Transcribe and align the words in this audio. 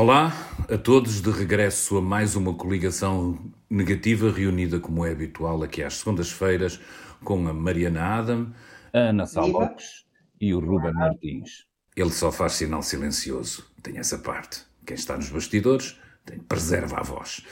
Olá 0.00 0.32
a 0.72 0.78
todos, 0.78 1.20
de 1.20 1.28
regresso 1.28 1.96
a 1.96 2.00
mais 2.00 2.36
uma 2.36 2.54
coligação 2.54 3.36
negativa 3.68 4.30
reunida 4.30 4.78
como 4.78 5.04
é 5.04 5.10
habitual 5.10 5.60
aqui 5.64 5.82
às 5.82 5.94
segundas-feiras 5.94 6.78
com 7.24 7.48
a 7.48 7.52
Mariana 7.52 8.04
Adam, 8.04 8.52
a 8.92 8.98
Ana 8.98 9.26
Salopes 9.26 10.06
e 10.40 10.54
o 10.54 10.60
Ruben 10.60 10.92
Martins. 10.92 11.66
Ele 11.96 12.12
só 12.12 12.30
faz 12.30 12.52
sinal 12.52 12.80
silencioso, 12.80 13.68
tem 13.82 13.98
essa 13.98 14.18
parte. 14.18 14.60
Quem 14.86 14.94
está 14.94 15.16
nos 15.16 15.30
bastidores 15.30 15.98
preserva 16.48 16.98
a 16.98 17.02
voz. 17.02 17.42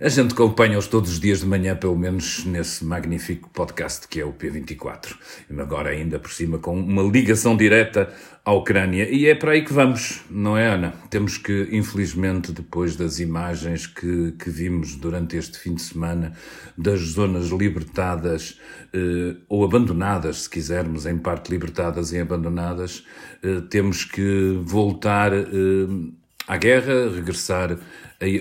A 0.00 0.08
gente 0.08 0.32
acompanha-os 0.32 0.86
todos 0.86 1.10
os 1.10 1.20
dias 1.20 1.40
de 1.40 1.46
manhã, 1.46 1.76
pelo 1.76 1.96
menos 1.96 2.44
nesse 2.44 2.84
magnífico 2.84 3.48
podcast 3.50 4.06
que 4.08 4.20
é 4.20 4.24
o 4.24 4.32
P24. 4.32 5.16
E 5.50 5.60
agora 5.60 5.90
ainda 5.90 6.18
por 6.18 6.30
cima 6.30 6.58
com 6.58 6.78
uma 6.78 7.02
ligação 7.02 7.56
direta 7.56 8.12
à 8.48 8.52
Ucrânia. 8.52 9.06
E 9.10 9.26
é 9.26 9.34
para 9.34 9.52
aí 9.52 9.62
que 9.62 9.74
vamos, 9.74 10.22
não 10.30 10.56
é, 10.56 10.68
Ana? 10.68 10.94
Temos 11.10 11.36
que, 11.36 11.68
infelizmente, 11.70 12.50
depois 12.50 12.96
das 12.96 13.18
imagens 13.18 13.86
que, 13.86 14.32
que 14.38 14.48
vimos 14.48 14.96
durante 14.96 15.36
este 15.36 15.58
fim 15.58 15.74
de 15.74 15.82
semana 15.82 16.32
das 16.76 17.00
zonas 17.00 17.48
libertadas 17.48 18.58
eh, 18.94 19.36
ou 19.50 19.64
abandonadas, 19.64 20.44
se 20.44 20.50
quisermos, 20.50 21.04
em 21.04 21.18
parte 21.18 21.50
libertadas 21.50 22.10
e 22.12 22.18
abandonadas, 22.18 23.04
eh, 23.42 23.60
temos 23.68 24.04
que 24.04 24.58
voltar 24.62 25.30
eh, 25.34 25.44
à 26.46 26.56
guerra, 26.56 27.10
regressar 27.14 27.78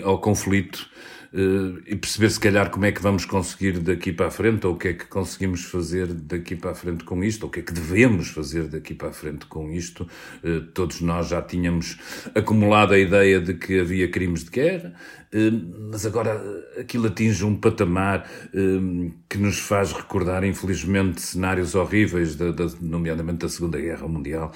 ao 0.03 0.19
conflito 0.19 0.89
uh, 1.33 1.81
e 1.85 1.95
perceber 1.95 2.29
se 2.29 2.39
calhar 2.39 2.69
como 2.69 2.85
é 2.85 2.91
que 2.91 3.01
vamos 3.01 3.25
conseguir 3.25 3.79
daqui 3.79 4.11
para 4.11 4.27
a 4.27 4.31
frente, 4.31 4.65
ou 4.65 4.73
o 4.73 4.77
que 4.77 4.89
é 4.89 4.93
que 4.93 5.05
conseguimos 5.05 5.63
fazer 5.65 6.07
daqui 6.07 6.55
para 6.55 6.71
a 6.71 6.75
frente 6.75 7.03
com 7.03 7.23
isto, 7.23 7.43
ou 7.43 7.49
o 7.49 7.51
que 7.51 7.59
é 7.59 7.63
que 7.63 7.73
devemos 7.73 8.29
fazer 8.29 8.67
daqui 8.67 8.93
para 8.93 9.09
a 9.09 9.13
frente 9.13 9.45
com 9.45 9.71
isto. 9.71 10.07
Uh, 10.43 10.61
todos 10.73 11.01
nós 11.01 11.27
já 11.27 11.41
tínhamos 11.41 11.97
acumulado 12.33 12.93
a 12.93 12.99
ideia 12.99 13.39
de 13.39 13.53
que 13.53 13.79
havia 13.79 14.09
crimes 14.09 14.43
de 14.43 14.49
guerra, 14.49 14.93
uh, 15.33 15.89
mas 15.91 16.05
agora 16.05 16.41
aquilo 16.79 17.07
atinge 17.07 17.45
um 17.45 17.55
patamar 17.55 18.27
que 19.29 19.37
nos 19.37 19.59
faz 19.59 19.91
recordar, 19.91 20.43
infelizmente, 20.43 21.21
cenários 21.21 21.75
horríveis, 21.75 22.35
da, 22.35 22.51
da, 22.51 22.67
nomeadamente 22.81 23.39
da 23.39 23.49
Segunda 23.49 23.79
Guerra 23.79 24.07
Mundial, 24.07 24.51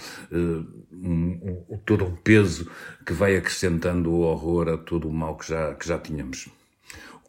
um, 1.04 1.66
um, 1.70 1.78
todo 1.86 2.06
um 2.06 2.16
peso 2.16 2.70
que 3.06 3.14
vai 3.14 3.36
acrescentando 3.36 4.12
o 4.12 4.22
horror 4.22 4.70
a 4.70 4.78
todo 4.78 5.10
o 5.10 5.14
mal 5.14 5.38
que 5.38 5.48
já, 5.48 5.74
que 5.76 5.88
já 5.88 5.98
tínhamos 5.98 6.50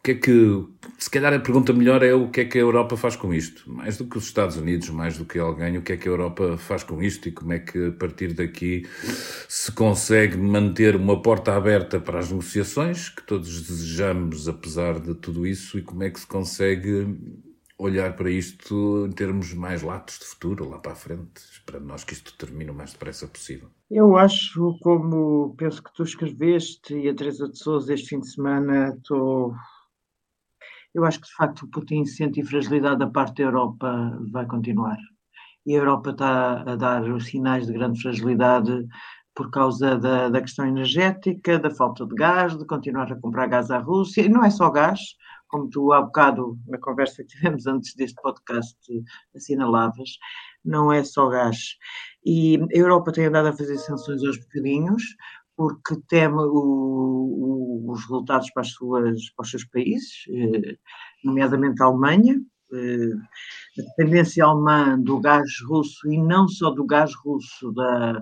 que 0.03 0.11
é 0.11 0.15
que, 0.15 0.65
se 0.99 1.09
calhar 1.09 1.33
a 1.33 1.39
pergunta 1.39 1.71
melhor 1.71 2.03
é 2.03 2.13
o 2.13 2.27
que 2.27 2.41
é 2.41 2.45
que 2.45 2.57
a 2.57 2.61
Europa 2.61 2.97
faz 2.97 3.15
com 3.15 3.33
isto? 3.33 3.63
Mais 3.71 3.95
do 3.95 4.05
que 4.05 4.17
os 4.17 4.25
Estados 4.25 4.57
Unidos, 4.57 4.89
mais 4.89 5.17
do 5.17 5.23
que 5.23 5.39
alguém, 5.39 5.77
o 5.77 5.81
que 5.81 5.93
é 5.93 5.97
que 5.97 6.09
a 6.09 6.11
Europa 6.11 6.57
faz 6.57 6.83
com 6.83 7.01
isto 7.01 7.29
e 7.29 7.31
como 7.31 7.53
é 7.53 7.59
que 7.59 7.87
a 7.87 7.91
partir 7.93 8.33
daqui 8.33 8.85
se 9.47 9.71
consegue 9.71 10.35
manter 10.35 10.97
uma 10.97 11.21
porta 11.21 11.55
aberta 11.55 12.01
para 12.01 12.19
as 12.19 12.29
negociações 12.29 13.07
que 13.07 13.23
todos 13.23 13.61
desejamos, 13.61 14.49
apesar 14.49 14.99
de 14.99 15.15
tudo 15.15 15.47
isso, 15.47 15.79
e 15.79 15.81
como 15.81 16.03
é 16.03 16.09
que 16.09 16.19
se 16.19 16.27
consegue 16.27 17.07
olhar 17.77 18.15
para 18.15 18.29
isto 18.29 19.05
em 19.07 19.11
termos 19.11 19.53
mais 19.53 19.81
latos 19.81 20.19
de 20.19 20.25
futuro, 20.25 20.69
lá 20.69 20.79
para 20.79 20.93
a 20.93 20.95
frente, 20.95 21.37
esperando 21.51 21.85
nós 21.85 22.03
que 22.03 22.13
isto 22.13 22.37
termine 22.37 22.71
o 22.71 22.73
mais 22.73 22.93
depressa 22.93 23.27
possível. 23.27 23.69
Eu 23.89 24.17
acho, 24.17 24.77
como 24.81 25.55
penso 25.57 25.83
que 25.83 25.93
tu 25.93 26.03
escreveste 26.03 26.95
e 26.95 27.09
a 27.09 27.15
Teresa 27.15 27.49
de 27.49 27.57
Souza 27.57 27.93
este 27.93 28.09
fim 28.09 28.19
de 28.19 28.29
semana, 28.29 28.97
eu 30.93 31.03
acho 31.03 31.19
que, 31.19 31.27
de 31.27 31.33
facto, 31.33 31.63
o 31.63 31.67
Putin 31.67 32.05
sente 32.05 32.43
fragilidade 32.43 32.99
da 32.99 33.07
parte 33.07 33.37
da 33.37 33.49
Europa 33.49 34.19
vai 34.31 34.45
continuar. 34.45 34.97
E 35.65 35.75
a 35.75 35.79
Europa 35.79 36.11
está 36.11 36.61
a 36.61 36.75
dar 36.75 37.03
os 37.03 37.25
sinais 37.25 37.65
de 37.65 37.73
grande 37.73 38.01
fragilidade 38.01 38.85
por 39.35 39.49
causa 39.49 39.97
da, 39.97 40.29
da 40.29 40.41
questão 40.41 40.67
energética, 40.67 41.57
da 41.57 41.71
falta 41.71 42.05
de 42.05 42.13
gás, 42.13 42.55
de 42.55 42.65
continuar 42.65 43.11
a 43.11 43.19
comprar 43.19 43.47
gás 43.47 43.71
à 43.71 43.79
Rússia. 43.79 44.21
E 44.21 44.29
não 44.29 44.43
é 44.43 44.49
só 44.49 44.69
gás, 44.69 44.99
como 45.53 45.69
tu 45.69 45.93
há 45.93 46.01
bocado, 46.01 46.57
na 46.67 46.79
conversa 46.79 47.23
que 47.23 47.29
tivemos 47.29 47.67
antes 47.67 47.93
deste 47.93 48.19
podcast, 48.23 48.75
assinalavas, 49.35 50.17
não 50.65 50.91
é 50.91 51.03
só 51.03 51.29
gás. 51.29 51.77
E 52.25 52.57
a 52.57 52.77
Europa 52.77 53.11
tem 53.11 53.25
andado 53.25 53.49
a 53.49 53.53
fazer 53.53 53.77
sanções 53.77 54.23
aos 54.23 54.39
bocadinhos, 54.39 55.03
porque 55.55 55.95
teme 56.07 56.39
o, 56.39 57.85
o, 57.85 57.91
os 57.91 58.01
resultados 58.01 58.49
para, 58.51 58.63
suas, 58.63 59.29
para, 59.29 59.43
os 59.43 59.51
seus 59.51 59.65
países, 59.65 60.23
eh, 60.31 60.75
nomeadamente 61.23 61.83
a 61.83 61.85
Alemanha. 61.85 62.41
Eh, 62.73 63.13
a 63.79 63.81
dependência 63.81 64.45
alemã 64.45 64.99
do 64.99 65.19
gás 65.19 65.49
russo 65.67 66.11
e 66.11 66.17
não 66.17 66.47
só 66.47 66.71
do 66.71 66.85
gás 66.85 67.13
russo, 67.15 67.71
da 67.71 68.21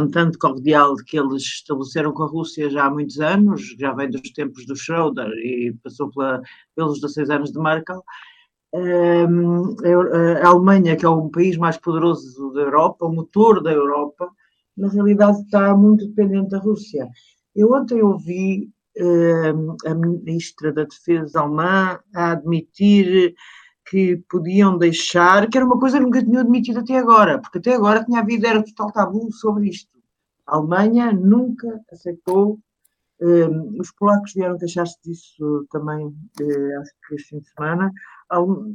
entente 0.00 0.38
cordial 0.38 0.94
que 1.06 1.18
eles 1.18 1.42
estabeleceram 1.42 2.12
com 2.12 2.24
a 2.24 2.28
Rússia 2.28 2.70
já 2.70 2.86
há 2.86 2.90
muitos 2.90 3.20
anos, 3.20 3.76
já 3.78 3.92
vem 3.92 4.10
dos 4.10 4.30
tempos 4.32 4.66
do 4.66 4.76
Schroeder 4.76 5.28
e 5.28 5.76
passou 5.82 6.10
pela, 6.10 6.40
pelos 6.74 7.00
16 7.00 7.30
anos 7.30 7.52
de 7.52 7.60
Merkel. 7.60 8.02
A 10.42 10.48
Alemanha, 10.48 10.96
que 10.96 11.04
é 11.04 11.08
o 11.08 11.28
país 11.28 11.56
mais 11.56 11.76
poderoso 11.76 12.52
da 12.52 12.62
Europa, 12.62 13.06
o 13.06 13.12
motor 13.12 13.62
da 13.62 13.72
Europa, 13.72 14.30
na 14.76 14.88
realidade 14.88 15.40
está 15.42 15.76
muito 15.76 16.06
dependente 16.06 16.50
da 16.50 16.58
Rússia. 16.58 17.08
Eu 17.54 17.72
ontem 17.72 18.02
ouvi 18.02 18.70
uh, 18.98 19.76
a 19.86 19.94
ministra 19.94 20.72
da 20.72 20.84
Defesa 20.84 21.40
alemã 21.40 21.98
a 22.14 22.32
admitir 22.32 23.34
que 23.88 24.22
podiam 24.30 24.78
deixar, 24.78 25.48
que 25.48 25.56
era 25.56 25.66
uma 25.66 25.78
coisa 25.78 25.98
que 25.98 26.04
nunca 26.04 26.22
tinham 26.22 26.40
admitido 26.40 26.80
até 26.80 26.96
agora, 26.96 27.38
porque 27.40 27.58
até 27.58 27.74
agora 27.74 28.04
tinha 28.04 28.20
havido, 28.20 28.46
era 28.46 28.62
total 28.62 28.92
tabu 28.92 29.32
sobre 29.32 29.68
isto. 29.68 29.90
A 30.46 30.56
Alemanha 30.56 31.12
nunca 31.12 31.80
aceitou, 31.90 32.58
uh, 33.20 33.80
os 33.80 33.90
polacos 33.92 34.32
vieram 34.34 34.58
queixar-se 34.58 34.96
disso 35.04 35.66
também, 35.70 36.06
uh, 36.06 36.80
acho 36.80 36.90
que 37.08 37.14
este 37.14 37.28
fim 37.28 37.38
de 37.40 37.48
semana, 37.48 37.92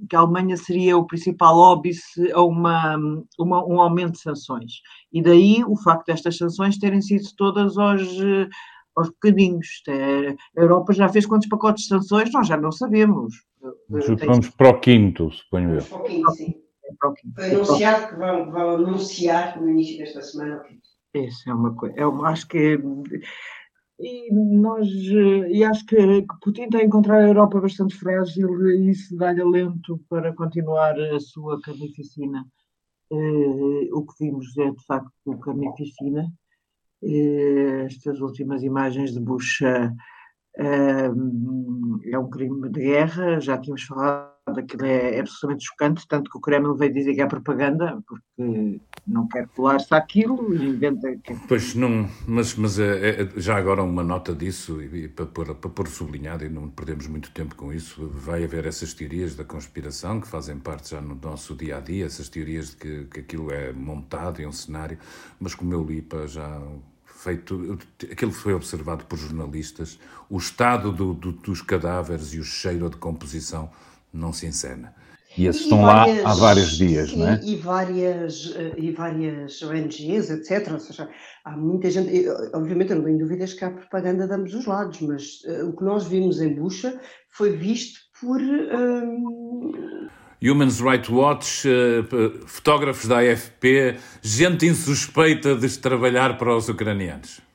que 0.09 0.16
a 0.16 0.19
Alemanha 0.19 0.56
seria 0.56 0.97
o 0.97 1.07
principal 1.07 1.57
óbice 1.57 2.31
a 2.31 2.41
uma, 2.44 2.95
uma, 3.39 3.66
um 3.66 3.81
aumento 3.81 4.13
de 4.13 4.22
sanções. 4.22 4.81
E 5.12 5.22
daí 5.22 5.63
o 5.66 5.75
facto 5.75 6.06
destas 6.06 6.38
sanções 6.38 6.78
terem 6.78 7.01
sido 7.01 7.25
todas 7.35 7.75
aos, 7.78 8.07
aos 8.97 9.09
bocadinhos. 9.09 9.83
É, 9.87 10.35
a 10.57 10.61
Europa 10.61 10.93
já 10.93 11.07
fez 11.07 11.25
quantos 11.25 11.47
pacotes 11.47 11.83
de 11.83 11.89
sanções? 11.89 12.31
Nós 12.33 12.47
já 12.47 12.57
não 12.57 12.71
sabemos. 12.71 13.33
Vamos 13.89 14.49
para 14.49 14.69
o 14.69 14.79
quinto, 14.79 15.31
suponho 15.31 15.75
eu. 15.75 15.83
Para 15.83 15.97
o 15.97 16.03
quinto, 16.03 16.31
sim. 16.31 16.55
Foi 17.35 17.53
anunciado 17.53 18.07
que 18.09 18.15
vão, 18.15 18.51
vão 18.51 18.69
anunciar 18.71 19.61
no 19.61 19.69
início 19.69 19.97
desta 19.97 20.21
semana 20.21 20.57
o 20.57 20.63
quinto. 20.63 20.87
Isso 21.13 21.49
é 21.49 21.53
uma 21.53 21.73
coisa. 21.75 21.95
É 21.97 22.05
uma, 22.05 22.29
acho 22.29 22.47
que 22.47 22.79
e 23.99 24.31
nós, 24.31 24.87
e 24.87 25.63
acho 25.63 25.83
que, 25.87 25.95
que 25.95 26.39
Putin 26.41 26.63
está 26.65 26.77
a 26.77 26.83
encontrar 26.83 27.17
a 27.17 27.27
Europa 27.27 27.59
bastante 27.59 27.95
frágil 27.95 28.69
e 28.69 28.91
isso 28.91 29.15
dá-lhe 29.17 29.41
alento 29.41 29.99
para 30.07 30.33
continuar 30.33 30.99
a 30.99 31.19
sua 31.19 31.59
carnificina. 31.61 32.45
Uh, 33.09 33.97
o 33.97 34.05
que 34.05 34.25
vimos 34.25 34.55
é 34.57 34.69
de 34.69 34.85
facto 34.85 35.39
carnificina. 35.39 36.31
Uh, 37.01 37.85
estas 37.85 38.19
últimas 38.19 38.63
imagens 38.63 39.13
de 39.13 39.19
Bush 39.19 39.61
uh, 39.61 39.95
é 42.03 42.17
um 42.17 42.29
crime 42.29 42.69
de 42.69 42.79
guerra, 42.81 43.39
já 43.39 43.57
tínhamos 43.57 43.83
falado 43.83 44.36
aquilo 44.59 44.85
é, 44.85 45.16
é 45.16 45.19
absolutamente 45.19 45.66
chocante, 45.66 46.07
tanto 46.07 46.29
que 46.29 46.38
o 46.38 46.41
Kremlin 46.41 46.75
veio 46.75 46.94
dizer 46.94 47.13
que 47.13 47.22
é 47.22 47.25
propaganda, 47.25 48.01
porque 48.07 48.81
não 49.07 49.28
quer 49.28 49.47
colar-se 49.50 49.94
àquilo 49.94 50.53
e 50.53 50.69
inventa 50.69 51.16
que... 51.18 51.34
Pois 51.47 51.75
não, 51.75 52.09
mas, 52.28 52.56
mas 52.56 52.79
é, 52.79 53.22
é, 53.22 53.29
já 53.38 53.56
agora 53.57 53.84
uma 53.84 54.03
nota 54.03 54.34
disso, 54.34 54.81
e, 54.81 55.03
e 55.03 55.07
para, 55.07 55.25
pôr, 55.25 55.56
para 55.56 55.69
pôr 55.69 55.88
sublinhado, 55.88 56.45
e 56.45 56.50
não 56.50 56.69
perdemos 56.69 57.07
muito 57.07 57.31
tempo 57.31 57.56
com 57.56 57.72
isso, 57.73 58.07
vai 58.07 58.44
haver 58.44 58.66
essas 58.66 58.94
teorias 58.94 59.35
da 59.35 59.44
conspiração 59.44 60.19
que 60.19 60.28
fazem 60.28 60.57
parte 60.57 60.91
já 60.91 61.01
no 61.01 61.16
nosso 61.16 61.56
dia-a-dia, 61.56 62.06
essas 62.06 62.29
teorias 62.29 62.72
de 62.72 62.75
que, 62.78 63.06
que 63.06 63.19
aquilo 63.22 63.51
é 63.51 63.72
montado 63.72 64.41
em 64.41 64.45
um 64.45 64.51
cenário, 64.51 64.97
mas 65.39 65.56
como 65.56 65.74
eu 65.74 65.84
li 65.84 66.01
para 66.01 66.28
já 66.28 66.62
feito, 67.18 67.79
aquilo 68.12 68.31
foi 68.31 68.53
observado 68.53 69.06
por 69.06 69.18
jornalistas, 69.18 70.00
o 70.30 70.38
estado 70.38 70.92
do, 70.92 71.13
do, 71.13 71.31
dos 71.31 71.62
cadáveres 71.62 72.33
e 72.33 72.39
o 72.39 72.44
cheiro 72.44 72.86
a 72.86 72.89
decomposição 72.89 73.69
não 74.17 74.33
se 74.33 74.45
encena. 74.45 74.93
E 75.37 75.45
esses 75.45 75.63
estão 75.63 75.83
várias, 75.83 76.23
lá 76.23 76.31
há 76.31 76.33
vários 76.33 76.77
dias, 76.77 77.13
não 77.13 77.27
é? 77.27 77.39
E 77.43 77.55
várias, 77.55 78.55
eh, 78.55 78.73
e 78.75 78.91
várias 78.91 79.61
ONGs, 79.61 80.31
etc. 80.31 80.71
Ou 80.71 80.79
seja, 80.79 81.07
há 81.45 81.55
muita 81.55 81.91
gente. 81.91 82.27
Obviamente, 82.55 82.91
eu 82.91 82.97
não 82.97 83.05
tenho 83.05 83.19
dúvidas 83.19 83.53
que 83.53 83.63
há 83.63 83.69
propaganda 83.69 84.27
de 84.27 84.33
ambos 84.33 84.55
os 84.55 84.65
lados, 84.65 84.99
mas 85.01 85.43
uh, 85.45 85.69
o 85.69 85.77
que 85.77 85.83
nós 85.83 86.07
vimos 86.07 86.41
em 86.41 86.55
Bucha 86.55 86.99
foi 87.29 87.55
visto 87.55 87.99
por. 88.19 88.41
Um... 88.41 90.07
Human 90.41 90.69
Rights 90.69 91.09
Watch, 91.09 91.67
uh, 91.67 92.47
fotógrafos 92.47 93.07
da 93.07 93.19
AFP, 93.19 93.97
gente 94.23 94.65
insuspeita 94.65 95.55
de 95.55 95.77
trabalhar 95.77 96.37
para 96.37 96.55
os 96.55 96.67
ucranianos. 96.67 97.46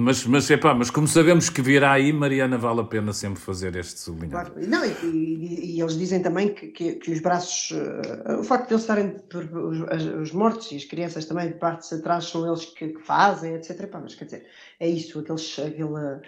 Mas, 0.00 0.24
mas, 0.24 0.48
epá, 0.48 0.72
mas 0.74 0.90
como 0.90 1.08
sabemos 1.08 1.50
que 1.50 1.60
virá 1.60 1.90
aí, 1.90 2.12
Mariana, 2.12 2.56
vale 2.56 2.82
a 2.82 2.84
pena 2.84 3.12
sempre 3.12 3.40
fazer 3.40 3.74
este 3.74 3.98
sublinhado. 3.98 4.52
Claro. 4.52 4.68
Não, 4.70 4.84
e, 4.84 4.90
e, 5.02 5.74
e, 5.74 5.80
eles 5.80 5.98
dizem 5.98 6.22
também 6.22 6.54
que, 6.54 6.68
que, 6.68 6.92
que 6.92 7.10
os 7.10 7.18
braços, 7.18 7.72
uh, 7.72 8.38
o 8.38 8.44
facto 8.44 8.68
de 8.68 8.74
eles 8.74 8.82
estarem, 8.82 9.16
os, 9.34 10.04
os, 10.22 10.32
mortos 10.32 10.70
e 10.70 10.76
as 10.76 10.84
crianças 10.84 11.24
também 11.24 11.48
de 11.48 11.54
partes 11.54 11.92
atrás 11.92 12.26
são 12.26 12.46
eles 12.46 12.66
que, 12.66 12.90
que 12.90 13.02
fazem, 13.02 13.54
etc. 13.54 13.80
Epá, 13.80 13.98
mas 14.00 14.14
quer 14.14 14.26
dizer, 14.26 14.46
é 14.78 14.88
isso, 14.88 15.18
aqueles, 15.18 15.58
aquela, 15.58 16.22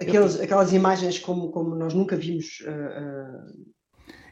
aqueles, 0.00 0.40
aquelas 0.40 0.72
imagens 0.72 1.18
como, 1.18 1.50
como 1.50 1.74
nós 1.74 1.94
nunca 1.94 2.14
vimos. 2.14 2.60
Uh, 2.60 2.70
uh, 2.70 3.72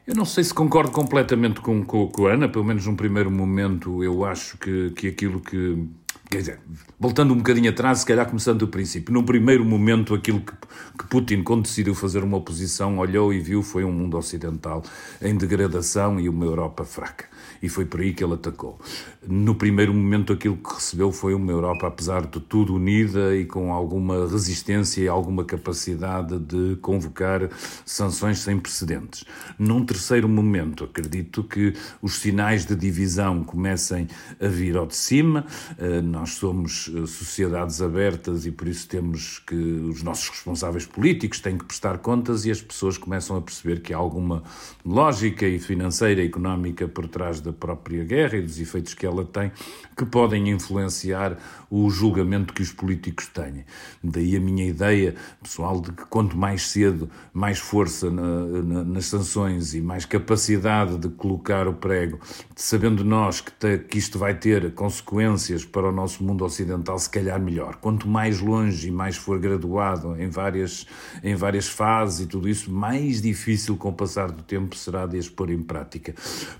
eu 0.07 0.15
não 0.15 0.23
sei 0.23 0.45
se 0.45 0.53
concordo 0.53 0.91
completamente 0.91 1.59
com, 1.59 1.83
com, 1.83 2.07
com 2.07 2.25
a 2.25 2.35
Ana, 2.35 2.47
pelo 2.47 2.63
menos 2.63 2.85
num 2.85 2.95
primeiro 2.95 3.29
momento 3.29 4.01
eu 4.01 4.23
acho 4.23 4.57
que, 4.57 4.91
que 4.91 5.09
aquilo 5.09 5.41
que 5.41 5.89
Quer 6.31 6.37
dizer, 6.37 6.59
voltando 6.97 7.33
um 7.33 7.37
bocadinho 7.37 7.69
atrás, 7.69 7.99
se 7.99 8.05
calhar 8.05 8.25
começando 8.25 8.59
do 8.59 8.67
princípio, 8.69 9.13
num 9.13 9.21
primeiro 9.21 9.65
momento 9.65 10.15
aquilo 10.15 10.39
que, 10.39 10.53
que, 10.97 11.05
Putin, 11.09 11.43
quando 11.43 11.63
decidiu 11.63 11.93
fazer 11.93 12.23
uma 12.23 12.37
oposição, 12.37 12.99
olhou 12.99 13.33
e 13.33 13.39
viu 13.41 13.61
foi 13.61 13.83
um 13.83 13.91
mundo 13.91 14.17
ocidental 14.17 14.81
em 15.21 15.35
degradação 15.35 16.21
e 16.21 16.29
uma 16.29 16.45
Europa 16.45 16.85
fraca 16.85 17.25
e 17.61 17.69
foi 17.69 17.85
por 17.85 18.01
aí 18.01 18.13
que 18.13 18.23
ele 18.23 18.33
atacou. 18.33 18.79
No 19.27 19.53
primeiro 19.53 19.93
momento, 19.93 20.33
aquilo 20.33 20.57
que 20.57 20.73
recebeu 20.73 21.11
foi 21.11 21.33
uma 21.33 21.51
Europa, 21.51 21.87
apesar 21.87 22.25
de 22.25 22.39
tudo, 22.39 22.75
unida 22.75 23.35
e 23.35 23.45
com 23.45 23.71
alguma 23.71 24.27
resistência 24.27 25.01
e 25.01 25.07
alguma 25.07 25.45
capacidade 25.45 26.39
de 26.39 26.75
convocar 26.81 27.49
sanções 27.85 28.39
sem 28.39 28.59
precedentes. 28.59 29.23
Num 29.59 29.85
terceiro 29.85 30.27
momento, 30.27 30.85
acredito 30.85 31.43
que 31.43 31.73
os 32.01 32.15
sinais 32.15 32.65
de 32.65 32.75
divisão 32.75 33.43
comecem 33.43 34.07
a 34.39 34.47
vir 34.47 34.75
ao 34.75 34.87
de 34.87 34.95
cima. 34.95 35.45
Eh, 35.77 36.01
nós 36.01 36.31
somos 36.31 36.91
eh, 36.93 37.05
sociedades 37.05 37.81
abertas 37.81 38.45
e 38.45 38.51
por 38.51 38.67
isso 38.67 38.87
temos 38.87 39.39
que 39.39 39.55
os 39.55 40.01
nossos 40.01 40.29
responsáveis 40.29 40.85
políticos 40.85 41.39
têm 41.39 41.57
que 41.57 41.65
prestar 41.65 41.99
contas 41.99 42.45
e 42.45 42.51
as 42.51 42.61
pessoas 42.61 42.97
começam 42.97 43.35
a 43.35 43.41
perceber 43.41 43.81
que 43.81 43.93
há 43.93 43.97
alguma 43.97 44.43
lógica 44.85 45.45
e 45.45 45.59
financeira 45.59 46.23
e 46.23 46.25
económica 46.25 46.87
por 46.87 47.07
trás 47.07 47.39
da 47.39 47.50
própria 47.53 48.03
guerra 48.03 48.37
e 48.37 48.41
dos 48.41 48.59
efeitos 48.59 48.93
que 48.93 49.05
ela 49.05 49.25
tem, 49.25 49.51
que 49.97 50.05
podem 50.05 50.49
influenciar 50.49 51.37
o 51.71 51.89
julgamento 51.89 52.53
que 52.53 52.61
os 52.61 52.71
políticos 52.71 53.27
têm. 53.27 53.65
Daí 54.03 54.35
a 54.35 54.39
minha 54.39 54.67
ideia 54.67 55.15
pessoal 55.41 55.81
de 55.81 55.91
que 55.91 56.05
quanto 56.05 56.37
mais 56.37 56.67
cedo, 56.67 57.09
mais 57.33 57.57
força 57.57 58.11
na, 58.11 58.45
na, 58.61 58.83
nas 58.83 59.05
sanções 59.05 59.73
e 59.73 59.81
mais 59.81 60.05
capacidade 60.05 60.97
de 60.97 61.09
colocar 61.09 61.67
o 61.67 61.73
prego, 61.73 62.19
sabendo 62.55 63.03
nós 63.03 63.41
que, 63.41 63.51
te, 63.51 63.77
que 63.79 63.97
isto 63.97 64.19
vai 64.19 64.33
ter 64.33 64.73
consequências 64.73 65.65
para 65.65 65.89
o 65.89 65.91
nosso 65.91 66.23
mundo 66.23 66.45
ocidental, 66.45 66.99
se 66.99 67.09
calhar 67.09 67.41
melhor. 67.41 67.77
Quanto 67.77 68.07
mais 68.07 68.39
longe 68.39 68.87
e 68.87 68.91
mais 68.91 69.17
for 69.17 69.39
graduado 69.39 70.15
em 70.21 70.29
várias, 70.29 70.85
em 71.23 71.35
várias 71.35 71.67
fases 71.67 72.21
e 72.21 72.25
tudo 72.27 72.47
isso, 72.47 72.71
mais 72.71 73.21
difícil 73.21 73.77
com 73.77 73.89
o 73.89 73.93
passar 73.93 74.31
do 74.31 74.43
tempo 74.43 74.75
será 74.75 75.05
de 75.05 75.21
pôr 75.29 75.49
em 75.49 75.61
prática. 75.61 76.13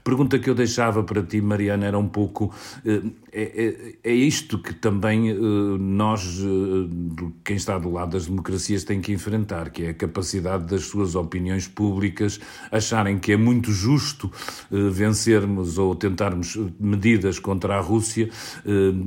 Pergunta 0.03 0.39
que 0.39 0.49
eu 0.49 0.55
deixava 0.55 0.71
deixava 0.71 1.03
para 1.03 1.21
ti, 1.21 1.41
Mariana, 1.41 1.85
era 1.85 1.97
um 1.97 2.07
pouco. 2.07 2.53
Eh, 2.85 3.01
é, 3.33 3.95
é, 4.03 4.11
é 4.11 4.13
isto 4.13 4.59
que 4.59 4.73
também 4.73 5.00
eh, 5.09 5.77
nós, 5.79 6.39
eh, 6.39 7.27
quem 7.43 7.55
está 7.55 7.77
do 7.77 7.91
lado 7.91 8.11
das 8.11 8.25
democracias, 8.25 8.83
tem 8.83 9.01
que 9.01 9.11
enfrentar, 9.11 9.69
que 9.69 9.83
é 9.83 9.89
a 9.89 9.93
capacidade 9.93 10.65
das 10.65 10.85
suas 10.85 11.15
opiniões 11.15 11.67
públicas 11.67 12.39
acharem 12.71 13.17
que 13.17 13.31
é 13.31 13.37
muito 13.37 13.71
justo 13.71 14.31
vencermos 14.69 15.77
ou 15.77 15.95
tentarmos 15.95 16.57
medidas 16.79 17.39
contra 17.39 17.77
a 17.77 17.81
Rússia 17.81 18.29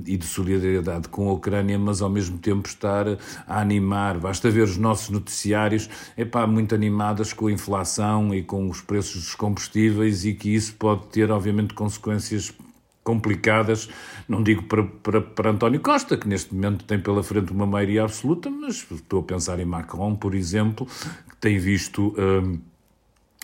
e 0.06 0.16
de 0.16 0.24
solidariedade 0.26 1.08
com 1.08 1.28
a 1.28 1.32
Ucrânia, 1.32 1.78
mas 1.78 2.02
ao 2.02 2.10
mesmo 2.10 2.38
tempo 2.38 2.68
estar 2.68 3.06
a 3.46 3.60
animar. 3.60 4.18
Basta 4.18 4.50
ver 4.50 4.62
os 4.62 4.76
nossos 4.76 5.10
noticiários, 5.10 5.88
é 6.16 6.24
pá, 6.24 6.46
muito 6.46 6.74
animadas 6.74 7.32
com 7.32 7.46
a 7.46 7.52
inflação 7.52 8.34
e 8.34 8.42
com 8.42 8.68
os 8.68 8.80
preços 8.80 9.22
dos 9.22 9.34
combustíveis 9.34 10.24
e 10.24 10.34
que 10.34 10.54
isso 10.54 10.74
pode 10.74 11.06
ter, 11.06 11.30
obviamente, 11.30 11.74
consequências 11.74 12.52
complicadas, 13.04 13.88
não 14.26 14.42
digo 14.42 14.62
para, 14.62 14.82
para, 14.82 15.20
para 15.20 15.50
António 15.50 15.78
Costa, 15.78 16.16
que 16.16 16.26
neste 16.26 16.54
momento 16.54 16.84
tem 16.84 16.98
pela 16.98 17.22
frente 17.22 17.52
uma 17.52 17.66
maioria 17.66 18.02
absoluta, 18.02 18.50
mas 18.50 18.86
estou 18.90 19.20
a 19.20 19.22
pensar 19.22 19.60
em 19.60 19.66
Macron, 19.66 20.16
por 20.16 20.34
exemplo, 20.34 20.86
que 21.28 21.36
tem 21.36 21.58
visto 21.58 22.14
um, 22.18 22.58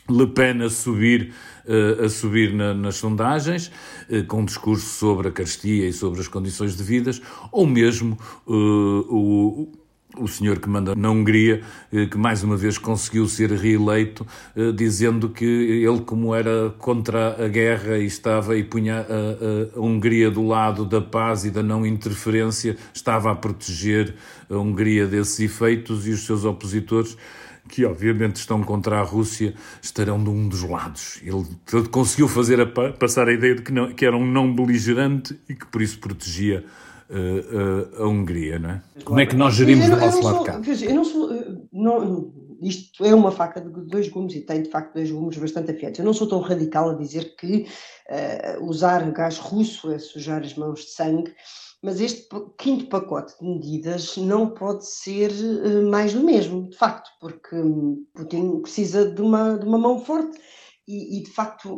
Le 0.09 0.27
Pen 0.27 0.63
a 0.63 0.71
subir, 0.71 1.33
uh, 1.67 2.05
a 2.05 2.09
subir 2.09 2.55
na, 2.55 2.73
nas 2.73 2.97
sondagens, 2.97 3.71
uh, 4.09 4.25
com 4.27 4.41
um 4.41 4.45
discurso 4.45 4.87
sobre 4.87 5.29
a 5.29 5.31
carestia 5.31 5.87
e 5.87 5.93
sobre 5.93 6.21
as 6.21 6.27
condições 6.27 6.75
de 6.75 6.83
vidas, 6.83 7.21
ou 7.53 7.67
mesmo 7.67 8.19
uh, 8.47 9.15
o 9.15 9.80
o 10.19 10.27
senhor 10.27 10.59
que 10.59 10.69
manda 10.69 10.95
na 10.95 11.11
Hungria, 11.11 11.63
eh, 11.93 12.07
que 12.07 12.19
mais 12.19 12.43
uma 12.43 12.57
vez 12.57 12.79
conseguiu 12.79 13.29
ser 13.29 13.53
reeleito, 13.53 14.27
eh, 14.57 14.73
dizendo 14.73 15.29
que 15.29 15.45
ele, 15.45 16.01
como 16.01 16.35
era 16.35 16.71
contra 16.79 17.45
a 17.45 17.49
guerra 17.49 17.99
e 17.99 18.07
estava 18.07 18.57
e 18.57 18.65
punha 18.65 19.01
a, 19.01 19.79
a, 19.79 19.81
Hungria 19.81 20.31
do 20.31 20.47
lado 20.47 20.85
da 20.85 21.01
paz 21.01 21.45
e 21.45 21.51
da 21.51 21.63
não 21.63 21.87
interferência, 21.87 22.77
estava 22.93 23.31
a 23.31 23.35
proteger 23.35 24.15
a 24.49 24.57
Hungria 24.57 25.07
desses 25.07 25.39
efeitos 25.41 26.07
e 26.07 26.11
os 26.11 26.27
seus 26.27 26.45
opositores 26.45 27.17
que 27.69 27.85
obviamente 27.85 28.37
estão 28.37 28.65
contra 28.65 28.99
a 28.99 29.03
Rússia, 29.03 29.55
estarão 29.81 30.23
de 30.23 30.29
um 30.29 30.49
dos 30.49 30.63
lados. 30.63 31.21
Ele 31.23 31.87
conseguiu 31.89 32.27
fazer 32.27 32.61
a, 32.61 32.67
passar 32.67 33.29
a 33.29 33.33
ideia 33.33 33.55
de 33.55 33.63
que, 33.63 33.73
não, 33.73 33.93
que 33.93 34.05
era 34.05 34.17
um 34.17 34.27
não 34.27 34.53
beligerante 34.53 35.39
e 35.49 35.55
que 35.55 35.67
por 35.67 35.81
isso 35.81 35.99
protegia 36.01 36.65
uh, 37.11 38.03
a 38.03 38.07
Hungria, 38.07 38.59
não 38.59 38.71
é? 38.71 38.83
Como 39.05 39.21
é 39.21 39.27
que 39.27 39.37
nós 39.37 39.55
gerimos 39.55 39.89
do 39.89 39.97
nosso 39.97 40.23
lado 40.23 40.45
cá? 40.45 40.61
Eu 40.83 40.95
não 40.95 41.05
sou. 41.05 41.31
Não, 41.73 42.33
isto 42.63 43.05
é 43.05 43.15
uma 43.15 43.33
faca 43.33 43.61
de 43.61 43.69
dois 43.87 44.09
gumes 44.09 44.35
e 44.35 44.41
tem 44.41 44.63
de 44.63 44.71
facto 44.71 44.95
dois 44.95 45.11
gumes 45.11 45.37
bastante 45.37 45.71
afiados. 45.71 45.99
Eu 45.99 46.05
não 46.05 46.13
sou 46.13 46.29
tão 46.29 46.41
radical 46.41 46.91
a 46.91 46.95
dizer 46.95 47.35
que 47.37 47.67
uh, 48.09 48.65
usar 48.65 49.11
gás 49.13 49.39
russo 49.39 49.91
é 49.93 49.99
sujar 49.99 50.43
as 50.43 50.55
mãos 50.55 50.81
de 50.81 50.91
sangue, 50.91 51.35
mas 51.83 52.01
este 52.01 52.29
quinto 52.59 52.87
pacote 52.87 53.33
de 53.41 53.47
medidas 53.47 54.17
não 54.17 54.51
pode 54.51 54.87
ser 54.87 55.31
uh, 55.31 55.91
mais 55.91 56.13
do 56.13 56.23
mesmo, 56.23 56.69
de 56.69 56.77
facto, 56.77 57.11
porque 57.21 57.57
Putin 58.15 58.61
precisa 58.61 59.11
de 59.11 59.21
uma, 59.23 59.59
de 59.59 59.67
uma 59.67 59.79
mão 59.79 59.99
forte 59.99 60.39
e, 60.91 61.19
e, 61.19 61.23
de 61.23 61.31
facto, 61.31 61.69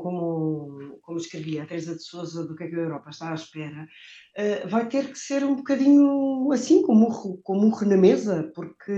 como, 0.00 0.98
como 1.02 1.18
escrevia 1.18 1.64
a 1.64 1.66
Teresa 1.66 1.96
de 1.96 2.02
Souza 2.04 2.46
do 2.46 2.54
que 2.54 2.62
é 2.62 2.68
que 2.68 2.76
a 2.76 2.78
Europa 2.78 3.10
está 3.10 3.32
à 3.32 3.34
espera, 3.34 3.82
uh, 4.38 4.68
vai 4.68 4.88
ter 4.88 5.10
que 5.10 5.18
ser 5.18 5.42
um 5.42 5.56
bocadinho 5.56 6.52
assim, 6.52 6.82
com 6.82 6.94
murro, 6.94 7.40
com 7.42 7.56
murro 7.56 7.84
na 7.84 7.96
mesa, 7.96 8.52
porque 8.54 8.92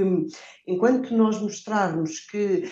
enquanto 0.67 1.17
nós 1.17 1.41
mostrarmos 1.41 2.21
que. 2.21 2.71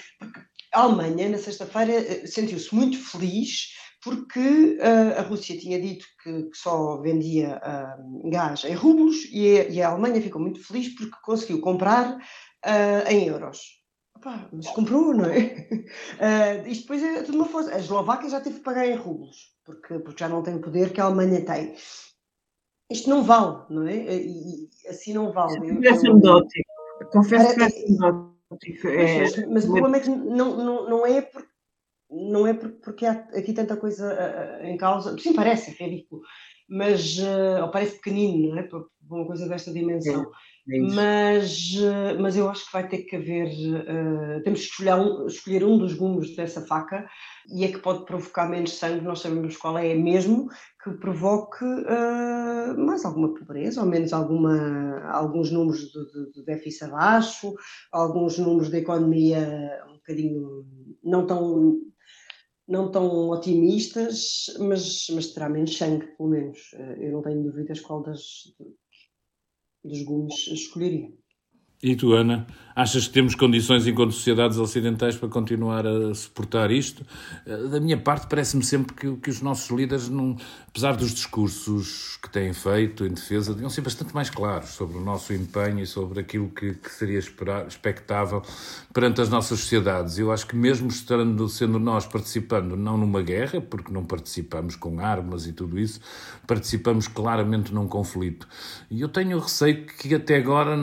a 0.75 0.81
Alemanha, 0.81 1.31
na 1.31 1.38
sexta-feira, 1.38 1.92
eh, 1.92 2.26
sentiu-se 2.26 2.75
muito 2.75 2.98
feliz 2.98 3.72
porque 4.02 4.76
uh, 4.81 5.19
a 5.19 5.22
Rússia 5.22 5.58
tinha 5.58 5.81
dito 5.81 6.04
que, 6.22 6.42
que 6.50 6.58
só 6.58 7.00
vendia 7.00 7.58
gás 8.31 8.64
em 8.64 8.75
rublos 8.75 9.25
e 9.32 9.58
a, 9.58 9.69
e 9.70 9.81
a, 9.81 9.88
Alemanha 9.88 10.20
ficou 10.20 10.42
muito 10.42 10.62
feliz 10.62 10.94
porque 10.94 11.16
conseguiu 11.25 11.62
comprar 11.62 12.19
em 13.08 13.26
euros. 13.26 13.83
Pá, 14.24 14.48
mas 14.50 14.66
comprou, 14.69 15.12
não 15.12 15.26
é? 15.26 15.69
Uh, 16.16 16.66
isto 16.72 16.82
depois 16.82 17.02
é 17.02 17.22
tudo 17.22 17.36
uma 17.36 17.46
força. 17.46 17.74
A 17.74 17.78
Eslováquia 17.78 18.31
já 18.31 18.40
teve 18.40 18.56
que 18.56 18.64
pagar 18.64 18.86
em 18.86 18.96
rublos, 18.96 19.54
porque, 19.62 19.98
porque 19.98 20.19
já 20.19 20.31
não 20.31 20.43
tem 20.43 20.54
o 20.54 20.62
poder 20.62 20.94
que 20.94 21.00
a 21.00 21.04
Alemanha 21.04 21.44
tem. 21.44 21.74
Isto 22.90 23.10
não 23.10 23.22
vale, 23.22 23.66
não 23.69 23.86
é? 23.86 23.94
E, 23.94 24.64
e 24.64 24.88
assim 24.88 25.12
não 25.12 25.31
vale. 25.31 25.74
Parece 25.74 26.08
anedótico. 26.08 26.72
Confesso 27.12 27.48
que 27.50 27.60
parece 27.60 27.84
anedótico. 27.84 28.88
É, 28.88 29.20
mas, 29.20 29.48
mas 29.48 29.64
o 29.64 29.72
problema 29.72 29.96
é 29.98 30.00
que 30.00 30.08
não, 30.08 30.56
não, 30.56 30.88
não 30.88 31.06
é 31.06 31.20
porque 31.20 31.54
não 32.10 32.46
é 32.46 32.54
porque 32.54 33.04
há 33.04 33.12
aqui 33.12 33.52
tanta 33.52 33.76
coisa 33.76 34.58
em 34.62 34.76
causa. 34.76 35.19
Sim, 35.19 35.34
parece, 35.34 35.70
é 35.70 35.86
ridículo, 35.86 36.22
mas 36.68 37.18
uh, 37.18 37.62
ou 37.62 37.70
parece 37.70 37.96
pequenino, 37.96 38.50
não 38.50 38.58
é? 38.58 38.62
Por 38.62 38.88
uma 39.10 39.26
coisa 39.26 39.48
desta 39.48 39.72
dimensão. 39.72 40.22
É 40.22 40.54
mas, 40.66 41.74
eh, 41.76 42.14
mas 42.18 42.36
eu 42.38 42.48
acho 42.48 42.64
que 42.64 42.72
vai 42.72 42.88
ter 42.88 43.02
que 43.02 43.16
haver. 43.16 43.48
Uh, 43.48 44.42
temos 44.42 44.60
que 44.60 44.66
escolher 44.66 44.94
um, 44.94 45.26
escolher 45.26 45.62
um 45.62 45.76
dos 45.76 45.92
gumes 45.92 46.34
dessa 46.34 46.66
faca 46.66 47.06
e 47.50 47.64
é 47.64 47.68
que 47.70 47.78
pode 47.80 48.06
provocar 48.06 48.48
menos 48.48 48.78
sangue, 48.78 49.04
nós 49.04 49.20
sabemos 49.20 49.58
qual 49.58 49.76
é, 49.76 49.90
é 49.90 49.94
mesmo, 49.94 50.48
que 50.82 50.90
provoque 50.92 51.64
uh, 51.64 52.78
mais 52.78 53.04
alguma 53.04 53.34
pobreza, 53.34 53.82
ou 53.82 53.86
menos 53.86 54.14
alguma, 54.14 55.06
alguns 55.10 55.50
números 55.50 55.80
de, 55.80 56.12
de, 56.12 56.32
de 56.32 56.44
déficit 56.46 56.84
abaixo, 56.84 57.52
alguns 57.92 58.38
números 58.38 58.70
da 58.70 58.78
economia 58.78 59.82
um 59.90 59.96
bocadinho 59.96 60.64
não 61.02 61.26
tão 61.26 61.74
não 62.66 62.90
tão 62.90 63.28
otimistas, 63.30 64.46
mas, 64.58 65.06
mas 65.10 65.32
terá 65.32 65.48
menos 65.48 65.76
sangue, 65.76 66.06
pelo 66.16 66.30
menos. 66.30 66.72
Eu 66.98 67.12
não 67.12 67.22
tenho 67.22 67.42
dúvidas 67.42 67.80
qual 67.80 68.02
das, 68.02 68.54
dos 69.84 70.02
gumes 70.02 70.46
escolheria. 70.48 71.12
E 71.86 71.94
tu, 71.94 72.14
Ana? 72.14 72.46
Achas 72.74 73.06
que 73.06 73.12
temos 73.12 73.34
condições 73.34 73.86
enquanto 73.86 74.12
sociedades 74.12 74.56
ocidentais 74.56 75.17
para 75.17 75.29
continuar 75.29 75.86
a 75.86 76.14
suportar 76.14 76.70
isto? 76.70 77.05
Eh, 77.44 77.69
da 77.69 77.79
minha 77.79 77.98
parte, 77.98 78.26
parece-me 78.26 78.64
sempre 78.64 78.94
que, 78.94 79.14
que, 79.17 79.29
os 79.29 79.43
nossos 79.43 79.69
líderes, 79.70 80.08
não, 80.08 80.34
apesar 80.67 80.96
dos 80.96 81.12
discursos 81.12 82.19
que 82.22 82.31
têm 82.31 82.55
feito 82.55 83.05
em 83.05 83.10
defesa, 83.10 83.53
deviam 83.53 83.69
ser 83.69 83.82
bastante 83.82 84.14
mais 84.14 84.31
claros 84.31 84.70
sobre 84.70 84.96
o 84.96 85.00
nosso 85.03 85.34
empenho 85.34 85.81
e 85.81 85.86
sobre 85.86 86.20
aquilo 86.20 86.48
que, 86.48 86.72
que 86.72 86.91
seria 86.91 87.19
esperar, 87.19 87.67
expectável 87.67 88.41
perante 88.94 89.20
as 89.20 89.29
nossas 89.29 89.60
sociedades. 89.60 90.19
Eu 90.19 90.32
acho 90.32 90.46
que 90.46 90.56
mesmo 90.56 90.88
estando, 90.88 91.46
sendo 91.50 91.79
nós 91.79 92.06
participando 92.06 92.79
não 92.79 92.96
numa 92.96 93.20
guerra, 93.20 93.60
porque 93.60 93.93
não 93.93 94.06
participamos 94.06 94.74
com 94.74 95.00
armas 95.00 95.46
e 95.46 95.53
tudo 95.53 95.79
isso, 95.79 96.00
participamos 96.46 97.08
claramente 97.08 97.74
num 97.74 97.86
conflito. 97.86 98.48
E 98.91 99.03
eu 99.03 99.08
tenho 99.10 99.38
receio 99.38 99.84
que 99.84 100.14
até 100.14 100.36
agora 100.36 100.79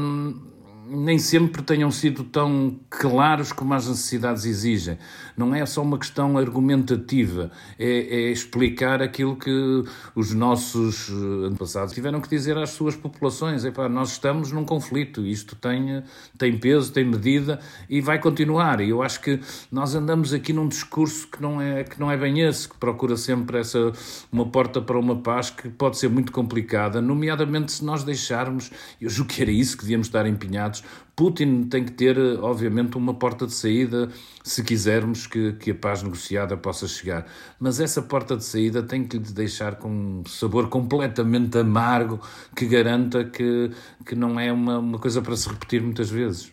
nem 0.93 1.17
sempre 1.17 1.62
tenham 1.62 1.89
sido 1.89 2.24
tão 2.25 2.77
claros 2.89 3.53
como 3.53 3.74
as 3.74 3.88
necessidades 3.88 4.43
exigem. 4.43 4.98
Não 5.38 5.55
é 5.55 5.65
só 5.65 5.81
uma 5.81 5.98
questão 5.98 6.38
argumentativa, 6.38 7.50
é, 7.79 7.86
é 7.88 8.31
explicar 8.31 9.01
aquilo 9.01 9.38
que 9.38 9.83
os 10.13 10.33
nossos 10.33 11.10
eh, 11.10 11.48
antepassados 11.48 11.93
tiveram 11.93 12.19
que 12.19 12.27
dizer 12.27 12.57
às 12.57 12.71
suas 12.71 12.95
populações. 12.95 13.63
Epá, 13.63 13.88
nós 13.88 14.12
estamos 14.12 14.51
num 14.51 14.65
conflito, 14.65 15.25
isto 15.25 15.55
tem, 15.55 16.03
tem 16.38 16.57
peso, 16.57 16.91
tem 16.91 17.05
medida 17.05 17.60
e 17.89 18.01
vai 18.01 18.19
continuar. 18.19 18.81
E 18.81 18.89
eu 18.89 19.01
acho 19.01 19.21
que 19.21 19.39
nós 19.71 19.95
andamos 19.95 20.33
aqui 20.33 20.51
num 20.51 20.67
discurso 20.67 21.27
que 21.27 21.41
não 21.41 21.62
é, 21.62 21.86
que 21.86 22.00
não 22.00 22.12
é 22.12 22.17
bem 22.17 22.41
esse, 22.41 22.67
que 22.67 22.75
procura 22.75 23.15
sempre 23.15 23.60
essa, 23.60 23.93
uma 24.29 24.45
porta 24.45 24.81
para 24.81 25.00
uma 25.00 25.15
paz 25.15 25.50
que 25.50 25.69
pode 25.69 25.98
ser 25.98 26.10
muito 26.10 26.33
complicada, 26.33 27.01
nomeadamente 27.01 27.71
se 27.71 27.86
nós 27.86 28.03
deixarmos, 28.03 28.69
eu 29.00 29.10
julgo 29.10 29.31
que 29.31 29.41
era 29.41 29.51
isso 29.51 29.77
que 29.77 29.83
devíamos 29.83 30.07
estar 30.07 30.27
empenhados, 30.27 30.80
Putin 31.15 31.63
tem 31.65 31.85
que 31.85 31.91
ter, 31.91 32.17
obviamente, 32.39 32.97
uma 32.97 33.13
porta 33.13 33.45
de 33.45 33.53
saída 33.53 34.09
se 34.43 34.63
quisermos 34.63 35.27
que, 35.27 35.53
que 35.53 35.71
a 35.71 35.75
paz 35.75 36.01
negociada 36.01 36.57
possa 36.57 36.88
chegar. 36.88 37.27
Mas 37.59 37.79
essa 37.79 38.01
porta 38.01 38.35
de 38.35 38.43
saída 38.43 38.81
tem 38.81 39.07
que 39.07 39.17
lhe 39.17 39.31
deixar 39.31 39.75
com 39.75 39.89
um 39.89 40.25
sabor 40.25 40.69
completamente 40.69 41.57
amargo 41.57 42.19
que 42.55 42.65
garanta 42.65 43.23
que, 43.23 43.71
que 44.05 44.15
não 44.15 44.39
é 44.39 44.51
uma, 44.51 44.79
uma 44.79 45.00
coisa 45.00 45.21
para 45.21 45.35
se 45.35 45.50
repetir 45.50 45.81
muitas 45.81 46.09
vezes. 46.09 46.51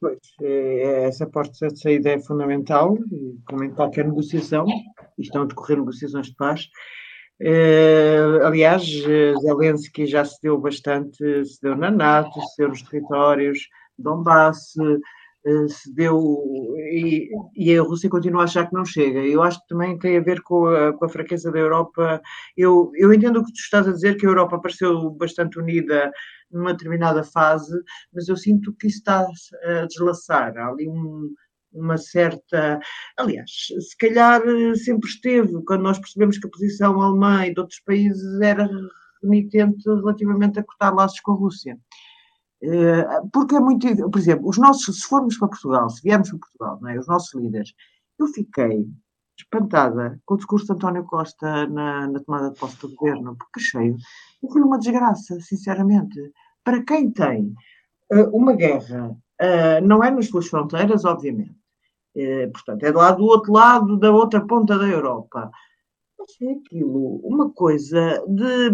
Pois, 0.00 0.18
é, 0.40 0.46
é, 0.46 1.04
essa 1.04 1.26
porta 1.26 1.68
de 1.68 1.78
saída 1.78 2.10
é 2.10 2.18
fundamental, 2.18 2.96
como 3.46 3.64
em 3.64 3.70
qualquer 3.70 4.06
negociação, 4.06 4.64
estão 5.18 5.42
a 5.42 5.46
decorrer 5.46 5.78
negociações 5.78 6.28
de 6.28 6.34
paz, 6.36 6.66
Uh, 7.40 8.44
aliás, 8.44 8.82
Zelensky 9.40 10.06
já 10.06 10.24
se 10.24 10.38
deu 10.42 10.58
bastante, 10.58 11.44
se 11.44 11.60
deu 11.62 11.74
na 11.74 11.90
NATO, 11.90 12.38
se 12.38 12.58
deu 12.58 12.68
nos 12.68 12.82
territórios, 12.82 13.66
Donbass, 13.98 14.74
uh, 14.76 15.68
se 15.68 15.94
deu, 15.94 16.20
e, 16.92 17.30
e, 17.56 17.78
a 17.78 17.82
Rússia 17.82 18.10
continua 18.10 18.42
a 18.42 18.44
achar 18.44 18.68
que 18.68 18.74
não 18.74 18.84
chega. 18.84 19.20
Eu 19.20 19.42
acho 19.42 19.58
que 19.60 19.68
também 19.68 19.98
tem 19.98 20.18
a 20.18 20.22
ver 20.22 20.42
com 20.42 20.66
a, 20.66 20.92
com 20.92 21.04
a 21.06 21.08
fraqueza 21.08 21.50
da 21.50 21.58
Europa. 21.58 22.20
Eu, 22.54 22.90
eu 22.94 23.12
entendo 23.12 23.40
o 23.40 23.44
que 23.44 23.52
tu 23.52 23.60
estás 23.60 23.88
a 23.88 23.92
dizer, 23.92 24.16
que 24.16 24.26
a 24.26 24.28
Europa 24.28 24.60
pareceu 24.60 25.10
bastante 25.12 25.58
unida 25.58 26.12
numa 26.50 26.72
determinada 26.72 27.24
fase, 27.24 27.74
mas 28.12 28.28
eu 28.28 28.36
sinto 28.36 28.74
que 28.74 28.86
isso 28.86 28.98
está 28.98 29.26
a 29.64 29.86
deslaçar. 29.86 30.58
Há 30.58 30.68
ali 30.68 30.86
um, 30.86 31.32
uma 31.72 31.96
certa. 31.96 32.80
Aliás, 33.16 33.50
se 33.78 33.96
calhar 33.96 34.42
eh, 34.46 34.74
sempre 34.76 35.08
esteve, 35.08 35.62
quando 35.64 35.82
nós 35.82 35.98
percebemos 35.98 36.38
que 36.38 36.46
a 36.46 36.50
posição 36.50 37.00
alemã 37.00 37.46
e 37.46 37.54
de 37.54 37.60
outros 37.60 37.80
países 37.80 38.40
era 38.40 38.68
remitente 39.22 39.84
relativamente 39.86 40.58
a 40.58 40.64
cortar 40.64 40.94
laços 40.94 41.20
com 41.20 41.32
a 41.32 41.36
Rússia. 41.36 41.78
Eh, 42.62 43.06
porque 43.32 43.56
é 43.56 43.60
muito. 43.60 43.86
Por 44.10 44.18
exemplo, 44.18 44.48
os 44.48 44.58
nossos, 44.58 45.00
se 45.00 45.06
formos 45.08 45.38
para 45.38 45.48
Portugal, 45.48 45.88
se 45.90 46.02
viermos 46.02 46.30
para 46.30 46.38
Portugal, 46.38 46.88
é? 46.88 46.98
os 46.98 47.06
nossos 47.06 47.34
líderes, 47.34 47.72
eu 48.18 48.26
fiquei 48.28 48.86
espantada 49.38 50.20
com 50.26 50.34
o 50.34 50.36
discurso 50.36 50.66
de 50.66 50.72
António 50.72 51.04
Costa 51.04 51.66
na, 51.68 52.06
na 52.06 52.20
tomada 52.20 52.50
de 52.50 52.58
posse 52.58 52.78
do 52.80 52.94
governo, 52.94 53.36
porque 53.36 53.60
achei 53.60 53.94
aquilo 54.44 54.66
uma 54.66 54.78
desgraça, 54.78 55.40
sinceramente. 55.40 56.20
Para 56.62 56.84
quem 56.84 57.10
tem 57.10 57.54
uh, 58.12 58.36
uma 58.36 58.52
guerra, 58.52 59.16
não 59.82 60.04
é 60.04 60.10
nas 60.10 60.26
suas 60.26 60.48
fronteiras, 60.48 61.06
obviamente, 61.06 61.54
é, 61.54 61.59
portanto, 62.52 62.82
é 62.84 62.90
lá 62.90 63.12
do 63.12 63.24
outro 63.24 63.52
lado, 63.52 63.98
da 63.98 64.10
outra 64.10 64.40
ponta 64.46 64.78
da 64.78 64.86
Europa. 64.86 65.50
Mas 66.20 66.36
é 66.42 66.52
aquilo, 66.52 67.16
uma 67.24 67.50
coisa 67.50 68.22
de. 68.28 68.70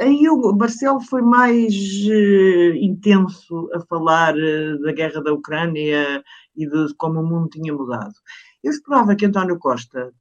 Aí 0.00 0.28
o 0.28 0.52
Marcelo 0.52 1.00
foi 1.00 1.22
mais 1.22 1.74
uh, 1.74 2.76
intenso 2.76 3.68
a 3.74 3.80
falar 3.80 4.34
uh, 4.36 4.80
da 4.80 4.92
guerra 4.92 5.20
da 5.20 5.32
Ucrânia 5.32 6.22
e 6.56 6.66
de 6.68 6.94
como 6.94 7.20
o 7.20 7.26
mundo 7.26 7.48
tinha 7.48 7.74
mudado. 7.74 8.14
Eu 8.62 8.70
esperava 8.70 9.16
que 9.16 9.26
António 9.26 9.58
Costa, 9.58 10.12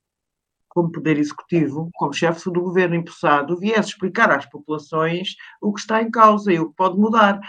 como 0.68 0.92
poder 0.92 1.20
executivo, 1.20 1.92
como 1.94 2.12
chefe 2.12 2.52
do 2.52 2.62
governo 2.62 2.96
empossado, 2.96 3.56
viesse 3.56 3.90
explicar 3.90 4.32
às 4.32 4.48
populações 4.48 5.36
o 5.62 5.72
que 5.72 5.80
está 5.80 6.02
em 6.02 6.10
causa 6.10 6.52
e 6.52 6.60
o 6.60 6.70
que 6.70 6.76
pode 6.76 6.98
mudar. 6.98 7.40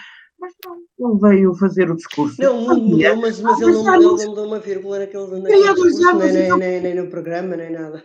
Mas 0.44 0.52
não, 0.98 1.10
ele 1.10 1.20
veio 1.20 1.54
fazer 1.54 1.90
o 1.90 1.96
discurso. 1.96 2.36
Não, 2.38 2.66
não, 2.66 2.76
não 2.76 3.16
mas, 3.16 3.40
mas 3.40 3.60
ele 3.62 3.72
não, 3.72 3.94
ele 3.94 4.04
não 4.04 4.34
deu 4.34 4.44
uma 4.44 4.58
vírgula 4.58 4.98
naquele, 4.98 5.40
naquele 5.40 5.74
discurso, 5.74 6.18
nem, 6.18 6.32
nem, 6.32 6.58
nem, 6.58 6.80
nem 6.82 6.94
no 6.96 7.06
programa, 7.08 7.56
nem 7.56 7.72
nada. 7.72 8.04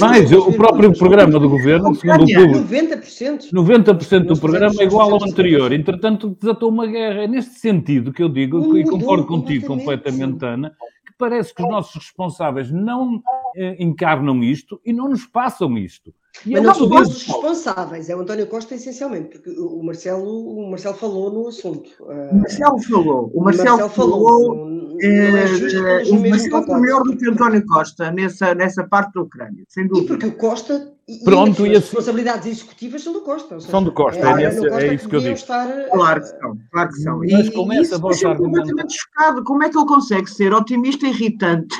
Mas 0.00 0.32
o 0.32 0.52
próprio 0.52 0.92
programa 0.98 1.38
do 1.38 1.48
governo, 1.48 1.94
segundo 1.94 2.24
o 2.24 2.26
público, 2.26 2.58
90%, 2.58 3.52
90% 3.52 4.26
do 4.26 4.36
programa 4.36 4.74
é 4.80 4.84
igual 4.84 5.12
ao 5.12 5.22
anterior. 5.22 5.72
Entretanto, 5.72 6.36
desatou 6.40 6.70
uma 6.70 6.88
guerra. 6.88 7.22
É 7.22 7.28
neste 7.28 7.60
sentido 7.60 8.12
que 8.12 8.20
eu 8.20 8.28
digo, 8.28 8.76
e 8.76 8.82
concordo 8.82 9.26
contigo 9.26 9.68
completamente, 9.68 10.44
Ana, 10.44 10.70
que 11.06 11.12
parece 11.16 11.54
que 11.54 11.62
os 11.62 11.68
nossos 11.68 11.94
responsáveis 11.94 12.68
não 12.72 13.22
eh, 13.54 13.76
encarnam 13.78 14.42
isto 14.42 14.80
e 14.84 14.92
não 14.92 15.08
nos 15.08 15.24
passam 15.24 15.78
isto. 15.78 16.12
E 16.46 16.52
Mas 16.52 16.62
não 16.62 16.74
são 16.74 16.88
os 16.88 17.22
responsáveis, 17.26 18.08
é 18.08 18.16
o 18.16 18.20
António 18.20 18.46
Costa 18.46 18.74
essencialmente, 18.74 19.28
porque 19.28 19.50
o 19.50 19.82
Marcelo, 19.82 20.58
o 20.58 20.70
Marcelo 20.70 20.94
falou 20.94 21.30
no 21.30 21.48
assunto. 21.48 21.90
O 22.00 22.36
Marcelo 22.36 22.82
falou, 22.82 23.30
o 23.34 23.44
Marcelo, 23.44 23.78
Marcelo 23.78 23.90
falou. 23.90 24.46
falou 24.46 24.80
é, 25.02 26.02
o 26.10 26.20
Marcelo 26.20 26.64
foi 26.64 26.80
melhor 26.80 27.02
do 27.02 27.16
que 27.16 27.28
o 27.28 27.32
António 27.32 27.66
Costa 27.66 28.10
nessa, 28.10 28.54
nessa 28.54 28.84
parte 28.84 29.12
da 29.14 29.22
Ucrânia, 29.22 29.64
sem 29.68 29.86
dúvida. 29.86 30.04
E 30.04 30.08
porque 30.08 30.26
o 30.26 30.36
Costa 30.36 30.94
e, 31.10 31.24
Pronto, 31.24 31.66
e 31.66 31.70
as 31.70 31.78
assim, 31.78 31.86
responsabilidades 31.86 32.46
executivas 32.46 33.02
são 33.02 33.12
do 33.12 33.22
Costa. 33.22 33.58
Seja, 33.58 33.70
são 33.72 33.82
do 33.82 33.90
Costa, 33.90 34.20
é, 34.20 34.44
é, 34.44 34.48
esse, 34.48 34.60
Costa 34.60 34.86
é 34.86 34.94
isso 34.94 35.08
que 35.08 35.16
eu 35.16 35.20
digo. 35.20 35.34
Estar, 35.34 35.88
claro 35.90 36.20
que 36.20 36.28
são, 36.28 36.58
claro 36.70 36.88
que 36.88 36.96
são. 36.96 37.18
Mas 37.18 37.46
e, 37.46 37.50
com 37.50 37.72
essa 37.72 37.98
vossa 37.98 38.34
completamente 38.36 38.94
chocado. 38.96 39.42
Como 39.42 39.64
é 39.64 39.68
que 39.68 39.76
ele 39.76 39.86
consegue 39.86 40.30
ser 40.30 40.54
otimista 40.54 41.06
e 41.06 41.10
irritante? 41.10 41.76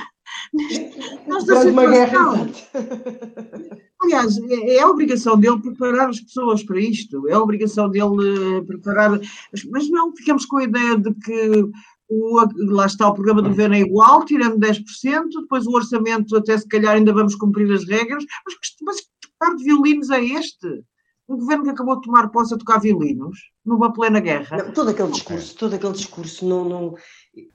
Nesta 1.28 1.68
uma 1.68 1.86
guerra. 1.86 2.48
Aliás, 4.02 4.38
é, 4.38 4.76
é 4.76 4.82
a 4.82 4.88
obrigação 4.88 5.38
dele 5.38 5.60
preparar 5.60 6.08
as 6.08 6.20
pessoas 6.20 6.62
para 6.62 6.80
isto, 6.80 7.28
é 7.28 7.32
a 7.34 7.40
obrigação 7.40 7.88
dele 7.88 8.58
eh, 8.58 8.62
preparar. 8.62 9.20
Mas 9.70 9.90
não 9.90 10.14
ficamos 10.16 10.46
com 10.46 10.56
a 10.56 10.64
ideia 10.64 10.96
de 10.96 11.12
que 11.14 11.70
o, 12.08 12.40
lá 12.72 12.86
está 12.86 13.08
o 13.08 13.14
programa 13.14 13.40
do 13.40 13.50
governo 13.50 13.76
é 13.76 13.80
igual, 13.80 14.24
tirando 14.24 14.58
10%, 14.58 14.82
depois 15.42 15.66
o 15.66 15.72
orçamento 15.72 16.36
até 16.36 16.58
se 16.58 16.66
calhar 16.66 16.96
ainda 16.96 17.12
vamos 17.12 17.36
cumprir 17.36 17.70
as 17.72 17.86
regras, 17.86 18.24
mas, 18.44 18.54
mas 18.82 19.00
que 19.00 19.06
tocar 19.20 19.54
de 19.54 19.64
violinos 19.64 20.10
é 20.10 20.24
este? 20.24 20.82
Um 21.28 21.36
governo 21.36 21.62
que 21.62 21.70
acabou 21.70 21.94
de 21.94 22.02
tomar 22.02 22.28
posse 22.30 22.52
a 22.52 22.58
tocar 22.58 22.80
violinos, 22.80 23.38
numa 23.64 23.92
plena 23.92 24.18
guerra. 24.18 24.64
Não, 24.64 24.72
todo 24.72 24.90
aquele 24.90 25.12
discurso, 25.12 25.56
todo 25.56 25.74
aquele 25.74 25.92
discurso 25.92 26.44
não, 26.44 26.68
não, 26.68 26.94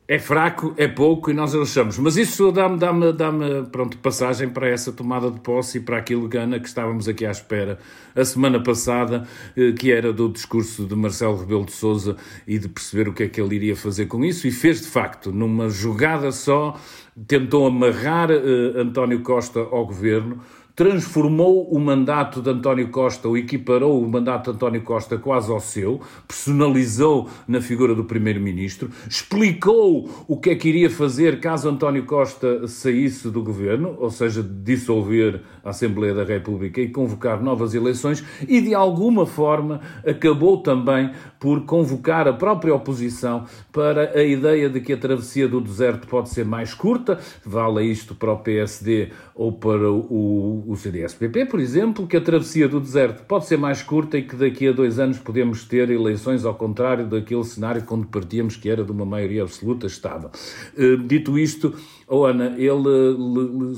é 0.08 0.20
fraco, 0.20 0.74
é 0.78 0.88
pouco 0.88 1.32
e 1.32 1.34
nós 1.34 1.56
achamos. 1.56 1.98
Mas 1.98 2.16
isso 2.16 2.52
dá-me 2.52 2.78
dá 2.78 2.94
-me, 2.94 3.12
dá 3.12 3.32
-me, 3.32 3.66
pronto, 3.70 3.98
passagem 3.98 4.48
para 4.50 4.70
essa 4.70 4.92
tomada 4.92 5.32
de 5.32 5.40
posse 5.40 5.80
e 5.80 5.82
para 5.82 5.98
aquilo, 5.98 6.28
Gana, 6.28 6.60
que 6.60 6.68
estávamos 6.68 7.08
aqui 7.08 7.26
à 7.26 7.32
espera 7.32 7.80
a 8.16 8.24
semana 8.24 8.62
passada, 8.62 9.28
eh, 9.58 9.72
que 9.72 9.92
era 9.92 10.14
do 10.14 10.30
discurso 10.30 10.86
de 10.86 10.96
Marcelo 10.96 11.38
Rebelo 11.38 11.66
de 11.66 11.74
Souza 11.74 12.16
e 12.48 12.60
de 12.60 12.70
perceber 12.70 13.10
o 13.10 13.14
que 13.14 13.24
é 13.24 13.28
que 13.28 13.42
ele 13.42 13.56
iria 13.56 13.76
fazer 13.76 14.06
com 14.06 14.24
isso. 14.24 14.48
E 14.48 14.52
fez, 14.52 14.82
de 14.82 14.88
facto, 14.88 15.32
numa 15.32 15.70
jogada 15.70 16.32
só, 16.32 16.80
tentou 17.28 17.66
amarrar 17.66 18.30
uh, 18.30 18.80
António 18.80 19.22
Costa 19.22 19.60
ao 19.60 19.86
governo, 19.86 20.40
transformou 20.76 21.70
o 21.70 21.80
mandato 21.80 22.42
de 22.42 22.50
António 22.50 22.90
Costa, 22.90 23.28
ou 23.28 23.38
equiparou 23.38 24.04
o 24.04 24.10
mandato 24.10 24.52
de 24.52 24.58
António 24.58 24.82
Costa 24.82 25.18
quase 25.18 25.50
ao 25.50 25.60
seu, 25.60 26.02
personalizou 26.28 27.30
na 27.48 27.62
figura 27.62 27.96
do 27.96 28.04
Primeiro-Ministro, 28.04 28.90
explicou 29.10 30.10
o 30.28 30.38
que 30.38 30.50
é 30.50 30.56
que 30.56 30.68
iria 30.68 30.90
fazer 30.90 31.40
caso 31.40 31.70
António 31.70 32.04
Costa 32.04 32.68
saísse 32.68 33.30
do 33.30 33.42
governo, 33.42 33.96
ou 33.98 34.12
seja, 34.12 34.44
dissolver 34.44 35.42
a 35.64 35.70
Assembleia 35.70 36.14
da 36.14 36.26
República 36.26 36.82
e 36.82 36.90
convocar 36.90 37.42
novas 37.42 37.74
eleições, 37.74 38.24
e 38.46 38.60
de 38.60 38.76
alguma 38.76 39.26
forma 39.26 39.80
acabou 40.06 40.58
também 40.58 41.12
por 41.40 41.62
convocar 41.66 42.28
a 42.28 42.34
própria 42.34 42.76
oposição 42.76 43.46
para 43.72 44.18
a 44.18 44.24
ideia 44.24 44.70
de 44.70 44.82
que 44.82 44.94
a 44.94 44.98
travessia 44.98 45.48
do 45.48 45.62
deserto 45.62 46.08
pode 46.08 46.30
ser 46.30 46.44
mais 46.44 46.74
curta, 46.74 47.20
vale 47.46 47.84
isto 47.86 48.14
para 48.14 48.34
o 48.34 48.40
PSD 48.40 49.10
ou 49.34 49.54
para 49.54 49.90
o 49.90 50.65
o 50.68 50.76
CDS-PP, 50.76 51.46
por 51.46 51.60
exemplo, 51.60 52.08
que 52.08 52.18
a 52.18 52.22
travessia 52.22 52.68
do 52.68 52.80
deserto 52.80 53.24
pode 53.26 53.46
ser 53.46 53.58
mais 53.58 53.82
curta 53.82 54.18
e 54.18 54.24
que 54.24 54.36
daqui 54.36 54.68
a 54.68 54.72
dois 54.72 55.00
anos 55.00 55.20
podemos 55.20 55.64
ter 55.66 55.90
eleições 55.90 56.46
ao 56.46 56.56
contrário 56.56 57.06
daquele 57.08 57.44
cenário 57.44 57.84
quando 57.84 58.08
partíamos 58.08 58.56
que 58.56 58.70
era 58.70 58.84
de 58.84 58.92
uma 58.92 59.06
maioria 59.06 59.44
absoluta 59.44 59.88
estável. 59.88 60.30
Uh, 60.78 60.98
dito 60.98 61.38
isto, 61.38 61.74
oh 62.08 62.26
Ana, 62.26 62.56
ele 62.58 63.16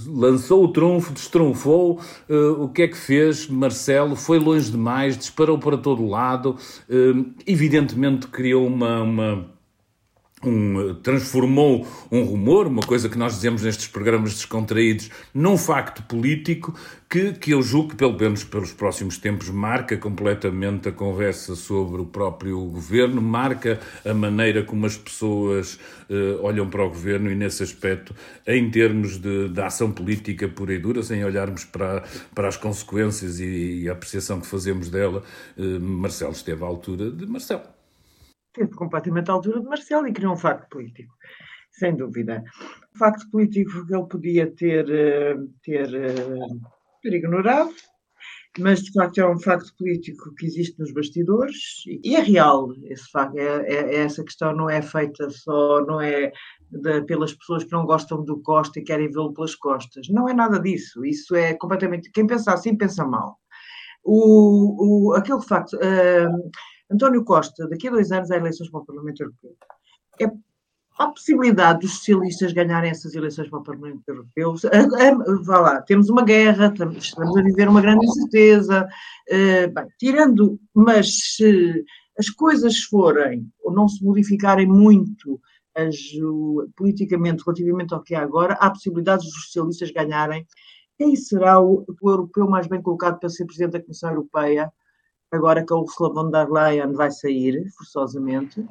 lançou 0.08 0.64
o 0.64 0.68
trunfo, 0.70 1.14
destrunfou, 1.14 2.00
uh, 2.30 2.64
o 2.64 2.70
que 2.70 2.84
é 2.84 2.88
que 2.88 2.98
fez? 2.98 3.48
Marcelo 3.48 4.16
foi 4.16 4.40
longe 4.40 4.72
demais, 4.72 5.18
disparou 5.18 5.58
para 5.58 5.78
todo 5.78 6.06
lado, 6.08 6.56
evidentemente 7.46 8.28
criou 8.28 8.68
uma, 8.68 9.02
uma 9.02 9.57
um, 10.44 10.94
transformou 11.02 11.88
um 12.12 12.24
rumor, 12.24 12.68
uma 12.68 12.84
coisa 12.84 13.10
que 13.10 13.18
nós 13.18 13.34
dizemos 13.34 13.64
nestes 13.64 13.88
programas 13.88 14.36
descontraídos, 14.36 15.10
num 15.34 15.58
facto 15.58 16.04
político 16.04 16.78
que, 17.10 17.34
que 17.34 17.52
eu 17.52 17.62
julgo 17.62 17.90
que, 17.90 17.96
pelo 17.96 18.18
menos 18.18 18.44
pelos 18.44 18.72
próximos 18.72 19.18
tempos, 19.18 19.50
marca 19.50 19.98
completamente 19.98 20.90
a 20.90 20.92
conversa 20.92 21.56
sobre 21.56 22.02
o 22.02 22.06
próprio 22.06 22.60
governo, 22.66 23.20
marca 23.22 23.80
a 24.06 24.14
maneira 24.14 24.64
como 24.64 24.86
as 24.86 24.96
pessoas 24.96 25.80
uh, 26.10 26.44
olham 26.44 26.70
para 26.70 26.84
o 26.84 26.90
governo 26.90 27.32
e, 27.32 27.36
nesse 27.36 27.64
aspecto, 27.64 28.14
em 28.46 28.70
termos 28.70 29.18
de, 29.18 29.50
de 29.50 29.62
ação 29.62 29.92
política 29.92 30.48
pura 30.48 30.74
e 30.74 30.78
dura, 30.78 31.02
sem 31.02 31.24
olharmos 31.24 31.66
para, 31.66 32.04
para 32.36 32.48
as 32.48 32.58
consequências 32.58 33.40
e, 33.40 33.84
e 33.84 33.90
a 33.90 33.94
apreciação 33.94 34.40
que 34.40 34.48
fazemos 34.48 34.90
dela, 34.90 35.24
uh, 35.58 35.80
Marcelo 35.80 36.34
esteve 36.34 36.64
à 36.64 36.68
altura 36.68 37.10
de 37.10 37.26
Marcelo 37.26 37.77
esteve 38.58 38.76
completamente 38.76 39.30
à 39.30 39.34
altura 39.34 39.60
de 39.60 39.68
Marcelo 39.68 40.08
e 40.08 40.14
criou 40.14 40.34
um 40.34 40.38
facto 40.38 40.68
político, 40.70 41.14
sem 41.72 41.96
dúvida. 41.96 42.44
Um 42.96 42.98
facto 42.98 43.30
político 43.30 43.86
que 43.86 43.94
ele 43.94 44.08
podia 44.08 44.52
ter, 44.52 44.90
eh, 44.90 45.36
ter, 45.64 45.94
eh, 45.94 46.48
ter 47.04 47.14
ignorado, 47.14 47.72
mas 48.58 48.82
de 48.82 48.92
facto 48.92 49.20
é 49.20 49.30
um 49.30 49.40
facto 49.40 49.72
político 49.78 50.34
que 50.36 50.48
existe 50.48 50.80
nos 50.80 50.92
bastidores 50.92 51.84
e 52.04 52.16
é 52.16 52.20
real. 52.20 52.74
Esse 52.86 53.08
facto, 53.12 53.38
é, 53.38 53.44
é, 53.68 53.74
é 53.74 53.96
essa 53.98 54.24
questão 54.24 54.56
não 54.56 54.68
é 54.68 54.82
feita 54.82 55.30
só, 55.30 55.86
não 55.86 56.02
é 56.02 56.32
de, 56.72 57.02
pelas 57.04 57.34
pessoas 57.34 57.64
que 57.64 57.72
não 57.72 57.86
gostam 57.86 58.24
do 58.24 58.42
Costa 58.42 58.80
e 58.80 58.84
querem 58.84 59.12
vê-lo 59.12 59.34
pelas 59.34 59.54
costas. 59.54 60.08
Não 60.10 60.28
é 60.28 60.34
nada 60.34 60.60
disso. 60.60 61.06
Isso 61.06 61.36
é 61.36 61.54
completamente. 61.54 62.10
Quem 62.12 62.26
pensa 62.26 62.54
assim 62.54 62.76
pensa 62.76 63.06
mal. 63.06 63.38
O, 64.04 65.10
o, 65.10 65.14
aquele 65.14 65.42
facto. 65.42 65.74
Uh, 65.76 66.50
António 66.90 67.24
Costa, 67.24 67.68
daqui 67.68 67.88
a 67.88 67.92
dois 67.92 68.12
anos 68.12 68.32
há 68.32 68.38
eleições 68.38 68.70
para 68.70 68.80
o 68.80 68.86
Parlamento 68.86 69.22
Europeu. 69.22 69.56
É, 70.20 70.32
há 70.98 71.08
possibilidade 71.08 71.82
dos 71.82 71.98
socialistas 71.98 72.54
ganharem 72.54 72.90
essas 72.90 73.14
eleições 73.14 73.50
para 73.50 73.60
o 73.60 73.64
Parlamento 73.64 74.04
Europeu. 74.08 74.56
Vá 75.44 75.60
lá, 75.60 75.82
temos 75.82 76.10
uma 76.10 76.24
guerra, 76.24 76.74
estamos 76.98 77.38
a 77.38 77.42
viver 77.42 77.70
uma 77.70 77.82
grande 77.82 78.06
incerteza. 78.06 78.88
Eh, 79.30 79.68
bem, 79.68 79.86
tirando, 80.00 80.60
mas 80.74 81.36
se 81.36 81.86
as 82.18 82.30
coisas 82.30 82.80
forem 82.80 83.48
ou 83.64 83.72
não 83.72 83.88
se 83.88 84.04
modificarem 84.04 84.66
muito 84.66 85.40
as, 85.76 85.96
politicamente 86.76 87.44
relativamente 87.46 87.94
ao 87.94 88.02
que 88.02 88.16
há 88.16 88.22
agora, 88.22 88.56
há 88.56 88.70
possibilidades 88.70 89.26
dos 89.26 89.46
socialistas 89.46 89.92
ganharem. 89.92 90.46
Quem 90.98 91.16
será 91.16 91.62
o, 91.62 91.86
o 92.02 92.10
europeu 92.10 92.50
mais 92.50 92.66
bem 92.66 92.82
colocado 92.82 93.20
para 93.20 93.30
ser 93.30 93.46
presidente 93.46 93.74
da 93.74 93.82
Comissão 93.82 94.10
Europeia? 94.10 94.72
Agora 95.32 95.66
que 95.66 95.74
a 95.74 95.78
Ursula 95.78 96.14
von 96.14 96.32
der 96.32 96.50
Leyen 96.50 96.94
vai 96.94 97.12
sair, 97.12 97.70
forçosamente, 97.78 98.66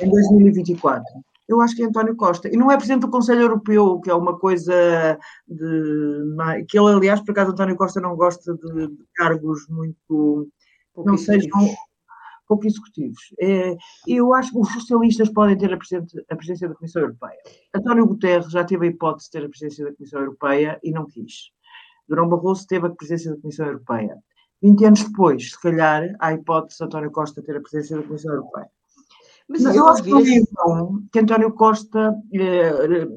em 0.00 0.10
2024. 0.10 1.04
Eu 1.48 1.60
acho 1.60 1.74
que 1.74 1.82
é 1.82 1.86
António 1.86 2.14
Costa. 2.14 2.48
E 2.48 2.56
não 2.56 2.70
é 2.70 2.76
presidente 2.76 3.02
do 3.02 3.10
Conselho 3.10 3.42
Europeu, 3.42 4.00
que 4.00 4.10
é 4.10 4.14
uma 4.14 4.38
coisa 4.38 5.18
de. 5.48 6.64
que 6.68 6.78
ele, 6.78 6.92
aliás, 6.92 7.20
por 7.20 7.32
acaso, 7.32 7.50
António 7.50 7.76
Costa 7.76 8.00
não 8.00 8.14
gosta 8.14 8.54
de, 8.54 8.88
de 8.88 9.04
cargos 9.16 9.66
muito. 9.68 10.48
não 10.96 11.16
sejam 11.16 11.50
pouco 12.46 12.66
executivos. 12.66 13.32
É, 13.40 13.76
eu 14.08 14.34
acho 14.34 14.50
que 14.50 14.58
os 14.58 14.72
socialistas 14.72 15.28
podem 15.28 15.56
ter 15.56 15.72
a, 15.72 15.76
a 15.76 16.36
presidência 16.36 16.68
da 16.68 16.74
Comissão 16.74 17.02
Europeia. 17.02 17.38
António 17.74 18.06
Guterres 18.06 18.50
já 18.50 18.64
teve 18.64 18.86
a 18.86 18.90
hipótese 18.90 19.26
de 19.26 19.30
ter 19.32 19.44
a 19.44 19.48
presidência 19.48 19.84
da 19.84 19.94
Comissão 19.94 20.20
Europeia 20.20 20.80
e 20.82 20.90
não 20.90 21.06
quis. 21.06 21.50
Durão 22.08 22.28
Barroso 22.28 22.66
teve 22.66 22.88
a 22.88 22.90
presidência 22.90 23.32
da 23.32 23.40
Comissão 23.40 23.66
Europeia. 23.66 24.16
20 24.62 24.84
anos 24.84 25.04
depois, 25.04 25.50
se 25.50 25.60
calhar, 25.60 26.14
há 26.18 26.28
a 26.28 26.34
hipótese 26.34 26.78
de 26.78 26.84
António 26.84 27.10
Costa 27.10 27.42
ter 27.42 27.56
a 27.56 27.60
presença 27.60 27.96
da 27.96 28.02
Comissão 28.02 28.34
Europeia. 28.34 28.68
Mas 29.48 29.64
eu 29.64 29.88
acho 29.88 30.02
que, 30.04 30.10
então, 30.10 31.02
que 31.12 31.18
António 31.18 31.52
Costa, 31.52 32.14
eh, 32.32 33.08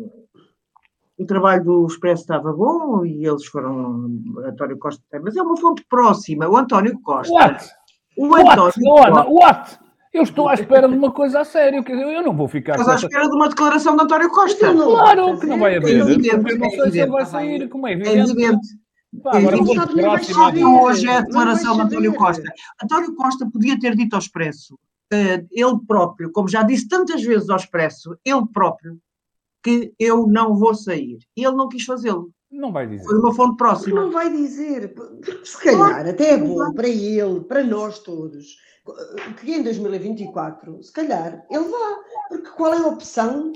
o 1.20 1.26
trabalho 1.26 1.64
do 1.64 1.86
Expresso 1.86 2.24
estava 2.24 2.52
bom 2.52 3.06
e 3.06 3.24
eles 3.26 3.46
foram, 3.46 4.10
António 4.44 4.80
Costa, 4.80 5.04
mas 5.22 5.36
é 5.36 5.42
uma 5.44 5.56
fonte 5.58 5.86
próxima, 5.88 6.48
o 6.48 6.58
António 6.58 7.00
Costa. 7.02 7.32
What? 7.32 7.70
O 8.18 8.36
António 8.36 8.72
what? 8.90 9.12
Costa, 9.12 9.30
what? 9.30 9.80
Eu 10.12 10.24
estou 10.24 10.48
à 10.48 10.56
espera 10.56 10.88
de 10.88 10.96
uma 10.96 11.12
coisa 11.12 11.42
a 11.42 11.46
sério, 11.46 11.84
quer 11.84 11.94
dizer, 11.94 12.14
eu 12.14 12.24
não 12.24 12.36
vou 12.36 12.48
ficar... 12.48 12.74
Estás 12.80 13.04
à 13.04 13.06
espera 13.06 13.28
de 13.28 13.36
uma 13.36 13.50
declaração 13.50 13.96
de 13.96 14.04
António 14.04 14.30
Costa? 14.32 14.74
Claro 14.74 15.40
que 15.40 15.46
não 15.46 15.60
vai 15.60 15.76
haver. 15.76 15.98
É 15.98 16.00
evidente, 16.00 16.52
eu 16.52 16.60
não 16.60 16.70
sei 16.70 16.92
se 16.92 17.00
ele 17.00 17.12
vai 17.12 17.26
sair, 17.26 17.70
como 17.70 17.88
é 17.88 17.94
evidente. 17.94 18.18
É 18.18 18.24
evidente. 18.24 18.68
Pá, 19.22 19.38
agora 19.38 19.58
hoje 19.62 21.08
é 21.08 21.18
a 21.18 21.22
declaração 21.22 21.76
de 21.76 21.82
António 21.82 22.14
Costa. 22.16 22.54
António 22.82 23.16
Costa 23.16 23.50
podia 23.50 23.80
ter 23.80 23.96
dito 23.96 24.14
ao 24.14 24.20
Expresso, 24.20 24.76
uh, 24.76 25.48
ele 25.52 25.80
próprio, 25.88 26.32
como 26.32 26.48
já 26.48 26.64
disse 26.64 26.88
tantas 26.88 27.22
vezes 27.22 27.50
ao 27.50 27.58
Expresso, 27.58 28.18
ele 28.26 28.46
próprio, 28.52 28.98
que 29.64 29.94
eu 30.00 30.28
não 30.28 30.56
vou 30.56 30.74
sair. 30.74 31.20
E 31.38 31.46
ele 31.46 31.56
não 31.56 31.70
quis 31.70 31.86
fazê-lo. 31.86 32.32
Não 32.52 32.72
vai 32.72 32.86
dizer. 32.86 33.06
Foi 33.06 33.18
uma 33.18 33.34
fonte 33.34 33.58
próxima. 33.58 34.02
Não 34.02 34.12
vai 34.12 34.32
dizer. 34.32 34.94
Se 35.44 35.58
calhar 35.58 36.08
até 36.08 36.32
é 36.32 36.38
bom 36.38 36.72
para 36.74 36.88
ele, 36.88 37.40
para 37.42 37.64
nós 37.64 38.00
todos, 38.00 38.58
que 39.40 39.54
em 39.54 39.64
2024, 39.64 40.84
se 40.84 40.92
calhar, 40.92 41.46
ele 41.50 41.64
vá. 41.64 41.98
Porque 42.28 42.50
qual 42.50 42.74
é 42.74 42.78
a 42.80 42.88
opção 42.88 43.54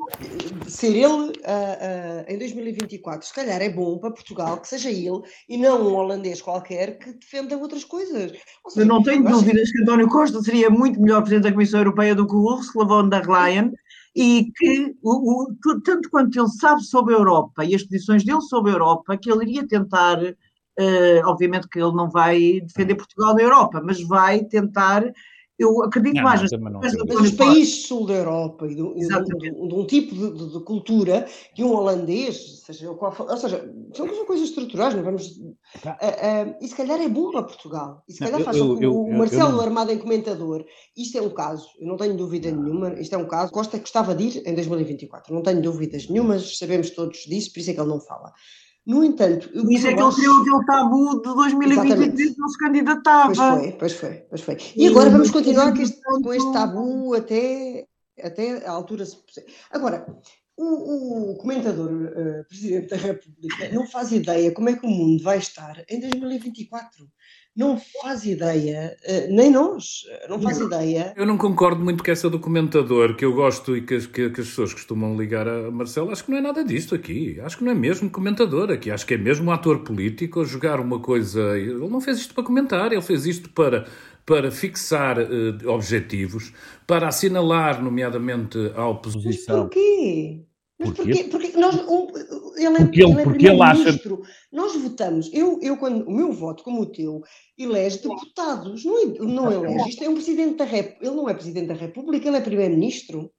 de 0.64 0.72
ser 0.72 0.96
ele 0.96 1.06
uh, 1.06 1.30
uh, 1.30 2.26
em 2.28 2.38
2024? 2.38 3.28
Se 3.28 3.34
calhar 3.34 3.62
é 3.62 3.70
bom 3.70 3.98
para 3.98 4.12
Portugal 4.12 4.60
que 4.62 4.68
seja 4.68 4.90
ele 4.90 5.22
e 5.50 5.58
não 5.58 5.82
um 5.82 5.96
holandês 5.96 6.42
qualquer 6.42 6.98
que 6.98 7.12
defenda 7.14 7.58
outras 7.58 7.84
coisas. 7.84 8.32
Seja, 8.70 8.82
eu 8.82 8.86
não 8.86 9.04
tenho 9.04 9.24
dúvidas 9.24 9.72
que 9.72 9.82
António 9.82 10.08
Costa 10.08 10.42
seria 10.42 10.70
muito 10.70 11.02
melhor 11.02 11.22
Presidente 11.22 11.44
da 11.44 11.52
Comissão 11.52 11.80
Europeia 11.82 12.16
do 12.16 12.28
que 12.28 12.36
o 12.36 12.44
Ursula 12.44 12.86
von 12.86 13.10
der 13.10 13.28
Leyen 13.28 13.74
e 14.16 14.52
que, 14.56 14.96
o, 15.04 15.44
o, 15.44 15.82
tanto 15.84 16.10
quanto 16.10 16.40
ele 16.40 16.50
sabe 16.50 16.84
sobre 16.84 17.14
a 17.14 17.18
Europa 17.18 17.66
e 17.66 17.76
as 17.76 17.84
posições 17.84 18.24
dele 18.24 18.42
sobre 18.42 18.72
a 18.72 18.76
Europa, 18.76 19.18
que 19.18 19.32
ele 19.32 19.44
iria 19.44 19.68
tentar 19.68 20.18
Uh, 20.80 21.26
obviamente 21.26 21.68
que 21.68 21.80
ele 21.80 21.94
não 21.94 22.08
vai 22.08 22.62
defender 22.62 22.94
Portugal 22.94 23.34
na 23.34 23.42
Europa, 23.42 23.82
mas 23.84 24.00
vai 24.02 24.44
tentar. 24.44 25.12
Eu 25.58 25.82
acredito 25.84 26.18
não, 26.18 26.24
mais 26.24 26.52
não, 26.52 26.80
nas 26.80 26.94
dos 26.94 27.32
países 27.32 27.88
sul 27.88 28.06
da 28.06 28.14
Europa 28.14 28.68
e 28.68 28.76
de, 28.76 28.84
de, 28.94 29.08
de, 29.08 29.68
de 29.68 29.74
um 29.74 29.88
tipo 29.88 30.14
de, 30.14 30.64
cultura 30.64 31.26
que 31.56 31.64
um 31.64 31.74
holandês, 31.74 32.62
seja 32.64 32.94
qual 32.94 33.12
for, 33.12 33.28
ou 33.28 33.38
seja, 33.38 33.68
são 33.92 34.08
coisas 34.28 34.50
estruturais, 34.50 34.94
não 34.94 35.02
vamos. 35.02 35.42
Tá. 35.82 35.98
Uh, 36.00 36.52
uh, 36.52 36.56
e 36.62 36.68
se 36.68 36.76
calhar 36.76 37.02
é 37.02 37.10
bom 37.10 37.32
para 37.32 37.42
Portugal. 37.42 38.04
E 38.08 38.14
se 38.14 38.20
calhar 38.20 38.40
faz 38.42 38.56
eu, 38.56 38.80
eu, 38.80 38.96
o, 38.96 39.10
eu, 39.10 39.18
Marcelo 39.18 39.60
Armado 39.60 39.92
em 39.92 39.98
comentador. 39.98 40.64
Isto 40.96 41.18
é 41.18 41.22
um 41.24 41.32
caso, 41.32 41.68
eu 41.80 41.88
não 41.88 41.98
tenho 41.98 42.16
dúvida 42.16 42.52
nenhuma, 42.52 42.94
isto 42.94 43.16
é 43.16 43.18
um 43.18 43.28
caso. 43.28 43.52
Costa 43.52 43.80
gostava 43.80 44.14
de 44.14 44.26
ir 44.26 44.48
em 44.48 44.54
2024, 44.54 45.34
não 45.34 45.42
tenho 45.42 45.60
dúvidas 45.60 46.08
nenhumas, 46.08 46.56
sabemos 46.60 46.92
todos 46.92 47.22
disso, 47.22 47.52
por 47.52 47.62
isso 47.62 47.72
é 47.72 47.74
que 47.74 47.80
ele 47.80 47.90
não 47.90 48.00
fala. 48.00 48.32
No 48.88 49.04
entanto, 49.04 49.50
Por 49.50 49.70
isso 49.70 49.86
é 49.86 49.94
que 49.94 50.02
ele 50.02 50.14
criou 50.14 50.36
aquele 50.38 50.66
tabu 50.66 51.22
de 51.22 51.36
2023 51.36 52.38
não 52.38 52.48
se 52.48 52.58
candidatava. 52.58 53.34
Pois 53.36 53.38
foi, 53.38 53.72
pois 53.74 53.94
foi, 53.94 54.14
pois 54.30 54.42
foi. 54.42 54.58
E, 54.78 54.86
e 54.86 54.88
agora 54.88 55.10
vamos 55.10 55.30
continuar 55.30 55.74
com 55.74 55.82
este, 55.82 56.02
com 56.02 56.34
este 56.34 56.54
tabu 56.54 57.14
até, 57.14 57.86
até 58.24 58.66
a 58.66 58.72
altura. 58.72 59.04
Agora, 59.72 60.08
o, 60.58 61.32
o 61.32 61.38
comentador 61.38 61.92
uh, 61.92 62.48
Presidente 62.48 62.90
da 62.90 62.98
República 62.98 63.70
não 63.72 63.86
faz 63.86 64.12
ideia 64.12 64.52
como 64.52 64.70
é 64.70 64.76
que 64.76 64.86
o 64.86 64.90
mundo 64.90 65.24
vai 65.24 65.38
estar 65.38 65.84
em 65.88 66.00
2024 66.00 67.08
não 67.58 67.76
faz 68.04 68.24
ideia, 68.24 68.96
eh, 69.04 69.28
nem 69.32 69.50
nós, 69.50 70.04
eh, 70.08 70.28
não 70.30 70.40
faz 70.40 70.60
ideia. 70.60 71.12
Eu 71.18 71.26
não 71.26 71.40
concordo 71.40 71.84
muito 71.84 72.04
com 72.04 72.12
essa 72.12 72.30
documentador 72.30 73.16
que 73.16 73.26
eu 73.26 73.34
gosto 73.34 73.76
e 73.76 73.82
que 73.82 73.96
as, 73.96 74.06
que, 74.06 74.30
que 74.30 74.42
as 74.42 74.48
pessoas 74.48 74.76
costumam 74.76 75.18
ligar 75.18 75.48
a 75.48 75.72
Marcelo. 75.72 76.12
Acho 76.12 76.24
que 76.24 76.30
não 76.30 76.38
é 76.38 76.42
nada 76.42 76.64
disto 76.64 76.94
aqui. 76.94 77.40
Acho 77.42 77.58
que 77.58 77.64
não 77.64 77.72
é 77.72 77.76
mesmo 77.76 78.12
comentador 78.12 78.70
aqui. 78.70 78.92
Acho 78.92 79.08
que 79.08 79.16
é 79.16 79.18
mesmo 79.18 79.50
um 79.50 79.52
ator 79.52 79.80
político 79.80 80.42
a 80.42 80.46
jogar 80.46 80.80
uma 80.80 81.00
coisa. 81.00 81.58
Ele 81.58 81.90
não 81.90 82.00
fez 82.00 82.20
isto 82.20 82.36
para 82.36 82.44
comentar, 82.44 82.92
ele 82.92 83.02
fez 83.02 83.26
isto 83.26 83.50
para 83.50 83.88
para 84.28 84.52
fixar 84.52 85.18
uh, 85.18 85.70
objetivos, 85.70 86.54
para 86.86 87.08
assinalar, 87.08 87.82
nomeadamente, 87.82 88.58
a 88.76 88.86
oposição. 88.86 89.56
Mas 89.56 89.64
porquê? 89.64 90.46
Mas 90.78 90.90
porquê? 90.92 91.24
Porque 91.24 91.58
nós, 91.58 91.76
um, 91.88 92.08
ele 92.58 92.76
é, 92.76 92.84
porque 92.84 93.04
ele, 93.04 93.12
ele 93.14 93.22
é 93.22 93.24
primeiro-ministro. 93.24 94.22
Acha... 94.22 94.32
Nós 94.52 94.76
votamos, 94.76 95.32
eu, 95.34 95.60
eu 95.64 95.78
quando, 95.78 96.06
o 96.06 96.12
meu 96.12 96.34
voto, 96.34 96.62
como 96.62 96.82
o 96.82 96.86
teu, 96.86 97.24
elege 97.58 98.04
deputados, 98.04 98.84
não, 98.84 99.00
é, 99.00 99.06
não 99.06 99.52
elege. 99.52 99.90
Isto 99.90 100.04
é 100.04 100.10
um 100.10 100.16
presidente 100.16 100.58
da 100.58 100.66
República. 100.66 101.06
Ele 101.08 101.16
não 101.16 101.30
é 101.30 101.34
presidente 101.34 101.68
da 101.68 101.74
República, 101.74 102.28
ele 102.28 102.38
é 102.38 102.42
primeiro-ministro. 102.42 103.32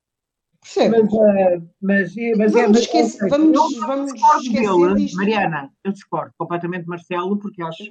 Mas, 0.74 1.12
uh, 1.12 1.68
mas, 1.80 2.14
mas, 2.36 2.52
vamos 2.52 2.78
é, 2.78 2.80
esquecer, 2.80 3.28
vamos, 3.28 3.76
vamos 3.76 4.12
esquecer 4.12 4.52
dele, 4.52 5.14
Mariana, 5.14 5.70
eu 5.84 5.92
discordo 5.92 6.32
completamente 6.36 6.86
Marcelo, 6.86 7.38
porque 7.38 7.62
acho 7.62 7.84
que, 7.84 7.90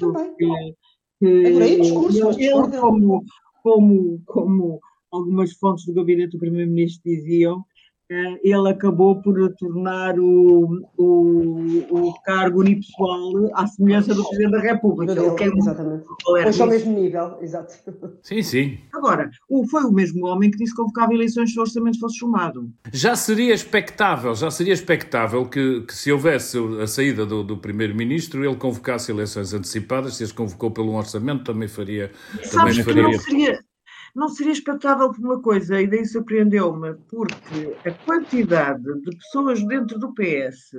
Adorei 1.21 1.81
discurso, 1.81 2.29
ele 2.39 2.77
como, 2.79 3.23
como, 3.63 4.21
como 4.25 4.79
algumas 5.11 5.53
fontes 5.53 5.85
do 5.85 5.93
gabinete 5.93 6.31
do 6.31 6.39
Primeiro-Ministro 6.39 7.03
diziam, 7.03 7.65
ele 8.09 8.69
acabou 8.69 9.21
por 9.21 9.35
tornar 9.55 10.17
o, 10.19 10.81
o, 10.97 12.07
o 12.07 12.13
cargo 12.23 12.61
unipessoal 12.61 13.49
à 13.53 13.67
semelhança 13.67 14.13
do 14.13 14.23
Presidente 14.23 14.51
da 14.51 14.59
República. 14.59 15.13
Dele, 15.13 15.35
que 15.35 15.43
é 15.43 15.47
exatamente. 15.47 16.05
Pois 16.23 16.61
ao 16.61 16.67
mesmo 16.67 16.93
nível, 16.93 17.37
exato. 17.41 17.73
Sim, 18.21 18.41
sim. 18.41 18.77
Agora, 18.93 19.29
foi 19.69 19.83
o 19.83 19.91
mesmo 19.91 20.25
homem 20.25 20.49
que 20.49 20.57
disse 20.57 20.71
que 20.71 20.77
convocava 20.77 21.13
eleições 21.13 21.51
se 21.51 21.59
o 21.59 21.61
orçamento 21.61 21.99
fosse 21.99 22.17
chamado. 22.17 22.69
Já 22.93 23.15
seria 23.15 23.53
expectável, 23.53 24.33
já 24.35 24.49
seria 24.49 24.73
expectável 24.73 25.45
que, 25.45 25.81
que 25.81 25.93
se 25.93 26.11
houvesse 26.11 26.57
a 26.81 26.87
saída 26.87 27.25
do, 27.25 27.43
do 27.43 27.57
Primeiro-Ministro, 27.57 28.43
ele 28.43 28.55
convocasse 28.55 29.11
eleições 29.11 29.53
antecipadas, 29.53 30.15
se 30.15 30.23
as 30.23 30.31
convocou 30.31 30.71
pelo 30.71 30.93
orçamento, 30.95 31.43
também 31.43 31.67
faria... 31.67 32.11
Sabes 32.43 32.77
também 32.77 32.83
faria... 32.83 33.03
não 33.03 33.13
seria 33.13 33.66
não 34.15 34.29
seria 34.29 34.53
expectável 34.53 35.11
por 35.11 35.19
uma 35.19 35.41
coisa, 35.41 35.81
e 35.81 35.87
daí 35.87 36.05
surpreendeu-me, 36.05 36.95
porque 37.09 37.75
a 37.87 37.91
quantidade 38.05 38.83
de 38.83 39.17
pessoas 39.17 39.63
dentro 39.65 39.99
do 39.99 40.13
PS, 40.13 40.71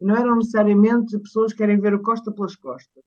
não 0.00 0.16
eram 0.16 0.36
necessariamente 0.36 1.18
pessoas 1.18 1.52
que 1.52 1.58
querem 1.58 1.80
ver 1.80 1.94
o 1.94 2.02
Costa 2.02 2.32
pelas 2.32 2.56
costas, 2.56 3.04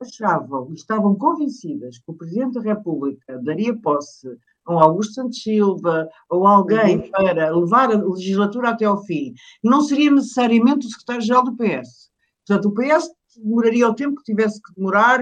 achavam, 0.00 0.72
estavam 0.74 1.14
convencidas 1.14 1.98
que 1.98 2.10
o 2.10 2.14
Presidente 2.14 2.54
da 2.54 2.60
República 2.60 3.38
daria 3.42 3.74
posse 3.76 4.28
a 4.66 4.74
um 4.74 4.78
Augusto 4.78 5.14
Santos 5.14 5.42
Silva 5.42 6.08
ou 6.28 6.46
alguém 6.46 6.98
uhum. 6.98 7.10
para 7.10 7.56
levar 7.56 7.90
a 7.90 8.02
legislatura 8.02 8.70
até 8.70 8.84
ao 8.84 9.02
fim, 9.04 9.32
não 9.62 9.80
seria 9.80 10.10
necessariamente 10.10 10.86
o 10.86 10.90
secretário-geral 10.90 11.44
do 11.44 11.56
PS. 11.56 12.10
Portanto, 12.46 12.68
o 12.68 12.74
PS 12.74 13.10
demoraria 13.36 13.88
o 13.88 13.94
tempo 13.94 14.16
que 14.16 14.32
tivesse 14.32 14.60
que 14.62 14.74
demorar 14.74 15.20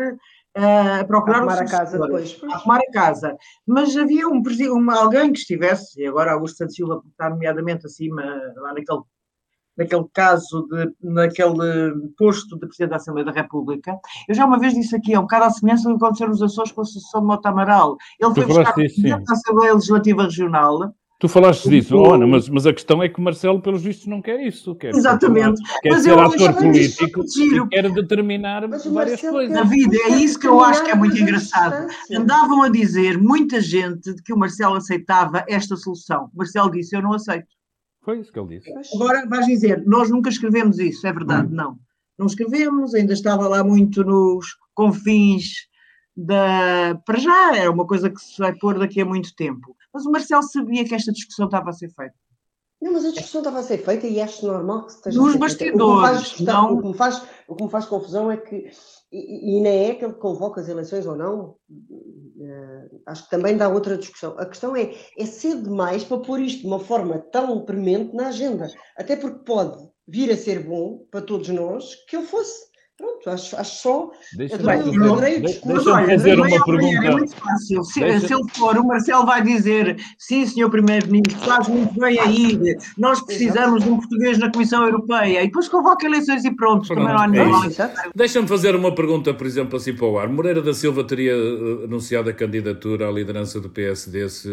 a 0.54 1.04
procurar 1.04 1.38
arrumar 1.38 1.60
a 1.60 1.64
casa 1.64 1.98
depois. 1.98 2.40
Arrumar 2.50 2.78
a 2.78 2.92
casa. 2.92 3.36
Mas 3.66 3.96
havia 3.96 4.28
um, 4.28 4.40
um, 4.40 4.90
alguém 4.90 5.32
que 5.32 5.38
estivesse, 5.40 6.00
e 6.00 6.06
agora 6.06 6.32
Augusto 6.32 6.58
Santos 6.58 6.76
Silva 6.76 7.02
está 7.10 7.28
nomeadamente 7.28 7.86
acima, 7.86 8.22
lá 8.56 8.72
naquele, 8.72 9.02
naquele 9.76 10.04
caso, 10.12 10.68
de, 10.68 10.94
naquele 11.02 12.08
posto 12.16 12.58
de 12.58 12.66
Presidente 12.66 12.90
da 12.90 12.96
Assembleia 12.96 13.26
da 13.26 13.32
República. 13.32 13.98
Eu 14.28 14.34
já 14.34 14.46
uma 14.46 14.58
vez 14.58 14.74
disse 14.74 14.94
aqui, 14.94 15.12
é 15.12 15.18
um 15.18 15.22
bocado 15.22 15.46
a 15.46 15.50
semelhança 15.50 15.88
do 15.88 15.98
que 15.98 16.04
aconteceu 16.04 16.28
nos 16.28 16.42
Açores 16.42 16.72
com 16.72 16.80
a 16.80 16.84
Associação 16.84 17.20
de 17.20 17.26
Mota 17.26 17.48
Amaral. 17.48 17.96
Ele 18.20 18.34
foi 18.34 18.46
buscar 18.46 18.70
o 18.70 18.74
Presidente 18.74 19.24
da 19.24 19.32
Assembleia 19.32 19.74
Legislativa 19.74 20.22
Regional 20.22 20.94
Tu 21.24 21.28
falaste 21.30 21.70
disso, 21.70 21.96
oh, 21.96 22.12
Ana, 22.12 22.26
mas, 22.26 22.50
mas 22.50 22.66
a 22.66 22.72
questão 22.74 23.02
é 23.02 23.08
que 23.08 23.18
o 23.18 23.22
Marcelo, 23.22 23.58
pelos 23.58 23.82
vistos, 23.82 24.06
não 24.06 24.20
quer 24.20 24.46
isso. 24.46 24.74
Quer 24.74 24.94
Exatamente. 24.94 25.58
Quer 25.80 25.92
mas 25.92 26.02
ser 26.02 26.10
eu, 26.10 26.20
ator 26.20 26.52
político 26.52 27.22
e 27.24 27.68
quer 27.70 27.90
determinar 27.90 28.68
várias 28.68 28.86
Marcelo 28.92 29.32
coisas. 29.32 29.56
David, 29.56 29.96
é 30.02 30.08
isso 30.18 30.38
que 30.38 30.46
eu 30.46 30.62
acho 30.62 30.84
que 30.84 30.90
é 30.90 30.94
muito 30.94 31.16
engraçado. 31.16 31.88
Andavam 32.12 32.64
a 32.64 32.68
dizer, 32.68 33.16
muita 33.16 33.58
gente, 33.62 34.14
que 34.22 34.34
o 34.34 34.36
Marcelo 34.36 34.74
aceitava 34.74 35.42
esta 35.48 35.76
solução. 35.76 36.28
O 36.34 36.36
Marcelo 36.36 36.70
disse, 36.70 36.94
eu 36.94 37.00
não 37.00 37.14
aceito. 37.14 37.48
Foi 38.02 38.20
isso 38.20 38.30
que 38.30 38.38
ele 38.38 38.58
disse. 38.58 38.94
Agora 38.94 39.26
vais 39.26 39.46
dizer, 39.46 39.82
nós 39.86 40.10
nunca 40.10 40.28
escrevemos 40.28 40.78
isso, 40.78 41.06
é 41.06 41.12
verdade, 41.14 41.48
hum. 41.50 41.56
não. 41.56 41.78
Não 42.18 42.26
escrevemos, 42.26 42.94
ainda 42.94 43.14
estava 43.14 43.48
lá 43.48 43.64
muito 43.64 44.04
nos 44.04 44.58
confins 44.74 45.70
da. 46.14 47.00
Para 47.06 47.18
já, 47.18 47.56
é 47.56 47.70
uma 47.70 47.86
coisa 47.86 48.10
que 48.10 48.20
se 48.20 48.38
vai 48.38 48.54
pôr 48.54 48.78
daqui 48.78 49.00
a 49.00 49.06
muito 49.06 49.34
tempo. 49.34 49.74
Mas 49.94 50.04
o 50.04 50.10
Marcelo 50.10 50.42
sabia 50.42 50.84
que 50.84 50.94
esta 50.94 51.12
discussão 51.12 51.46
estava 51.46 51.70
a 51.70 51.72
ser 51.72 51.88
feita. 51.94 52.14
Não, 52.82 52.92
mas 52.92 53.04
a 53.04 53.12
discussão 53.12 53.40
estava 53.40 53.60
a 53.60 53.62
ser 53.62 53.78
feita 53.78 54.06
e 54.06 54.20
acho 54.20 54.44
normal 54.44 54.84
que 54.84 54.92
esteja 54.92 55.18
Nos 55.18 55.36
bastidores. 55.36 56.32
O 56.32 56.36
que, 56.36 56.42
não... 56.42 56.74
o, 56.74 56.82
que 56.82 56.88
me 56.88 56.94
faz, 56.94 57.22
o 57.48 57.54
que 57.54 57.64
me 57.64 57.70
faz 57.70 57.86
confusão 57.86 58.30
é 58.30 58.36
que, 58.36 58.70
e, 59.10 59.56
e 59.56 59.60
nem 59.62 59.90
é 59.90 59.94
que 59.94 60.04
ele 60.04 60.12
convoca 60.14 60.60
as 60.60 60.68
eleições 60.68 61.06
ou 61.06 61.16
não, 61.16 61.56
uh, 61.70 63.00
acho 63.06 63.24
que 63.24 63.30
também 63.30 63.56
dá 63.56 63.68
outra 63.68 63.96
discussão. 63.96 64.34
A 64.36 64.44
questão 64.44 64.76
é, 64.76 64.94
é 65.16 65.24
cedo 65.24 65.62
demais 65.62 66.04
para 66.04 66.18
pôr 66.18 66.40
isto 66.40 66.60
de 66.60 66.66
uma 66.66 66.80
forma 66.80 67.18
tão 67.18 67.64
premente 67.64 68.14
na 68.14 68.28
agenda. 68.28 68.68
Até 68.98 69.16
porque 69.16 69.44
pode 69.44 69.88
vir 70.06 70.30
a 70.30 70.36
ser 70.36 70.62
bom 70.66 71.06
para 71.10 71.22
todos 71.22 71.48
nós 71.48 71.94
que 72.06 72.16
ele 72.16 72.26
fosse. 72.26 72.73
Pronto, 72.96 73.28
acho, 73.28 73.56
acho 73.56 73.82
só. 73.82 74.10
Deixa-me 74.36 74.62
deixa 74.62 76.06
fazer 76.06 76.38
uma 76.38 76.64
pergunta. 76.64 77.06
É 77.06 77.10
muito 77.10 77.34
fácil. 77.34 77.82
Se, 77.82 77.98
deixa... 77.98 78.28
se 78.28 78.34
ele 78.34 78.48
for, 78.50 78.78
o 78.78 78.86
Marcelo 78.86 79.26
vai 79.26 79.42
dizer: 79.42 79.96
sim, 80.16 80.46
senhor 80.46 80.70
Primeiro-Ministro, 80.70 81.44
faz 81.44 81.66
muito 81.66 81.98
bem 81.98 82.20
aí. 82.20 82.76
Nós 82.96 83.20
precisamos 83.20 83.82
de 83.82 83.90
um 83.90 83.96
português 83.96 84.38
na 84.38 84.48
Comissão 84.52 84.84
Europeia. 84.84 85.42
E 85.42 85.46
depois 85.46 85.68
convoca 85.68 86.06
eleições 86.06 86.44
e 86.44 86.54
pronto. 86.54 86.86
pronto 86.86 87.00
também 87.00 87.36
não 87.36 87.56
há 87.60 87.66
é 87.66 88.10
Deixa-me 88.14 88.46
fazer 88.46 88.76
uma 88.76 88.94
pergunta, 88.94 89.34
por 89.34 89.46
exemplo, 89.46 89.76
assim 89.76 89.92
para 89.92 90.06
o 90.06 90.16
ar. 90.16 90.28
Moreira 90.28 90.62
da 90.62 90.72
Silva 90.72 91.02
teria 91.02 91.32
eh, 91.32 91.84
anunciado 91.86 92.30
a 92.30 92.32
candidatura 92.32 93.08
à 93.08 93.10
liderança 93.10 93.60
do 93.60 93.68
PSD 93.68 94.28
se, 94.28 94.48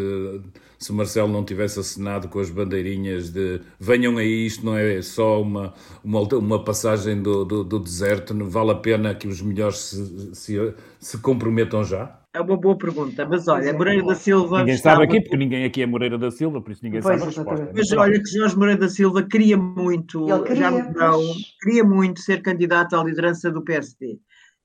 se 0.82 0.91
Marcelo 0.91 1.32
não 1.32 1.46
tivesse 1.46 1.80
assinado 1.80 2.28
com 2.28 2.39
as 2.39 2.50
bandeirinhas 2.50 3.30
de 3.30 3.62
venham 3.80 4.17
aí, 4.17 4.48
isto 4.48 4.65
não 4.65 4.76
é 4.76 5.00
só 5.02 5.39
uma, 5.39 5.74
uma, 6.04 6.22
uma 6.22 6.63
passagem 6.63 7.22
do, 7.22 7.46
do, 7.46 7.63
do 7.63 7.80
deserto 7.80 8.34
vale 8.46 8.72
a 8.72 8.76
pena 8.76 9.13
que 9.13 9.28
os 9.28 9.41
melhores 9.41 9.78
se, 9.78 10.36
se, 10.36 10.74
se 11.00 11.17
comprometam 11.20 11.84
já? 11.84 12.20
É 12.34 12.41
uma 12.41 12.58
boa 12.58 12.78
pergunta, 12.78 13.26
mas 13.26 13.48
olha, 13.48 13.74
Moreira 13.74 14.06
da 14.06 14.15
Silva. 14.15 14.60
Ninguém 14.60 14.78
sabe 14.78 15.04
aqui, 15.04 15.20
porque 15.22 15.38
ninguém 15.38 15.65
aqui 15.65 15.82
é 15.84 15.86
Moreira 15.86 16.17
da 16.17 16.32
Silva, 16.32 16.62
por 16.62 16.72
isso 16.72 16.84
ninguém 16.84 17.02
pois, 17.02 17.20
sabe 17.20 17.32
a 17.32 17.36
resposta. 17.36 17.72
Mas 17.76 17.91
olha 17.91 18.24
que 18.24 18.30
Jorge 18.30 18.58
Moreira 18.58 18.80
da 18.80 18.89
Silva 18.89 19.22
queria 19.22 19.58
muito, 19.58 20.26
queria, 20.44 20.56
já 20.56 20.72
não, 20.72 21.22
queria 21.62 21.84
muito 21.84 22.22
ser 22.22 22.41
candidato 22.41 22.96
à 22.96 23.04
liderança 23.04 23.52
do 23.52 23.62
PSD. 23.62 24.17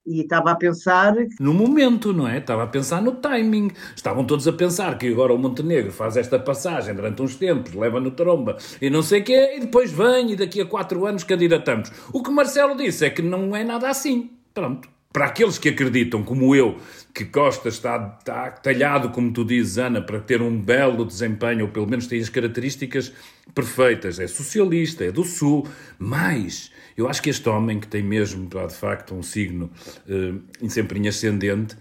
E 0.07 0.21
estava 0.21 0.53
a 0.53 0.55
pensar. 0.55 1.15
No 1.41 1.53
momento, 1.53 2.13
não 2.13 2.29
é? 2.29 2.39
Estava 2.39 2.63
a 2.63 2.67
pensar 2.67 3.03
no 3.03 3.13
timing. 3.13 3.73
Estavam 3.95 4.25
todos 4.25 4.47
a 4.47 4.53
pensar 4.53 4.97
que 4.99 5.09
agora 5.09 5.35
o 5.35 5.39
Montenegro 5.39 5.91
faz 5.91 6.17
esta 6.17 6.39
passagem 6.39 6.95
durante 6.95 7.21
uns 7.23 7.35
tempos, 7.35 7.75
leva 7.75 7.99
no 7.99 8.13
tromba 8.13 8.57
e 8.81 8.89
não 8.89 9.03
sei 9.03 9.21
o 9.21 9.25
quê, 9.25 9.55
e 9.57 9.61
depois 9.61 9.91
vem 9.91 10.33
e 10.33 10.37
daqui 10.37 10.61
a 10.61 10.67
quatro 10.67 11.05
anos 11.07 11.25
candidatamos. 11.25 11.91
O 12.13 12.23
que 12.23 12.31
Marcelo 12.31 12.77
disse 12.77 13.05
é 13.05 13.11
que 13.11 13.23
não 13.23 13.55
é 13.57 13.65
nada 13.65 13.89
assim. 13.89 14.31
Pronto. 14.55 14.96
Para 15.17 15.29
aqueles 15.29 15.57
que 15.57 15.71
acreditam, 15.71 16.23
como 16.23 16.55
eu, 16.55 16.77
que 17.15 17.25
Costa 17.25 17.71
está, 17.71 18.19
está 18.19 18.51
talhado, 18.51 19.09
como 19.09 19.33
tu 19.33 19.47
dizes, 19.47 19.79
Ana, 19.79 20.03
para 20.03 20.21
ter 20.21 20.43
um 20.43 20.61
belo 20.61 21.07
desempenho, 21.07 21.65
ou 21.65 21.71
pelo 21.71 21.87
menos 21.87 22.07
tem 22.07 22.21
as 22.21 22.29
características 22.29 23.15
perfeitas, 23.55 24.21
é 24.21 24.27
socialista, 24.27 25.07
é 25.07 25.11
do 25.11 25.25
Sul, 25.25 25.67
mas 25.99 26.71
eu 26.99 27.09
acho 27.09 27.23
que 27.23 27.31
este 27.31 27.49
homem, 27.49 27.81
que 27.81 27.87
tem 27.87 28.03
mesmo, 28.03 28.47
de 28.47 28.75
facto, 28.75 29.15
um 29.15 29.23
signo 29.23 29.71
uh, 30.07 30.69
sempre 30.69 31.01
em 31.01 31.09
ascendente, 31.09 31.79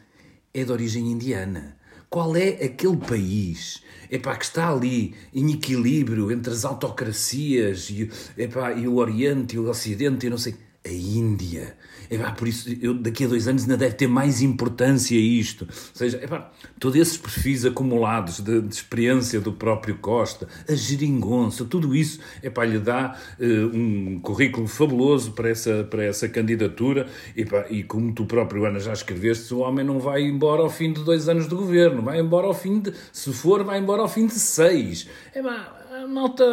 é 0.54 0.64
de 0.64 0.72
origem 0.72 1.12
indiana. 1.12 1.76
Qual 2.10 2.38
é 2.38 2.52
aquele 2.64 2.96
país 2.96 3.84
epá, 4.10 4.38
que 4.38 4.46
está 4.46 4.70
ali 4.70 5.14
em 5.34 5.52
equilíbrio 5.52 6.32
entre 6.32 6.54
as 6.54 6.64
autocracias 6.64 7.90
e, 7.90 8.10
epá, 8.38 8.72
e 8.72 8.88
o 8.88 8.96
Oriente 8.96 9.58
e 9.58 9.60
o 9.60 9.70
Ocidente 9.70 10.26
e 10.26 10.30
não 10.30 10.38
sei. 10.38 10.56
A 10.86 10.92
Índia. 10.92 11.76
Epá, 12.10 12.32
por 12.32 12.48
isso, 12.48 12.70
eu, 12.80 12.94
daqui 12.94 13.26
a 13.26 13.28
dois 13.28 13.48
anos 13.48 13.64
ainda 13.64 13.78
deve 13.78 13.96
ter 13.96 14.08
mais 14.08 14.42
importância 14.42 15.16
isto. 15.16 15.64
Ou 15.64 15.96
seja, 15.96 16.24
epá, 16.24 16.52
todos 16.80 17.00
esses 17.00 17.18
perfis 17.18 17.66
acumulados 17.66 18.40
de, 18.40 18.62
de, 18.62 18.74
experiência 18.74 19.40
do 19.40 19.52
próprio 19.52 19.98
Costa, 19.98 20.48
a 20.70 20.76
geringonça, 20.76 21.66
tudo 21.66 21.96
isso 21.96 22.20
epá, 22.44 22.64
lhe 22.64 22.78
dá 22.78 23.18
uh, 23.40 23.76
um 23.76 24.20
currículo 24.20 24.68
fabuloso 24.68 25.32
para 25.32 25.50
essa, 25.50 25.84
para 25.84 26.04
essa 26.04 26.30
candidatura. 26.30 27.08
Epá, 27.36 27.66
e 27.70 27.84
como 27.84 28.14
tu 28.14 28.26
próprio, 28.26 28.66
Ana, 28.66 28.80
já 28.80 28.94
escreveste, 28.94 29.54
o 29.54 29.60
homem 29.60 29.84
não 29.84 30.00
vai 30.00 30.22
embora 30.22 30.62
ao 30.62 30.70
fim 30.70 30.94
de 30.94 31.04
dois 31.04 31.28
anos 31.28 31.48
de 31.48 31.56
governo, 31.56 32.04
vai 32.04 32.20
embora 32.20 32.46
ao 32.46 32.54
fim 32.54 32.80
de, 32.80 32.94
se 33.12 33.34
for, 33.34 33.64
vai 33.64 33.80
embora 33.80 34.04
ao 34.04 34.08
fim 34.08 34.28
de 34.28 34.34
seis. 34.34 35.10
Epá, 35.36 35.74
a 35.92 36.08
malta, 36.08 36.46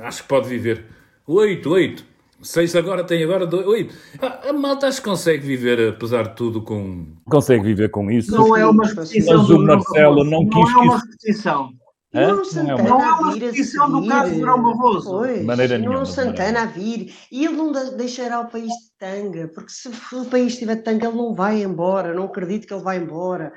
acho 0.00 0.22
que 0.22 0.28
pode 0.28 0.48
viver 0.48 0.84
oito, 1.26 1.70
oito 1.70 2.07
Seis 2.42 2.76
agora, 2.76 3.02
tem 3.02 3.22
agora 3.24 3.46
dois. 3.46 3.66
Oi, 3.66 3.90
a, 4.20 4.50
a 4.50 4.52
malta 4.52 4.86
acho 4.86 5.02
que 5.02 5.08
consegue 5.08 5.44
viver, 5.44 5.88
apesar 5.88 6.28
de 6.28 6.36
tudo, 6.36 6.62
com. 6.62 7.06
Consegue 7.28 7.64
viver 7.64 7.90
com 7.90 8.10
isso. 8.10 8.30
Não 8.30 8.56
é 8.56 8.64
uma 8.64 8.86
repetição. 8.86 9.38
Mas 9.38 9.50
o 9.50 9.58
Marcelo 9.58 10.24
não, 10.24 10.42
não 10.42 10.48
quis. 10.48 10.72
Não 10.72 10.82
é 10.82 10.84
uma 10.84 10.98
repetição. 10.98 11.70
É? 12.14 12.26
Não, 12.26 12.44
Santana 12.44 12.82
não 12.82 13.02
é 13.02 13.12
uma 13.12 13.34
repetição 13.34 13.90
do 13.90 14.08
caso 14.08 14.32
de 14.32 14.40
Durão 14.40 14.62
Barroso. 14.62 15.10
Pois, 15.10 15.44
maneira 15.44 15.78
não 15.78 15.88
nenhuma, 15.88 16.06
Santana 16.06 16.62
a 16.62 16.66
vir. 16.66 17.12
E 17.30 17.44
ele 17.44 17.54
não 17.54 17.72
deixará 17.96 18.40
o 18.40 18.48
país 18.48 18.68
de 18.68 18.98
tanga, 18.98 19.48
porque 19.48 19.70
se 19.70 19.88
o 19.88 20.24
país 20.24 20.52
estiver 20.52 20.76
de 20.76 20.82
tanga, 20.82 21.08
ele 21.08 21.16
não 21.16 21.34
vai 21.34 21.62
embora. 21.62 22.14
Não 22.14 22.24
acredito 22.24 22.66
que 22.66 22.72
ele 22.72 22.82
vai 22.82 22.98
embora. 22.98 23.52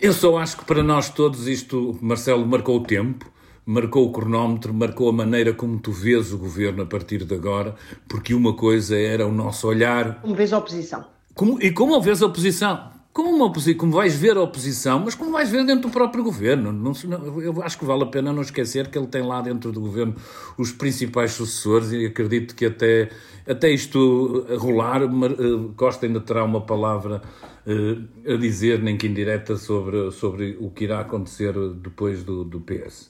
Eu 0.00 0.12
só 0.12 0.38
acho 0.38 0.56
que 0.56 0.64
para 0.64 0.82
nós 0.82 1.10
todos 1.10 1.46
isto, 1.46 1.98
Marcelo, 2.00 2.46
marcou 2.46 2.76
o 2.76 2.82
tempo 2.82 3.30
marcou 3.64 4.06
o 4.06 4.12
cronómetro, 4.12 4.72
marcou 4.72 5.08
a 5.08 5.12
maneira 5.12 5.52
como 5.52 5.78
tu 5.78 5.92
vês 5.92 6.32
o 6.32 6.38
governo 6.38 6.82
a 6.82 6.86
partir 6.86 7.24
de 7.24 7.34
agora, 7.34 7.74
porque 8.08 8.34
uma 8.34 8.54
coisa 8.54 8.96
era 8.96 9.26
o 9.26 9.32
nosso 9.32 9.66
olhar. 9.68 10.20
Como 10.20 10.34
vês 10.34 10.52
a 10.52 10.58
oposição. 10.58 11.04
Como, 11.34 11.62
e 11.62 11.70
como 11.70 12.00
vês 12.00 12.22
a 12.22 12.26
oposição? 12.26 12.90
como, 13.12 13.30
uma 13.30 13.52
como 13.76 13.92
vais 13.92 14.16
ver 14.16 14.36
a 14.36 14.42
oposição, 14.42 15.00
mas 15.00 15.14
como 15.14 15.32
vais 15.32 15.50
ver 15.50 15.64
dentro 15.64 15.88
do 15.88 15.92
próprio 15.92 16.22
governo. 16.22 16.72
Não, 16.72 16.92
eu 17.40 17.62
acho 17.62 17.78
que 17.78 17.84
vale 17.84 18.04
a 18.04 18.06
pena 18.06 18.32
não 18.32 18.42
esquecer 18.42 18.88
que 18.88 18.96
ele 18.96 19.08
tem 19.08 19.22
lá 19.22 19.40
dentro 19.40 19.72
do 19.72 19.80
governo 19.80 20.14
os 20.56 20.72
principais 20.72 21.32
sucessores 21.32 21.92
e 21.92 22.06
acredito 22.06 22.54
que 22.54 22.66
até, 22.66 23.10
até 23.46 23.70
isto 23.70 24.46
rolar, 24.56 25.02
uh, 25.02 25.72
Costa 25.76 26.06
ainda 26.06 26.20
terá 26.20 26.44
uma 26.44 26.60
palavra 26.60 27.20
uh, 27.66 28.32
a 28.32 28.36
dizer, 28.36 28.80
nem 28.80 28.96
que 28.96 29.06
indireta, 29.08 29.56
sobre, 29.56 30.10
sobre 30.12 30.56
o 30.60 30.70
que 30.70 30.84
irá 30.84 31.00
acontecer 31.00 31.52
depois 31.74 32.22
do, 32.22 32.44
do 32.44 32.60
PS. 32.60 33.09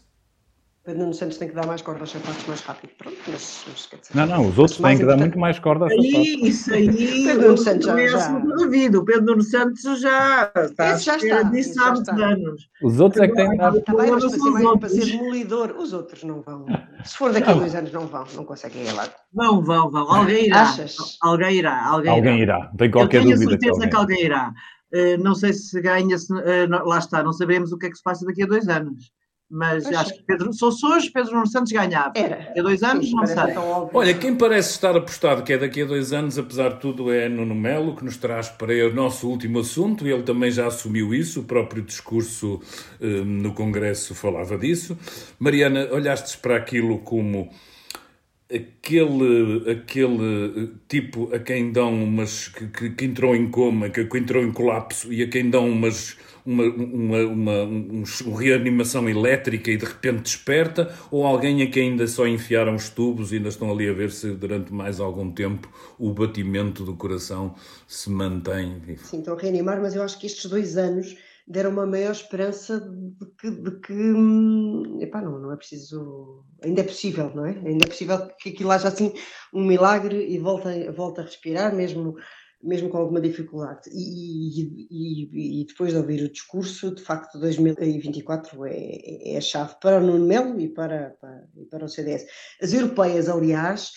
Pedro 0.90 1.05
Nuno 1.05 1.14
Santos 1.14 1.37
tem 1.38 1.48
que 1.48 1.55
dar 1.55 1.66
mais 1.66 1.83
corda 1.83 2.00
aos 2.00 2.11
sapatos 2.11 2.44
mais 2.48 2.61
rápido. 2.62 2.90
Pronto, 2.98 3.16
mas, 3.29 3.64
mas 3.68 3.87
quer 3.87 3.96
dizer, 4.00 4.16
Não, 4.16 4.26
não, 4.26 4.48
os 4.48 4.59
outros 4.59 4.79
têm 4.79 4.98
que 4.98 5.05
dar 5.07 5.16
muito 5.16 5.38
mais 5.38 5.57
corda 5.61 5.85
aos 5.85 5.94
sapatos. 5.94 6.26
Isso 6.42 6.74
aí, 6.74 7.24
Pedro 7.26 7.42
Nuno 7.42 7.59
Santos 7.59 7.87
já, 7.87 8.07
já... 8.09 8.98
O 8.98 9.05
Pedro 9.05 9.22
Nuno 9.22 9.42
Santos 9.42 10.00
já 10.00 10.53
está. 10.57 10.90
Esse 10.90 11.05
já 11.05 11.16
está. 11.16 11.42
Disse 11.44 11.79
há 11.79 11.92
muitos 11.92 12.09
anos. 12.09 12.68
Os 12.83 12.98
outros 12.98 13.22
é 13.22 13.29
que 13.29 13.35
têm 13.37 13.50
que 13.50 13.57
dar. 13.57 13.76
Está 13.76 13.94
bem, 13.94 14.11
mas 14.11 14.24
para 14.24 14.31
ser, 14.31 14.50
mais, 14.50 14.81
para 14.81 14.88
ser 14.88 15.07
demolidor, 15.07 15.76
os 15.79 15.92
outros 15.92 16.24
não 16.24 16.42
vão. 16.42 16.66
Se 17.05 17.16
for 17.16 17.33
daqui 17.33 17.50
a 17.50 17.55
dois 17.55 17.74
anos, 17.76 17.92
não 17.92 18.07
vão, 18.09 18.24
não 18.35 18.44
conseguem 18.44 18.83
ir 18.83 18.92
lá. 18.92 19.09
Vão, 19.33 19.62
vão, 19.62 19.90
vão. 19.92 20.12
Alguém 20.12 20.46
irá. 20.46 20.62
Achas? 20.62 20.96
Alguém 21.22 21.55
irá. 21.59 21.87
Alguém, 21.87 22.11
alguém 22.11 22.40
irá. 22.40 22.59
irá. 22.59 22.72
Tem 22.76 22.90
qualquer 22.90 23.22
dúvida. 23.22 23.38
Tenho 23.38 23.48
a 23.48 23.61
certeza 23.61 23.88
que 23.88 23.96
alguém 23.96 24.24
irá. 24.24 24.53
Uh, 24.92 25.22
não 25.22 25.37
sei 25.37 25.53
se 25.53 25.81
ganha, 25.81 26.18
se, 26.18 26.33
uh, 26.33 26.85
lá 26.85 26.98
está, 26.98 27.22
não 27.22 27.33
sabemos 27.33 27.70
o 27.70 27.79
que 27.79 27.87
é 27.87 27.90
que 27.90 27.96
se 27.96 28.03
passa 28.03 28.26
daqui 28.26 28.42
a 28.42 28.46
dois 28.46 28.66
anos 28.66 29.12
mas 29.50 29.84
acho 29.86 30.14
que 30.14 30.22
Pedro, 30.22 30.50
hoje 30.50 31.10
Pedro 31.10 31.32
Nuno 31.32 31.46
Santos 31.46 31.72
ganhava. 31.72 32.12
Era. 32.14 32.36
Daqui 32.36 32.60
a 32.60 32.62
dois 32.62 32.82
anos, 32.84 33.06
Sim, 33.06 33.16
não 33.16 33.26
sei. 33.26 33.36
Olha, 33.92 34.14
quem 34.14 34.36
parece 34.36 34.70
estar 34.70 34.96
apostado 34.96 35.42
que 35.42 35.52
é 35.52 35.58
daqui 35.58 35.82
a 35.82 35.84
dois 35.84 36.12
anos, 36.12 36.38
apesar 36.38 36.74
de 36.74 36.80
tudo, 36.80 37.12
é 37.12 37.28
Nuno 37.28 37.54
Melo, 37.54 37.96
que 37.96 38.04
nos 38.04 38.16
traz 38.16 38.48
para 38.48 38.72
o 38.86 38.94
nosso 38.94 39.28
último 39.28 39.58
assunto. 39.58 40.06
Ele 40.06 40.22
também 40.22 40.52
já 40.52 40.68
assumiu 40.68 41.12
isso, 41.12 41.40
o 41.40 41.44
próprio 41.44 41.82
discurso 41.82 42.60
um, 43.00 43.24
no 43.24 43.52
Congresso 43.52 44.14
falava 44.14 44.56
disso. 44.56 44.96
Mariana, 45.38 45.88
olhastes 45.90 46.36
para 46.36 46.56
aquilo 46.56 47.00
como 47.00 47.50
aquele, 48.52 49.70
aquele 49.70 50.72
tipo 50.88 51.34
a 51.34 51.38
quem 51.38 51.72
dão 51.72 52.02
umas. 52.02 52.48
que, 52.48 52.66
que, 52.68 52.90
que 52.90 53.04
entrou 53.04 53.34
em 53.34 53.50
coma, 53.50 53.88
que, 53.88 54.04
que 54.04 54.18
entrou 54.18 54.42
em 54.42 54.52
colapso 54.52 55.12
e 55.12 55.22
a 55.22 55.28
quem 55.28 55.48
dão 55.48 55.68
umas 55.68 56.16
uma, 56.44 56.64
uma, 56.64 57.18
uma, 57.18 57.62
um, 57.64 58.04
uma 58.26 58.40
reanimação 58.40 59.08
elétrica 59.08 59.70
e 59.70 59.76
de 59.76 59.84
repente 59.84 60.22
desperta, 60.22 60.94
ou 61.10 61.26
alguém 61.26 61.62
a 61.62 61.70
quem 61.70 61.90
ainda 61.90 62.06
só 62.06 62.26
enfiaram 62.26 62.74
os 62.74 62.88
tubos 62.88 63.32
e 63.32 63.36
ainda 63.36 63.48
estão 63.48 63.70
ali 63.70 63.88
a 63.88 63.92
ver 63.92 64.10
se 64.10 64.30
durante 64.32 64.72
mais 64.72 65.00
algum 65.00 65.30
tempo 65.30 65.68
o 65.98 66.12
batimento 66.12 66.84
do 66.84 66.94
coração 66.96 67.54
se 67.86 68.10
mantém. 68.10 68.80
Sim, 69.04 69.18
estão 69.18 69.34
a 69.34 69.40
reanimar, 69.40 69.80
mas 69.80 69.94
eu 69.94 70.02
acho 70.02 70.18
que 70.18 70.26
estes 70.26 70.48
dois 70.50 70.76
anos 70.76 71.16
deram 71.46 71.70
uma 71.70 71.87
maior 71.87 72.12
esperança 72.12 72.81
de 72.81 73.26
que, 73.38 73.50
de 73.50 73.81
que 73.81 73.92
hum, 73.92 74.98
epá, 75.00 75.20
não, 75.20 75.38
não 75.38 75.53
é 75.53 75.57
preciso, 75.57 76.44
ainda 76.62 76.81
é 76.81 76.85
possível, 76.85 77.31
não 77.35 77.46
é? 77.46 77.59
Ainda 77.59 77.85
é 77.85 77.88
possível 77.88 78.29
que 78.38 78.50
aquilo 78.50 78.70
haja 78.70 78.88
assim 78.88 79.12
um 79.53 79.64
milagre 79.64 80.26
e 80.29 80.38
volta, 80.38 80.70
volta 80.92 81.22
a 81.22 81.24
respirar, 81.24 81.74
mesmo 81.74 82.16
mesmo 82.62 82.90
com 82.90 82.98
alguma 82.98 83.20
dificuldade. 83.20 83.88
E, 83.90 84.61
e, 84.90 85.62
e, 85.62 85.66
depois 85.66 85.92
de 85.92 85.98
ouvir 85.98 86.22
o 86.22 86.31
discurso, 86.31 86.94
de 86.94 87.03
facto, 87.03 87.38
2024 87.38 88.66
é, 88.66 89.33
é 89.33 89.37
a 89.38 89.40
chave 89.40 89.76
para 89.81 89.98
o 89.98 90.00
Nuno 90.00 90.26
Melo 90.26 90.61
e 90.61 90.68
para, 90.68 91.16
para, 91.20 91.48
e 91.57 91.64
para 91.64 91.85
o 91.85 91.88
CDS. 91.88 92.26
As 92.61 92.72
europeias, 92.72 93.29
aliás, 93.29 93.92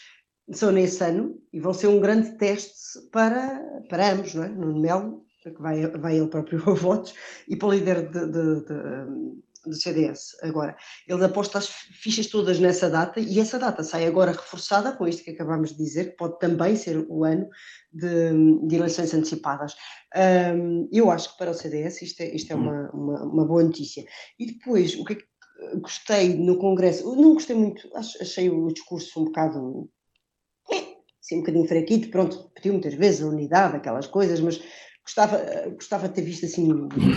são 0.52 0.72
nesse 0.72 1.04
ano 1.04 1.38
e 1.52 1.60
vão 1.60 1.74
ser 1.74 1.88
um 1.88 2.00
grande 2.00 2.38
teste 2.38 3.02
para, 3.12 3.62
para 3.90 4.14
ambos, 4.14 4.34
não 4.34 4.44
é? 4.44 4.50
Nuno 4.50 4.80
Melo, 4.80 5.23
que 5.52 5.62
vai, 5.62 5.86
vai 5.88 6.18
ele 6.18 6.28
próprio 6.28 6.62
a 6.70 6.74
votos, 6.74 7.14
e 7.48 7.56
para 7.56 7.68
o 7.68 7.72
líder 7.72 8.10
de, 8.10 8.28
de, 8.28 8.66
de 8.66 9.44
do 9.66 9.76
CDS. 9.76 10.36
Agora, 10.42 10.76
ele 11.08 11.24
aposta 11.24 11.58
as 11.58 11.68
fichas 11.68 12.28
todas 12.28 12.60
nessa 12.60 12.90
data 12.90 13.20
e 13.20 13.40
essa 13.40 13.58
data 13.58 13.84
sai 13.84 14.06
agora 14.06 14.32
reforçada 14.32 14.92
com 14.92 15.08
isto 15.08 15.24
que 15.24 15.32
acabámos 15.32 15.72
de 15.72 15.78
dizer, 15.78 16.12
que 16.12 16.18
pode 16.18 16.38
também 16.40 16.76
ser 16.76 17.06
o 17.10 17.24
ano 17.24 17.48
de, 17.92 18.68
de 18.68 18.76
eleições 18.76 19.14
antecipadas. 19.14 19.76
Um, 20.16 20.90
eu 20.92 21.10
acho 21.10 21.32
que 21.32 21.38
para 21.38 21.52
o 21.52 21.54
CDS 21.54 22.02
isto 22.02 22.22
é, 22.22 22.36
isto 22.36 22.52
é 22.52 22.56
uma, 22.56 22.92
uma, 22.92 23.24
uma, 23.24 23.46
boa 23.46 23.64
notícia. 23.64 24.06
E 24.38 24.46
depois, 24.46 24.96
o 24.96 25.06
que 25.06 25.14
é 25.14 25.16
que 25.16 25.26
gostei 25.80 26.36
no 26.36 26.58
Congresso? 26.58 27.16
Não 27.16 27.34
gostei 27.34 27.56
muito, 27.56 27.90
achei 27.96 28.50
o 28.50 28.68
discurso 28.68 29.22
um 29.22 29.26
bocado. 29.26 29.90
Assim, 31.22 31.38
um 31.38 31.40
bocadinho 31.40 31.68
fraquito, 31.68 32.10
pronto, 32.10 32.52
pediu 32.54 32.74
muitas 32.74 32.96
vezes 32.96 33.22
a 33.22 33.28
unidade, 33.28 33.78
aquelas 33.78 34.08
coisas, 34.08 34.42
mas 34.42 34.62
Gostava, 35.06 35.38
gostava 35.72 36.08
de 36.08 36.16
ter 36.16 36.22
visto 36.22 36.46
assim 36.46 36.70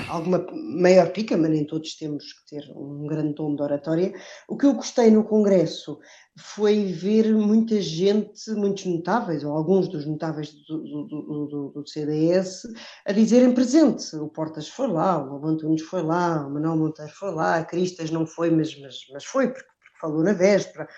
alguma 0.09 0.45
maior 0.53 1.13
pica, 1.13 1.37
mas 1.37 1.51
nem 1.51 1.65
todos 1.65 1.97
temos 1.97 2.25
que 2.33 2.57
ter 2.57 2.73
um 2.75 3.07
grande 3.07 3.35
dom 3.35 3.55
de 3.55 3.63
oratória. 3.63 4.13
O 4.49 4.57
que 4.57 4.67
eu 4.67 4.75
gostei 4.75 5.09
no 5.09 5.23
Congresso 5.23 5.97
foi 6.37 6.87
ver 6.87 7.33
muita 7.33 7.81
gente, 7.81 8.51
muitos 8.51 8.85
notáveis, 8.87 9.45
ou 9.45 9.53
alguns 9.53 9.87
dos 9.89 10.05
notáveis 10.05 10.53
do, 10.67 10.79
do, 10.83 11.47
do, 11.47 11.73
do 11.77 11.89
CDS, 11.89 12.67
a 13.07 13.13
dizerem 13.13 13.55
presente. 13.55 14.17
O 14.17 14.29
Portas 14.29 14.69
foi 14.69 14.89
lá, 14.89 15.23
o 15.23 15.35
Lobo 15.35 15.47
Antunes 15.47 15.83
foi 15.83 16.03
lá, 16.03 16.45
o 16.45 16.51
Manuel 16.51 16.77
Monteiro 16.77 17.13
foi 17.13 17.31
lá, 17.31 17.59
a 17.59 17.65
Cristas 17.65 18.11
não 18.11 18.27
foi, 18.27 18.51
mas, 18.51 18.77
mas, 18.81 18.97
mas 19.13 19.25
foi, 19.25 19.47
porque, 19.47 19.65
porque 19.65 20.01
falou 20.01 20.25
na 20.25 20.33
véspera. 20.33 20.89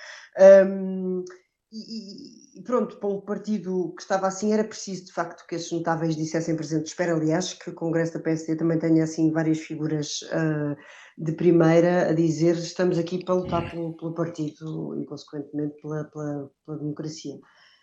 Um, 0.67 1.23
e, 1.71 2.59
e, 2.59 2.63
pronto, 2.63 2.97
para 2.97 3.09
um 3.11 3.21
partido 3.21 3.93
que 3.95 4.03
estava 4.03 4.27
assim, 4.27 4.53
era 4.53 4.65
preciso 4.65 5.07
de 5.07 5.13
facto 5.13 5.47
que 5.47 5.55
esses 5.55 5.71
notáveis 5.71 6.17
dissessem 6.17 6.57
presente. 6.57 6.87
Espero, 6.87 7.17
aliás, 7.17 7.53
que 7.53 7.69
o 7.69 7.75
Congresso 7.75 8.15
da 8.15 8.21
PSD 8.21 8.57
também 8.57 8.79
tenha 8.79 9.05
assim 9.05 9.31
várias 9.31 9.59
figuras 9.59 10.23
uh, 10.33 10.77
de 11.19 11.33
primeira 11.33 12.09
a 12.09 12.15
dizer 12.15 12.57
estamos 12.57 12.99
aqui 12.99 13.23
para 13.23 13.35
lutar 13.35 13.71
pelo, 13.71 13.95
pelo 13.97 14.15
partido 14.15 14.99
e, 14.99 15.05
consequentemente, 15.05 15.75
pela, 15.83 16.05
pela, 16.05 16.51
pela, 16.65 16.79
democracia. 16.79 17.35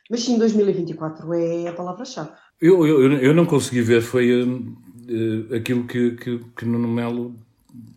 Mas 0.10 0.24
sim, 0.24 0.40
2024 0.40 1.34
é 1.34 1.68
a 1.68 1.74
palavra-chave. 1.74 2.32
Eu, 2.60 2.88
eu, 2.88 3.14
eu 3.14 3.34
não 3.36 3.46
consegui 3.46 3.82
ver, 3.82 4.02
foi 4.02 4.44
uh, 4.44 5.56
aquilo 5.56 5.86
que, 5.86 6.16
que, 6.16 6.40
que 6.58 6.66
Nuno 6.66 6.88
Melo 6.88 7.36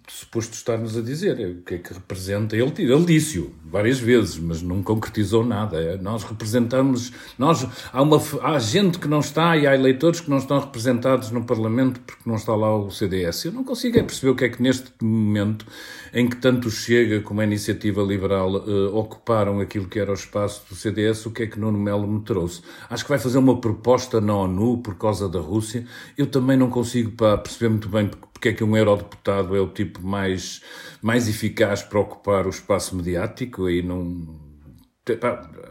suposto 0.09 0.55
estar-nos 0.55 0.97
a 0.97 1.03
dizer, 1.03 1.39
o 1.39 1.63
que 1.63 1.75
é 1.75 1.79
que 1.79 1.93
representa. 1.93 2.57
Ele, 2.57 2.73
ele 2.79 3.05
disse-o 3.05 3.53
várias 3.65 3.99
vezes, 3.99 4.39
mas 4.39 4.63
não 4.63 4.83
concretizou 4.83 5.45
nada. 5.45 5.79
É, 5.81 5.97
nós 5.99 6.25
representamos, 6.25 7.13
nós, 7.39 7.67
há, 7.93 8.03
uma, 8.03 8.21
há 8.43 8.59
gente 8.59 8.99
que 8.99 9.07
não 9.07 9.21
está 9.21 9.57
e 9.57 9.67
há 9.67 9.75
eleitores 9.75 10.21
que 10.21 10.31
não 10.31 10.39
estão 10.39 10.59
representados 10.59 11.31
no 11.31 11.45
Parlamento 11.45 12.01
porque 12.01 12.23
não 12.27 12.37
está 12.37 12.55
lá 12.55 12.75
o 12.75 12.91
CDS. 12.91 13.45
Eu 13.45 13.53
não 13.53 13.63
consigo 13.63 13.99
é 13.99 14.03
perceber 14.03 14.33
o 14.33 14.35
que 14.35 14.45
é 14.45 14.49
que 14.49 14.63
neste 14.63 14.93
momento, 15.03 15.67
em 16.13 16.29
que 16.29 16.37
tanto 16.37 16.71
Chega 16.71 17.21
como 17.21 17.41
a 17.41 17.45
Iniciativa 17.45 18.03
Liberal 18.03 18.55
uh, 18.57 18.97
ocuparam 18.97 19.61
aquilo 19.61 19.89
que 19.89 19.99
era 19.99 20.11
o 20.11 20.15
espaço 20.15 20.63
do 20.69 20.75
CDS, 20.75 21.27
o 21.27 21.31
que 21.31 21.43
é 21.43 21.47
que 21.47 21.59
Nuno 21.59 21.79
Melo 21.79 22.07
me 22.07 22.21
trouxe. 22.21 22.63
Acho 22.89 23.05
que 23.05 23.11
vai 23.11 23.19
fazer 23.19 23.39
uma 23.39 23.61
proposta 23.61 24.21
na 24.21 24.35
ONU 24.35 24.79
por 24.79 24.95
causa 24.97 25.29
da 25.29 25.41
Rússia. 25.41 25.85
Eu 26.17 26.27
também 26.27 26.57
não 26.57 26.71
consigo 26.71 27.11
pá, 27.13 27.37
perceber 27.37 27.69
muito 27.69 27.89
bem 27.89 28.11
porque 28.39 28.51
é 28.51 28.53
que 28.53 28.63
um 28.63 28.77
eurodeputado 28.77 29.57
é 29.57 29.61
o 29.61 29.69
tipo 29.69 30.01
mais, 30.01 30.63
mais 31.03 31.29
eficaz 31.29 31.83
para 31.83 31.99
ocupar 31.99 32.47
o 32.47 32.51
espaço 32.51 32.95
mediático, 32.95 33.67
aí 33.67 33.83
não 33.83 34.48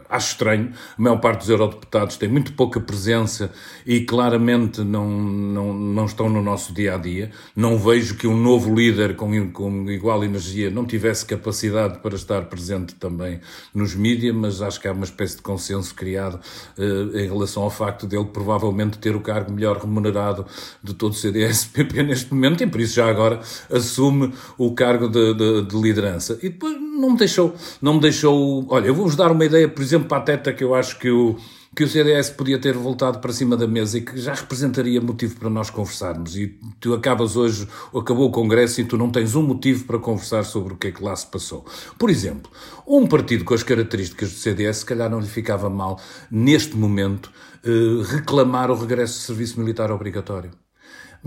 acho 0.08 0.32
estranho. 0.32 0.72
A 0.98 1.02
maior 1.02 1.20
parte 1.20 1.40
dos 1.40 1.50
eurodeputados 1.50 2.16
tem 2.16 2.28
muito 2.28 2.52
pouca 2.52 2.80
presença 2.80 3.50
e 3.86 4.00
claramente 4.00 4.80
não, 4.82 5.08
não, 5.08 5.74
não 5.74 6.04
estão 6.06 6.28
no 6.28 6.42
nosso 6.42 6.72
dia 6.72 6.94
a 6.94 6.98
dia. 6.98 7.30
Não 7.54 7.78
vejo 7.78 8.16
que 8.16 8.26
um 8.26 8.36
novo 8.36 8.74
líder 8.74 9.16
com, 9.16 9.50
com 9.50 9.90
igual 9.90 10.24
energia 10.24 10.70
não 10.70 10.84
tivesse 10.84 11.26
capacidade 11.26 11.98
para 11.98 12.14
estar 12.14 12.42
presente 12.46 12.94
também 12.94 13.40
nos 13.74 13.94
mídias, 13.94 14.34
mas 14.34 14.62
acho 14.62 14.80
que 14.80 14.88
há 14.88 14.92
uma 14.92 15.04
espécie 15.04 15.36
de 15.36 15.42
consenso 15.42 15.94
criado 15.94 16.40
eh, 16.78 17.24
em 17.24 17.28
relação 17.28 17.62
ao 17.62 17.70
facto 17.70 18.06
dele 18.06 18.26
provavelmente 18.32 18.98
ter 18.98 19.14
o 19.14 19.20
cargo 19.20 19.52
melhor 19.52 19.78
remunerado 19.78 20.46
de 20.82 20.94
todo 20.94 21.12
o 21.12 21.16
CDS-PP 21.16 22.02
neste 22.02 22.32
momento 22.32 22.62
e 22.62 22.66
por 22.66 22.80
isso 22.80 22.94
já 22.94 23.08
agora 23.08 23.40
assume 23.70 24.32
o 24.56 24.74
cargo 24.74 25.08
de, 25.08 25.34
de, 25.34 25.62
de 25.62 25.80
liderança. 25.80 26.38
E 26.42 26.48
depois 26.48 26.78
não 26.80 27.12
me 27.12 27.16
deixou, 27.16 27.54
não 27.80 27.94
me 27.94 28.00
deixou. 28.00 28.66
Olha, 28.68 28.86
eu 28.86 28.94
vou-vos 28.94 29.14
dar 29.14 29.27
uma 29.32 29.44
ideia, 29.44 29.68
por 29.68 29.82
exemplo, 29.82 30.08
pateta 30.08 30.52
que 30.52 30.62
eu 30.62 30.74
acho 30.74 30.98
que 30.98 31.10
o, 31.10 31.36
que 31.74 31.84
o 31.84 31.88
CDS 31.88 32.30
podia 32.30 32.58
ter 32.58 32.74
voltado 32.74 33.18
para 33.20 33.32
cima 33.32 33.56
da 33.56 33.66
mesa 33.66 33.98
e 33.98 34.00
que 34.00 34.18
já 34.18 34.34
representaria 34.34 35.00
motivo 35.00 35.36
para 35.36 35.48
nós 35.48 35.70
conversarmos. 35.70 36.36
E 36.36 36.58
tu 36.80 36.94
acabas 36.94 37.36
hoje, 37.36 37.68
acabou 37.94 38.28
o 38.28 38.32
Congresso 38.32 38.80
e 38.80 38.84
tu 38.84 38.96
não 38.96 39.10
tens 39.10 39.34
um 39.34 39.42
motivo 39.42 39.84
para 39.84 39.98
conversar 39.98 40.44
sobre 40.44 40.74
o 40.74 40.76
que 40.76 40.88
é 40.88 40.92
que 40.92 41.02
lá 41.02 41.14
se 41.14 41.26
passou. 41.26 41.64
Por 41.98 42.10
exemplo, 42.10 42.50
um 42.86 43.06
partido 43.06 43.44
com 43.44 43.54
as 43.54 43.62
características 43.62 44.30
do 44.30 44.36
CDS, 44.36 44.78
se 44.78 44.86
calhar 44.86 45.10
não 45.10 45.20
lhe 45.20 45.26
ficava 45.26 45.70
mal, 45.70 46.00
neste 46.30 46.76
momento, 46.76 47.30
eh, 47.64 48.02
reclamar 48.10 48.70
o 48.70 48.74
regresso 48.74 49.14
do 49.14 49.22
serviço 49.22 49.60
militar 49.60 49.90
obrigatório. 49.90 50.50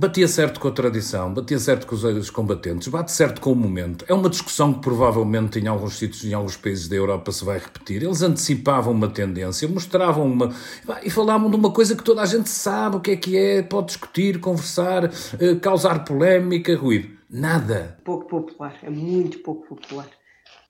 Batia 0.02 0.28
certo 0.28 0.60
com 0.60 0.68
a 0.68 0.72
tradição, 0.72 1.32
batia 1.32 1.60
certo 1.60 1.86
com 1.86 1.94
os 1.94 2.30
combatentes, 2.32 2.88
bate 2.88 3.12
certo 3.12 3.40
com 3.40 3.52
o 3.52 3.56
momento. 3.56 4.04
É 4.08 4.14
uma 4.16 4.32
discussão 4.32 4.74
que 4.74 4.80
provavelmente 4.80 5.60
em 5.60 5.68
alguns 5.68 6.00
sítios, 6.00 6.26
em 6.26 6.34
alguns 6.34 6.58
países 6.58 6.88
da 6.88 6.96
Europa 6.96 7.32
se 7.32 7.46
vai 7.46 7.60
repetir. 7.60 8.02
Eles 8.02 8.24
antecipavam 8.24 8.94
uma 8.94 9.08
tendência, 9.08 9.68
mostravam 9.68 10.26
uma. 10.26 10.52
e 11.04 11.10
falavam 11.12 11.52
de 11.52 11.56
uma 11.56 11.70
coisa 11.72 11.96
que 11.96 12.04
toda 12.04 12.24
a 12.24 12.26
gente 12.26 12.50
sabe 12.50 12.96
o 12.96 13.00
que 13.00 13.12
é 13.12 13.16
que 13.16 13.38
é, 13.38 13.62
pode 13.62 13.88
discutir, 13.88 14.40
conversar, 14.40 15.06
eh, 15.40 15.56
causar 15.62 16.04
polémica, 16.04 16.76
ruído. 16.76 17.16
Nada. 17.30 18.00
Pouco 18.04 18.28
popular, 18.28 18.76
é 18.82 18.90
muito 18.90 19.38
pouco 19.40 19.68
popular. 19.68 20.08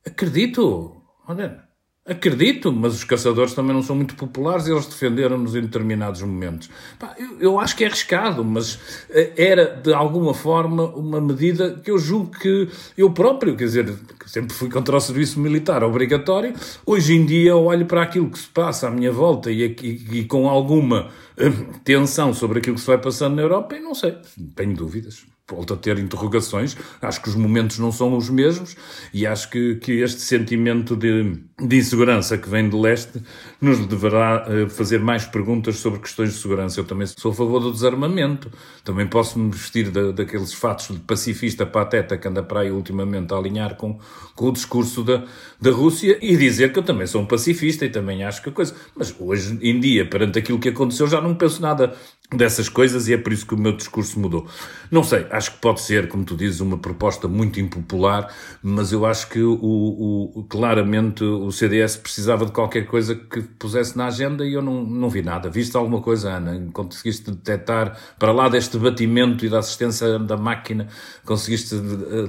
Acredito. 0.06 1.02
Olha. 1.26 1.71
Acredito, 2.04 2.74
mas 2.74 2.96
os 2.96 3.04
caçadores 3.04 3.54
também 3.54 3.76
não 3.76 3.84
são 3.84 3.96
muito 3.96 4.16
populares 4.16 4.66
e 4.66 4.72
eles 4.72 4.88
defenderam-nos 4.88 5.56
em 5.56 5.62
determinados 5.62 6.24
momentos. 6.24 6.68
Pá, 6.98 7.16
eu, 7.16 7.40
eu, 7.40 7.60
acho 7.60 7.76
que 7.76 7.84
é 7.84 7.88
arriscado, 7.88 8.44
mas 8.44 8.80
eh, 9.12 9.32
era 9.38 9.66
de 9.68 9.94
alguma 9.94 10.34
forma 10.34 10.88
uma 10.96 11.22
medida 11.22 11.80
que 11.84 11.92
eu 11.92 12.00
julgo 12.00 12.32
que 12.32 12.68
eu 12.98 13.12
próprio, 13.12 13.56
quer 13.56 13.66
dizer, 13.66 13.96
sempre 14.26 14.52
fui 14.52 14.68
contra 14.68 14.98
o 14.98 15.00
serviço 15.00 15.40
militar 15.40 15.84
obrigatório, 15.84 16.56
hoje 16.88 17.14
em 17.14 17.24
dia 17.24 17.56
olho 17.56 17.86
para 17.86 18.02
aquilo 18.02 18.32
que 18.32 18.40
se 18.40 18.48
passa 18.48 18.88
à 18.88 18.92
minha 18.92 19.12
volta 19.12 19.52
e, 19.52 19.64
e, 19.64 20.20
e 20.22 20.26
com 20.26 20.50
alguma 20.50 21.12
eh, 21.38 21.52
tensão 21.84 22.34
sobre 22.34 22.58
aquilo 22.58 22.78
que 22.78 22.82
se 22.82 22.88
vai 22.88 22.98
passando 22.98 23.36
na 23.36 23.44
Europa 23.44 23.76
e 23.76 23.80
não 23.80 23.94
sei, 23.94 24.18
tenho 24.56 24.76
dúvidas 24.76 25.24
volto 25.52 25.74
a 25.74 25.78
ter 25.78 26.00
interrogações. 26.00 26.78
Acho 27.02 27.22
que 27.22 27.30
os 27.30 27.36
momentos 27.36 27.78
não 27.78 27.92
são 27.92 28.16
os 28.16 28.30
mesmos 28.30 28.76
e 29.14 29.28
acho 29.28 29.50
que, 29.50 29.76
que 29.76 30.02
este 30.02 30.22
sentimento 30.22 30.96
de, 30.96 31.38
de 31.60 31.78
insegurança 31.78 32.38
que 32.38 32.50
vem 32.50 32.70
de 32.70 32.76
leste 32.76 33.22
nos 33.60 33.86
deverá 33.86 34.48
uh, 34.48 34.70
fazer 34.70 35.00
mais 35.00 35.26
perguntas 35.26 35.78
sobre 35.78 36.00
questões 36.00 36.34
de 36.34 36.40
segurança. 36.40 36.80
Eu 36.80 36.86
também 36.86 37.06
sou 37.08 37.32
a 37.32 37.36
favor 37.36 37.60
do 37.60 37.72
desarmamento. 37.72 38.52
Também 38.84 39.06
posso 39.08 39.38
me 39.38 39.52
vestir 39.52 39.92
da, 39.92 40.12
daqueles 40.12 40.54
fatos 40.54 40.88
de 40.88 41.00
pacifista 41.00 41.66
pateta 41.66 42.18
que 42.18 42.28
anda 42.28 42.42
para 42.42 42.62
aí 42.62 42.72
ultimamente 42.72 43.34
a 43.34 43.38
alinhar 43.38 43.76
com, 43.76 44.00
com 44.36 44.48
o 44.48 44.52
discurso 44.52 45.04
da, 45.04 45.26
da 45.60 45.72
Rússia 45.72 46.18
e 46.22 46.36
dizer 46.38 46.72
que 46.72 46.80
eu 46.80 46.84
também 46.84 47.06
sou 47.06 47.22
um 47.22 47.26
pacifista 47.26 47.86
e 47.86 47.90
também 47.90 48.24
acho 48.24 48.42
que 48.42 48.50
a 48.50 48.52
coisa. 48.52 48.74
Mas 48.96 49.14
hoje 49.20 49.60
em 49.62 49.80
dia, 49.80 50.06
perante 50.06 50.40
aquilo 50.40 50.60
que 50.60 50.70
aconteceu, 50.70 51.08
já 51.08 51.22
não 51.22 51.36
penso 51.36 51.62
nada 51.62 51.94
dessas 52.34 52.70
coisas 52.70 53.10
e 53.10 53.14
é 53.14 53.18
por 53.18 53.34
isso 53.34 53.46
que 53.46 53.54
o 53.54 53.58
meu 53.58 53.76
discurso 53.76 54.20
mudou. 54.20 54.48
Não 54.90 55.04
sei, 55.04 55.28
acho 55.30 55.52
que 55.52 55.58
pode 55.58 55.82
ser, 55.82 56.08
como 56.08 56.24
tu 56.24 56.36
dizes, 56.36 56.62
uma 56.62 56.78
proposta 56.78 57.28
muito 57.28 57.60
impopular, 57.60 58.34
mas 58.64 58.92
eu 58.92 59.06
acho 59.06 59.28
que 59.30 59.42
o, 59.42 59.54
o, 59.62 60.44
claramente 60.50 61.24
o 61.24 61.52
CDS 61.52 61.98
precisava 61.98 62.46
de 62.46 62.52
qualquer 62.52 62.86
coisa 62.86 63.16
que 63.16 63.42
pusesse 63.42 63.98
na 63.98 64.08
agenda 64.08 64.46
e 64.46 64.54
eu 64.54 64.62
não, 64.62 64.84
não 64.84 65.10
vi 65.10 65.22
nada. 65.22 65.50
Viste 65.50 65.76
alguma 65.76 66.02
coisa, 66.02 66.32
Ana? 66.32 66.70
Conseguiste 66.72 67.32
detectar, 67.32 67.98
para 68.18 68.32
lá 68.32 68.48
deste 68.48 68.78
batimento 68.78 69.46
e 69.46 69.50
da 69.50 69.60
assistência 69.60 70.18
da 70.18 70.38
máquina, 70.38 70.88
conseguiste 71.26 71.76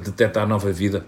detectar 0.05 0.47
nova 0.49 0.73
vida? 0.73 1.07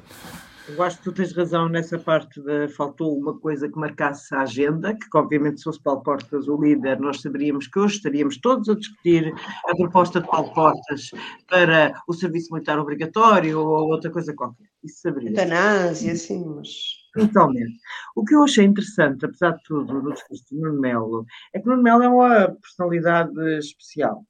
Eu 0.66 0.83
acho 0.83 0.96
que 0.96 1.05
tu 1.05 1.12
tens 1.12 1.33
razão 1.33 1.68
nessa 1.68 1.98
parte 1.98 2.40
de 2.40 2.68
faltou 2.68 3.18
uma 3.18 3.38
coisa 3.38 3.68
que 3.68 3.79
marcasse 3.79 4.35
a 4.35 4.40
agenda, 4.40 4.94
que 4.94 5.07
obviamente 5.14 5.59
se 5.59 5.64
fosse 5.64 5.83
Paulo 5.83 6.03
Portas 6.03 6.48
o 6.48 6.57
líder, 6.57 6.98
nós 6.98 7.20
saberíamos 7.20 7.66
que 7.66 7.79
hoje 7.79 7.96
estaríamos 7.96 8.38
todos 8.38 8.70
a 8.70 8.74
discutir 8.74 9.35
a 9.66 9.77
proposta 9.77 10.22
de 10.22 10.27
Paulo 10.27 10.53
Portas 10.55 11.11
para 11.50 11.92
o 12.09 12.14
serviço 12.14 12.53
militar 12.53 12.79
obrigatório 12.79 13.61
ou 13.61 13.90
outra 13.90 14.11
coisa 14.11 14.33
qualquer. 14.35 14.66
Isso 14.83 15.00
saberíamos. 15.03 15.38
Eutanásia, 15.38 16.12
assim, 16.12 16.44
mas... 16.46 16.68
Totalmente. 17.12 17.79
O 18.16 18.24
que 18.24 18.35
eu 18.35 18.42
achei 18.42 18.64
interessante, 18.64 19.27
apesar 19.27 19.53
de 19.53 19.62
tudo, 19.64 20.03
no 20.03 20.12
discurso 20.14 20.44
de 20.50 20.57
Nuno 20.57 20.81
Melo, 20.81 21.27
é 21.53 21.61
que 21.61 21.66
Nuno 21.66 21.83
Melo 21.83 22.03
é 22.03 22.09
uma 22.09 22.48
personalidade 22.48 23.59
especial. 23.59 24.24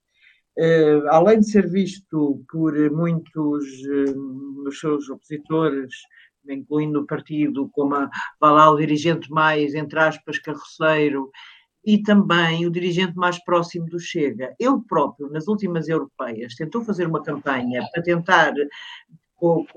Uh, 0.57 1.09
além 1.09 1.41
de 1.41 1.51
ser 1.51 1.69
visto 1.69 2.45
por 2.49 2.73
muitos 2.93 3.65
uh, 3.65 4.63
dos 4.63 4.79
seus 4.79 5.11
opositores 5.11 5.93
incluindo 6.49 7.01
o 7.01 7.07
partido 7.07 7.69
como 7.73 7.95
a, 7.95 8.11
lá, 8.41 8.71
o 8.71 8.77
dirigente 8.77 9.31
mais, 9.31 9.75
entre 9.75 9.99
aspas, 9.99 10.39
carroceiro, 10.39 11.31
e 11.85 12.03
também 12.03 12.67
o 12.67 12.71
dirigente 12.71 13.15
mais 13.17 13.43
próximo 13.45 13.87
do 13.87 14.01
Chega. 14.01 14.55
Ele 14.59 14.81
próprio, 14.89 15.31
nas 15.31 15.47
últimas 15.47 15.89
europeias, 15.89 16.55
tentou 16.55 16.83
fazer 16.83 17.07
uma 17.07 17.23
campanha 17.23 17.87
para 17.93 18.03
tentar, 18.03 18.55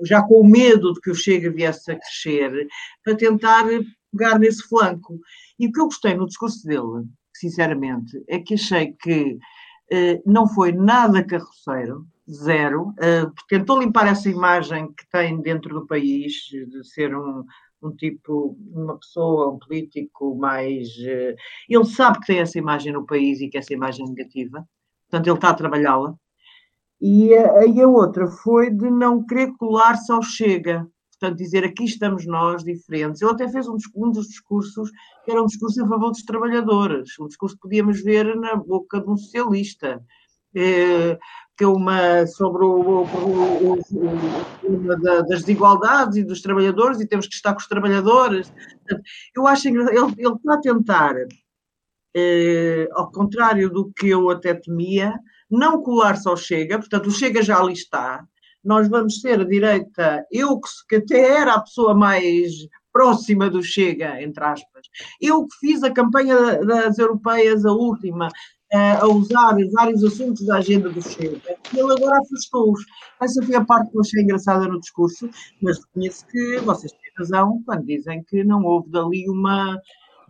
já 0.02 0.22
com 0.22 0.40
o 0.40 0.46
medo 0.46 0.94
de 0.94 1.00
que 1.00 1.10
o 1.10 1.14
Chega 1.14 1.50
viesse 1.50 1.92
a 1.92 1.98
crescer, 1.98 2.66
para 3.04 3.14
tentar 3.14 3.66
pegar 4.10 4.38
nesse 4.38 4.66
flanco. 4.66 5.20
E 5.58 5.66
o 5.66 5.72
que 5.72 5.80
eu 5.80 5.84
gostei 5.84 6.14
no 6.14 6.26
discurso 6.26 6.66
dele, 6.66 7.06
sinceramente, 7.34 8.22
é 8.26 8.38
que 8.38 8.54
achei 8.54 8.92
que 8.92 9.38
eh, 9.90 10.22
não 10.24 10.48
foi 10.48 10.72
nada 10.72 11.24
carroceiro, 11.24 12.06
zero. 12.30 12.88
Uh, 12.90 13.32
tentou 13.48 13.80
limpar 13.80 14.06
essa 14.06 14.28
imagem 14.28 14.92
que 14.92 15.08
tem 15.10 15.40
dentro 15.40 15.74
do 15.74 15.86
país 15.86 16.32
de 16.50 16.84
ser 16.84 17.16
um, 17.16 17.44
um 17.82 17.90
tipo, 17.94 18.56
uma 18.72 18.98
pessoa, 18.98 19.50
um 19.50 19.58
político 19.58 20.36
mais. 20.36 20.88
Uh, 20.88 21.34
ele 21.68 21.84
sabe 21.86 22.20
que 22.20 22.26
tem 22.26 22.40
essa 22.40 22.58
imagem 22.58 22.92
no 22.92 23.06
país 23.06 23.40
e 23.40 23.48
que 23.48 23.58
essa 23.58 23.72
imagem 23.72 24.06
é 24.06 24.08
negativa, 24.08 24.66
portanto, 25.08 25.26
ele 25.26 25.36
está 25.36 25.50
a 25.50 25.54
trabalhá-la. 25.54 26.14
E 27.00 27.32
a, 27.34 27.64
e 27.64 27.80
a 27.80 27.88
outra 27.88 28.26
foi 28.26 28.70
de 28.70 28.90
não 28.90 29.24
querer 29.24 29.52
colar-se 29.56 30.10
ao 30.10 30.20
Chega, 30.20 30.86
portanto, 31.12 31.38
dizer 31.38 31.64
aqui 31.64 31.84
estamos 31.84 32.26
nós 32.26 32.64
diferentes. 32.64 33.22
Ele 33.22 33.30
até 33.30 33.48
fez 33.48 33.68
um, 33.68 33.76
um, 33.94 34.10
dos 34.10 34.26
discursos 34.26 34.90
que 35.24 35.30
era 35.30 35.42
um 35.42 35.46
discurso 35.46 35.80
em 35.80 35.88
favor 35.88 36.10
dos 36.10 36.24
trabalhadores, 36.24 37.10
um 37.20 37.28
discurso 37.28 37.54
que 37.54 37.62
podíamos 37.62 38.02
ver 38.02 38.36
na 38.36 38.56
boca 38.56 39.00
de 39.00 39.08
um 39.08 39.16
socialista. 39.16 40.02
Eh, 40.54 41.18
que 41.58 41.64
é 41.64 41.66
uma 41.66 42.24
sobre 42.28 42.64
o, 42.64 43.02
o, 43.02 43.72
o, 43.72 43.76
das 45.02 45.40
desigualdades 45.40 46.16
e 46.16 46.22
dos 46.22 46.40
trabalhadores 46.40 47.00
e 47.00 47.06
temos 47.06 47.26
que 47.26 47.34
estar 47.34 47.52
com 47.52 47.58
os 47.58 47.66
trabalhadores. 47.66 48.52
Eu 49.34 49.44
acho 49.44 49.62
que 49.62 49.68
ele, 49.70 49.90
ele 49.90 50.34
está 50.34 50.54
a 50.54 50.60
tentar, 50.60 51.16
eh, 52.14 52.88
ao 52.92 53.10
contrário 53.10 53.68
do 53.68 53.90
que 53.92 54.08
eu 54.08 54.30
até 54.30 54.54
temia, 54.54 55.18
não 55.50 55.82
colar-se 55.82 56.28
ao 56.28 56.36
Chega, 56.36 56.78
portanto, 56.78 57.08
o 57.08 57.10
Chega 57.10 57.42
já 57.42 57.58
ali 57.58 57.72
está. 57.72 58.24
Nós 58.62 58.88
vamos 58.88 59.20
ser 59.20 59.40
a 59.40 59.44
direita, 59.44 60.24
eu 60.30 60.60
que 60.88 60.96
até 60.96 61.40
era 61.40 61.54
a 61.54 61.60
pessoa 61.60 61.92
mais 61.92 62.52
próxima 62.92 63.50
do 63.50 63.62
Chega, 63.62 64.22
entre 64.22 64.44
aspas. 64.44 64.86
Eu 65.20 65.46
que 65.46 65.56
fiz 65.58 65.82
a 65.82 65.90
campanha 65.90 66.64
das 66.64 66.98
europeias, 66.98 67.64
a 67.64 67.72
última, 67.72 68.28
a 68.72 69.06
usar 69.06 69.56
vários 69.72 70.04
assuntos 70.04 70.44
da 70.46 70.56
agenda 70.56 70.90
do 70.90 71.00
Chega 71.00 71.40
e 71.72 71.78
ele 71.78 71.92
agora 71.92 72.18
afastou-os. 72.18 72.84
Essa 73.20 73.42
foi 73.42 73.54
a 73.54 73.64
parte 73.64 73.90
que 73.90 73.96
eu 73.96 74.02
achei 74.02 74.22
engraçada 74.22 74.68
no 74.68 74.80
discurso, 74.80 75.28
mas 75.62 75.78
reconheço 75.78 76.26
que 76.26 76.58
vocês 76.60 76.92
têm 76.92 77.12
razão 77.18 77.62
quando 77.64 77.84
dizem 77.84 78.22
que 78.24 78.44
não 78.44 78.62
houve 78.64 78.90
dali 78.90 79.28
uma. 79.28 79.80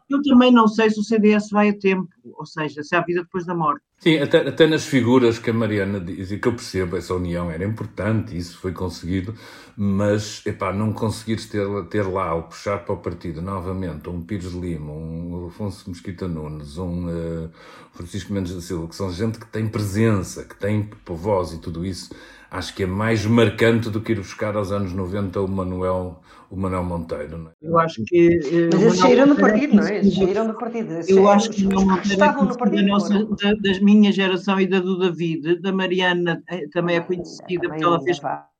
Eu 0.09 0.23
também 0.23 0.51
não 0.51 0.67
sei 0.67 0.89
se 0.89 0.99
o 0.99 1.03
CDS 1.03 1.51
vai 1.51 1.69
a 1.69 1.79
tempo, 1.79 2.09
ou 2.25 2.47
seja, 2.47 2.83
se 2.83 2.97
há 2.97 3.01
vida 3.03 3.23
depois 3.23 3.45
da 3.45 3.55
morte. 3.55 3.83
Sim, 3.99 4.19
até, 4.19 4.49
até 4.49 4.67
nas 4.67 4.87
figuras 4.87 5.39
que 5.39 5.51
a 5.51 5.53
Mariana 5.53 5.99
diz, 6.01 6.31
e 6.31 6.39
que 6.39 6.47
eu 6.47 6.53
percebo, 6.53 6.97
essa 6.97 7.15
união 7.15 7.51
era 7.51 7.65
importante, 7.65 8.37
isso 8.37 8.57
foi 8.59 8.73
conseguido, 8.73 9.35
mas, 9.77 10.41
epá, 10.47 10.73
não 10.73 10.93
conseguires 10.93 11.47
ter, 11.47 11.67
ter 11.91 12.03
lá, 12.03 12.35
ou 12.35 12.45
puxar 12.45 12.79
para 12.85 12.95
o 12.95 12.99
partido 12.99 13.43
novamente, 13.43 14.09
um 14.09 14.23
Pires 14.23 14.53
Lima, 14.53 14.93
um 14.93 15.49
Afonso 15.49 15.91
Mesquita 15.91 16.29
Nunes, 16.29 16.79
um 16.79 17.09
uh, 17.09 17.51
Francisco 17.93 18.33
Mendes 18.33 18.55
da 18.55 18.61
Silva, 18.61 18.87
que 18.87 18.95
são 18.95 19.13
gente 19.13 19.39
que 19.39 19.47
tem 19.47 19.69
presença, 19.69 20.45
que 20.45 20.57
tem 20.57 20.89
voz 21.05 21.53
e 21.53 21.59
tudo 21.59 21.85
isso, 21.85 22.15
acho 22.51 22.75
que 22.75 22.83
é 22.83 22.87
mais 22.87 23.27
marcante 23.27 23.91
do 23.91 24.01
que 24.01 24.13
ir 24.13 24.17
buscar 24.17 24.57
aos 24.57 24.73
anos 24.73 24.93
90 24.93 25.41
o 25.41 25.49
Manuel, 25.49 26.21
o 26.51 26.57
Manuel 26.57 26.85
Monteiro. 26.85 27.39
Não 27.39 27.51
é? 27.51 27.53
Eu 27.63 27.79
acho 27.79 28.03
que. 28.05 28.39
Uh, 28.39 28.71
Mas 28.73 28.83
eles 28.83 28.99
saíram 28.99 29.29
do 29.29 29.37
partido, 29.37 29.77
não 29.77 29.85
é? 29.85 29.99
Eles 29.99 30.15
saíram 30.15 30.47
do 30.47 30.55
partido. 30.55 30.95
Eu 31.09 31.29
acho 31.29 31.51
que 31.51 31.65
não 31.65 31.99
estavam 32.01 32.45
no 32.45 32.57
partido. 32.57 32.83
Da, 32.83 32.89
nossa, 32.89 33.25
da, 33.25 33.55
das 33.63 33.81
minha 33.81 34.13
geração 34.13 34.61
e 34.61 34.67
da 34.67 34.81
do 34.81 34.99
David, 34.99 35.61
da 35.61 35.73
Mariana 35.73 36.43
eh, 36.49 36.67
também 36.73 36.97
é 36.97 37.01
conhecida 37.01 37.69
porque 37.69 37.85
ela 37.85 38.01
fez 38.03 38.19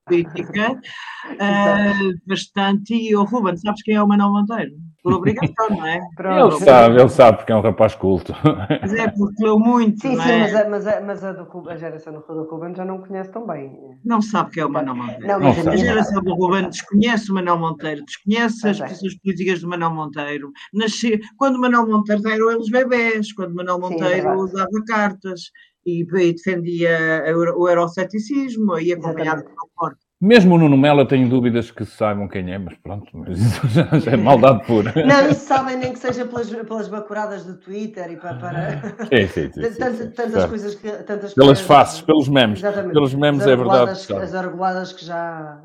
política 0.09 0.73
uh, 1.33 2.19
bastante. 2.27 2.95
E 2.95 3.15
o 3.15 3.25
Ruben, 3.25 3.57
sabes 3.57 3.83
quem 3.83 3.95
é 3.95 4.03
o 4.03 4.09
Manuel 4.09 4.33
Monteiro? 4.33 4.73
Por 5.03 5.13
obrigação, 5.13 5.71
não 5.71 5.87
é? 5.87 6.01
Pronto. 6.17 6.57
Ele 6.57 6.65
sabe, 6.65 7.01
ele 7.01 7.09
sabe 7.09 7.39
porque 7.39 7.53
é 7.53 7.57
um 7.57 7.61
rapaz 7.61 7.95
culto. 7.95 8.35
Mas 8.83 8.93
é 8.95 9.09
porque 9.09 9.45
leu 9.45 9.59
muito. 9.59 10.01
Sim, 10.01 10.17
sim, 10.17 10.31
é? 10.31 10.39
mas, 10.41 10.55
a, 10.55 10.69
mas, 10.69 10.87
a, 10.87 11.01
mas 11.01 11.25
a, 11.25 11.33
do, 11.33 11.71
a 11.71 11.77
geração 11.77 12.13
do, 12.13 12.21
do 12.21 12.51
Ruben 12.51 12.75
já 12.75 12.85
não 12.85 12.99
conhece 12.99 13.31
tão 13.31 13.47
bem. 13.47 13.79
Não 14.05 14.21
sabe 14.21 14.51
quem 14.51 14.63
é 14.63 14.67
o 14.67 14.71
Manuel 14.71 14.97
Monteiro. 14.97 15.27
Não, 15.27 15.41
não 15.41 15.73
a 15.73 15.77
geração 15.77 16.23
do 16.23 16.35
Ruben 16.35 16.69
desconhece 16.69 17.31
o 17.31 17.35
Manuel 17.35 17.59
Monteiro, 17.59 18.05
desconhece 18.05 18.69
as 18.69 18.81
posições 18.81 19.19
políticas 19.21 19.61
do 19.61 19.69
Manuel 19.69 19.95
Monteiro. 19.95 20.51
Nasce, 20.75 21.21
quando 21.37 21.57
o 21.57 21.61
Manuel 21.61 21.87
Monteiro 21.87 22.29
eram 22.29 22.51
eles 22.51 22.69
bebés, 22.69 23.33
quando 23.33 23.53
o 23.53 23.57
Manuel 23.57 23.81
Monteiro 23.81 24.23
sim, 24.23 24.29
é 24.29 24.35
usava 24.35 24.85
cartas 24.87 25.41
e, 25.89 26.03
e 26.03 26.33
defendia 26.33 27.25
o 27.57 27.69
euroceticismo 27.69 28.79
e 28.79 28.93
acompanhava 28.93 29.41
o 29.43 29.69
forte. 29.79 30.09
Mesmo 30.21 30.57
o 30.57 30.59
Nuno 30.59 30.77
Melo, 30.77 31.07
tenho 31.07 31.29
dúvidas 31.29 31.71
que 31.71 31.85
saibam 31.85 32.27
quem 32.27 32.53
é, 32.53 32.59
mas 32.59 32.77
pronto, 32.79 33.07
mas 33.15 33.39
isso 33.39 33.69
já, 33.69 33.85
já 34.01 34.11
é 34.11 34.17
maldade 34.17 34.67
pura. 34.67 34.93
Não, 35.07 35.31
isso 35.31 35.47
sabem 35.47 35.77
nem 35.77 35.93
que 35.93 36.01
seja 36.01 36.27
pelas, 36.27 36.51
pelas 36.51 36.89
bacuradas 36.89 37.45
do 37.45 37.55
Twitter 37.57 38.11
e 38.11 38.17
para. 38.17 38.35
para... 38.35 38.81
Sim, 39.07 39.29
sim, 39.29 39.53
sim, 39.53 39.63
sim, 39.63 39.79
tantas, 39.79 40.15
tantas 40.15 40.45
coisas 40.47 40.75
que. 40.75 40.91
Tantas 40.91 41.35
pelas 41.35 41.61
faces, 41.61 42.01
pelos 42.01 42.29
memes. 42.29 42.59
Exatamente. 42.59 42.95
Pelos 42.95 43.15
memes 43.15 43.47
é 43.47 43.55
verdade. 43.55 43.91
As 43.91 44.35
argoladas 44.35 44.93
que 44.93 45.05
já, 45.05 45.63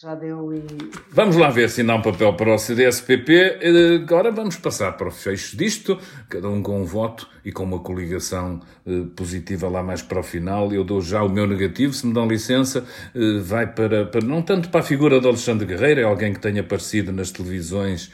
já 0.00 0.14
deu 0.14 0.52
e. 0.52 0.64
Vamos 1.10 1.34
lá 1.34 1.50
ver 1.50 1.64
assinar 1.64 1.96
um 1.96 2.02
papel 2.02 2.32
para 2.34 2.54
o 2.54 2.58
CDSPP. 2.58 3.58
Eh, 3.60 3.94
agora 3.96 4.30
vamos 4.30 4.56
passar 4.56 4.92
para 4.92 5.08
o 5.08 5.10
fecho 5.10 5.56
disto, 5.56 5.98
cada 6.28 6.48
um 6.48 6.62
com 6.62 6.80
um 6.80 6.84
voto 6.84 7.28
e 7.46 7.52
com 7.52 7.62
uma 7.62 7.78
coligação 7.78 8.60
eh, 8.84 9.04
positiva 9.14 9.68
lá 9.68 9.80
mais 9.80 10.02
para 10.02 10.18
o 10.18 10.22
final. 10.22 10.72
Eu 10.72 10.82
dou 10.82 11.00
já 11.00 11.22
o 11.22 11.28
meu 11.28 11.46
negativo, 11.46 11.92
se 11.92 12.04
me 12.04 12.12
dão 12.12 12.26
licença, 12.26 12.84
eh, 13.14 13.38
vai 13.40 13.72
para, 13.72 14.04
para 14.04 14.20
não 14.20 14.42
tanto 14.42 14.68
para 14.68 14.80
a 14.80 14.82
figura 14.82 15.20
de 15.20 15.28
Alexandre 15.28 15.64
Guerreiro, 15.64 16.00
é 16.00 16.02
alguém 16.02 16.34
que 16.34 16.40
tenha 16.40 16.60
aparecido 16.60 17.12
nas 17.12 17.30
televisões 17.30 18.10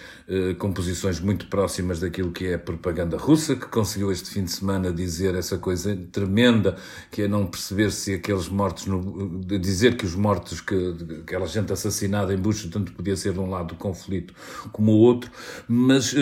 com 0.59 0.73
posições 0.73 1.21
muito 1.21 1.47
próximas 1.49 2.01
daquilo 2.01 2.31
que 2.31 2.47
é 2.47 2.55
a 2.55 2.59
propaganda 2.59 3.19
russa, 3.19 3.55
que 3.55 3.67
conseguiu 3.67 4.11
este 4.11 4.31
fim 4.31 4.45
de 4.45 4.53
semana 4.53 4.91
dizer 4.91 5.35
essa 5.35 5.59
coisa 5.59 5.95
tremenda, 6.11 6.77
que 7.11 7.23
é 7.23 7.29
não 7.29 7.45
perceber 7.45 7.91
se 7.91 8.15
aqueles 8.15 8.49
mortos, 8.49 8.87
no, 8.87 9.41
dizer 9.45 9.97
que 9.97 10.07
os 10.07 10.15
mortos, 10.15 10.61
que 10.61 10.75
aquela 11.23 11.47
gente 11.47 11.71
assassinado 11.71 12.33
em 12.33 12.39
Bush, 12.39 12.65
tanto 12.67 12.93
podia 12.93 13.15
ser 13.15 13.35
de 13.35 13.41
um 13.41 13.51
lado 13.51 13.69
do 13.69 13.75
conflito 13.75 14.33
como 14.71 14.93
o 14.93 14.99
outro, 14.99 15.31
mas 15.69 16.15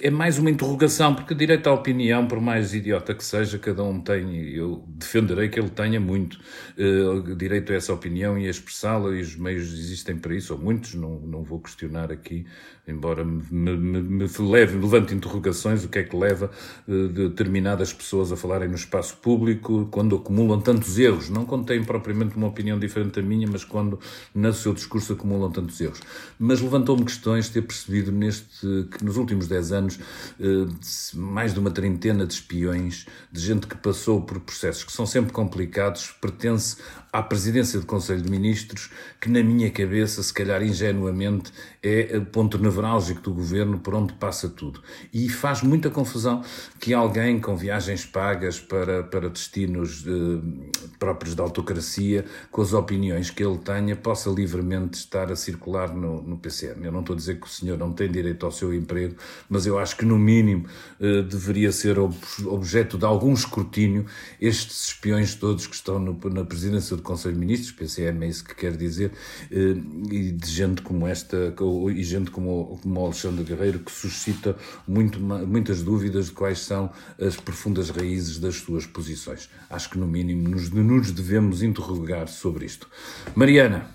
é 0.00 0.10
mais 0.10 0.38
uma 0.38 0.50
interrogação, 0.50 1.14
porque 1.14 1.34
direito 1.34 1.66
à 1.68 1.74
opinião, 1.74 2.26
por 2.26 2.40
mais 2.40 2.57
idiota 2.58 3.14
que 3.14 3.24
seja, 3.24 3.58
cada 3.58 3.82
um 3.82 4.00
tem, 4.00 4.48
eu 4.50 4.84
defenderei 4.88 5.48
que 5.48 5.58
ele 5.58 5.70
tenha 5.70 6.00
muito 6.00 6.38
uh, 6.76 7.34
direito 7.36 7.72
a 7.72 7.76
essa 7.76 7.92
opinião 7.92 8.38
e 8.38 8.46
a 8.46 8.50
expressá-la, 8.50 9.14
e 9.14 9.20
os 9.20 9.36
meios 9.36 9.72
existem 9.72 10.16
para 10.16 10.34
isso, 10.34 10.52
ou 10.54 10.58
muitos, 10.58 10.94
não, 10.94 11.20
não 11.20 11.42
vou 11.42 11.60
questionar 11.60 12.12
aqui, 12.12 12.46
embora 12.86 13.24
me, 13.24 13.76
me, 13.76 14.02
me 14.02 14.28
leve, 14.38 14.78
levante 14.78 15.14
interrogações, 15.14 15.84
o 15.84 15.88
que 15.88 15.98
é 15.98 16.02
que 16.02 16.16
leva 16.16 16.50
uh, 16.86 17.08
determinadas 17.08 17.92
pessoas 17.92 18.32
a 18.32 18.36
falarem 18.36 18.68
no 18.68 18.76
espaço 18.76 19.16
público, 19.18 19.88
quando 19.90 20.16
acumulam 20.16 20.60
tantos 20.60 20.98
erros, 20.98 21.28
não 21.28 21.44
quando 21.44 21.66
têm 21.66 21.82
propriamente 21.84 22.36
uma 22.36 22.46
opinião 22.46 22.78
diferente 22.78 23.20
da 23.20 23.22
minha, 23.22 23.46
mas 23.50 23.64
quando 23.64 23.98
no 24.34 24.52
seu 24.52 24.72
discurso 24.72 25.12
acumulam 25.12 25.50
tantos 25.50 25.80
erros. 25.80 26.00
Mas 26.38 26.60
levantou-me 26.60 27.04
questões 27.04 27.48
ter 27.48 27.62
percebido 27.62 28.10
neste, 28.10 28.66
que 28.90 29.04
nos 29.04 29.16
últimos 29.16 29.46
10 29.48 29.72
anos 29.72 29.98
eh, 30.40 30.66
mais 31.14 31.52
de 31.52 31.60
uma 31.60 31.70
trintena 31.70 32.26
de 32.26 32.34
espiões, 32.48 33.06
de 33.30 33.40
gente 33.40 33.66
que 33.66 33.76
passou 33.76 34.22
por 34.22 34.40
processos 34.40 34.84
que 34.84 34.92
são 34.92 35.04
sempre 35.04 35.32
complicados, 35.32 36.14
pertence 36.20 36.76
à 37.12 37.22
presidência 37.22 37.78
do 37.78 37.86
Conselho 37.86 38.22
de 38.22 38.30
Ministros, 38.30 38.90
que 39.20 39.28
na 39.28 39.42
minha 39.42 39.70
cabeça, 39.70 40.22
se 40.22 40.32
calhar 40.32 40.62
ingenuamente, 40.62 41.52
é 41.82 42.16
o 42.18 42.26
ponto 42.26 42.58
nevrálgico 42.58 43.20
do 43.22 43.32
governo 43.32 43.78
por 43.78 43.94
onde 43.94 44.12
passa 44.14 44.48
tudo. 44.48 44.82
E 45.12 45.28
faz 45.28 45.62
muita 45.62 45.90
confusão 45.90 46.42
que 46.78 46.92
alguém 46.92 47.40
com 47.40 47.56
viagens 47.56 48.04
pagas 48.04 48.60
para, 48.60 49.02
para 49.04 49.30
destinos 49.30 50.04
eh, 50.06 50.90
próprios 50.98 51.34
da 51.34 51.42
autocracia, 51.42 52.24
com 52.50 52.60
as 52.60 52.72
opiniões 52.72 53.30
que 53.30 53.42
ele 53.42 53.58
tenha, 53.58 53.96
possa 53.96 54.28
livremente 54.28 54.98
estar 54.98 55.30
a 55.30 55.36
circular 55.36 55.94
no, 55.94 56.22
no 56.22 56.36
PCM. 56.36 56.84
Eu 56.84 56.92
não 56.92 57.00
estou 57.00 57.14
a 57.14 57.16
dizer 57.16 57.40
que 57.40 57.46
o 57.46 57.50
senhor 57.50 57.78
não 57.78 57.92
tem 57.92 58.10
direito 58.10 58.44
ao 58.44 58.52
seu 58.52 58.74
emprego, 58.74 59.16
mas 59.48 59.66
eu 59.66 59.78
acho 59.78 59.96
que, 59.96 60.04
no 60.04 60.18
mínimo, 60.18 60.66
eh, 61.00 61.22
deveria 61.22 61.72
ser 61.72 61.98
objeto 62.46 62.98
de 62.98 63.04
algum 63.04 63.32
escrutínio 63.32 64.06
estes 64.40 64.88
espiões 64.88 65.34
todos 65.34 65.66
que 65.66 65.74
estão 65.74 65.98
no, 65.98 66.18
na 66.30 66.44
presidência 66.44 66.96
do 66.96 67.02
Conselho 67.02 67.34
de 67.34 67.40
Ministros, 67.40 67.72
PCM 67.72 68.24
é 68.24 68.28
isso 68.28 68.44
que 68.44 68.54
quer 68.54 68.76
dizer, 68.76 69.12
eh, 69.50 69.76
e 70.10 70.32
de 70.32 70.50
gente 70.50 70.82
como 70.82 71.06
esta, 71.06 71.54
e 71.94 72.02
gente 72.02 72.30
como, 72.30 72.78
como 72.82 73.04
Alexandre 73.04 73.44
Guerreiro, 73.44 73.80
que 73.80 73.90
suscita 73.90 74.56
muito, 74.86 75.20
muitas 75.20 75.82
dúvidas 75.82 76.26
de 76.26 76.32
quais 76.32 76.60
são 76.60 76.90
as 77.20 77.36
profundas 77.36 77.90
raízes 77.90 78.38
das 78.38 78.56
suas 78.56 78.86
posições. 78.86 79.48
Acho 79.70 79.90
que, 79.90 79.98
no 79.98 80.06
mínimo, 80.06 80.48
nos, 80.48 80.70
nos 80.70 81.12
devemos 81.12 81.62
interrogar 81.62 82.28
sobre 82.28 82.66
isto. 82.66 82.88
Mariana, 83.34 83.90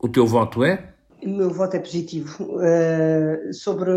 o 0.00 0.08
teu 0.08 0.26
voto 0.26 0.64
é? 0.64 0.94
O 1.22 1.28
meu 1.28 1.50
voto 1.50 1.76
é 1.76 1.80
positivo 1.80 2.44
uh, 2.44 3.52
sobre 3.52 3.90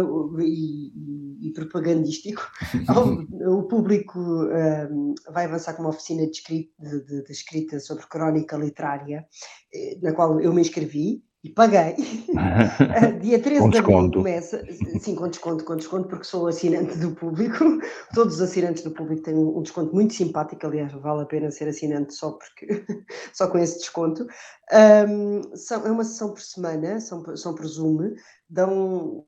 e, 0.44 1.48
e 1.48 1.54
propagandístico. 1.54 2.42
o 3.48 3.64
público 3.64 4.20
uh, 4.20 5.16
vai 5.32 5.46
avançar 5.46 5.74
com 5.74 5.84
uma 5.84 5.90
oficina 5.90 6.26
de 6.26 6.32
escrita, 6.32 6.72
de, 6.80 7.06
de, 7.06 7.24
de 7.24 7.32
escrita 7.32 7.80
sobre 7.80 8.08
crónica 8.08 8.58
literária, 8.58 9.26
eh, 9.74 9.98
na 10.02 10.14
qual 10.14 10.40
eu 10.40 10.54
me 10.54 10.62
inscrevi 10.62 11.24
e 11.44 11.50
paguei. 11.50 11.96
Dia 13.22 13.42
13 13.42 13.70
de 13.70 13.78
abril 13.80 14.12
começa, 14.12 14.64
sim, 15.00 15.16
com 15.16 15.28
desconto, 15.28 15.64
com 15.64 15.76
desconto, 15.76 16.08
porque 16.08 16.24
sou 16.24 16.48
assinante 16.48 16.98
do 16.98 17.12
público. 17.16 17.64
Todos 18.14 18.36
os 18.36 18.42
assinantes 18.42 18.84
do 18.84 18.92
público 18.92 19.24
têm 19.24 19.36
um 19.36 19.62
desconto 19.62 19.94
muito 19.94 20.14
simpático, 20.14 20.66
aliás, 20.68 20.92
vale 20.94 21.24
a 21.24 21.26
pena 21.26 21.50
ser 21.50 21.68
assinante 21.68 22.14
só 22.14 22.32
porque 22.32 22.68
só 23.34 23.48
com 23.48 23.58
esse 23.58 23.80
desconto. 23.80 24.28
Um, 24.72 25.56
são, 25.56 25.86
é 25.86 25.92
uma 25.92 26.04
sessão 26.04 26.30
por 26.30 26.42
semana, 26.42 27.00
são, 27.00 27.36
são 27.36 27.56
por 27.56 27.66
Zoom, 27.66 28.14
dão 28.50 29.26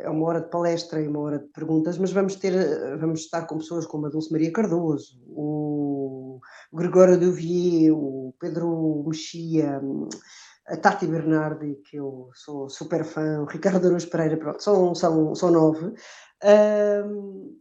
é 0.00 0.10
uma 0.10 0.26
hora 0.26 0.40
de 0.40 0.50
palestra 0.50 1.00
e 1.00 1.06
uma 1.06 1.20
hora 1.20 1.38
de 1.38 1.46
perguntas, 1.52 1.96
mas 1.96 2.10
vamos 2.10 2.34
ter, 2.34 2.52
vamos 2.98 3.20
estar 3.20 3.46
com 3.46 3.58
pessoas 3.58 3.86
como 3.86 4.06
a 4.06 4.08
Dulce 4.08 4.32
Maria 4.32 4.50
Cardoso, 4.50 5.22
o 5.28 6.40
Gregório 6.72 7.16
Duvier, 7.16 7.94
o 7.94 8.34
Pedro 8.40 9.04
Mexia, 9.06 9.80
a 10.66 10.76
Tati 10.76 11.06
Bernardi, 11.06 11.76
que 11.88 11.96
eu 11.96 12.30
sou 12.34 12.68
super 12.68 13.04
fã, 13.04 13.40
o 13.40 13.46
Ricardo 13.46 13.86
Araújo 13.86 14.08
Pereira, 14.08 14.36
pronto, 14.36 14.62
são, 14.62 14.94
são, 14.94 15.34
são 15.34 15.50
nove. 15.50 15.94
Um, 16.44 17.60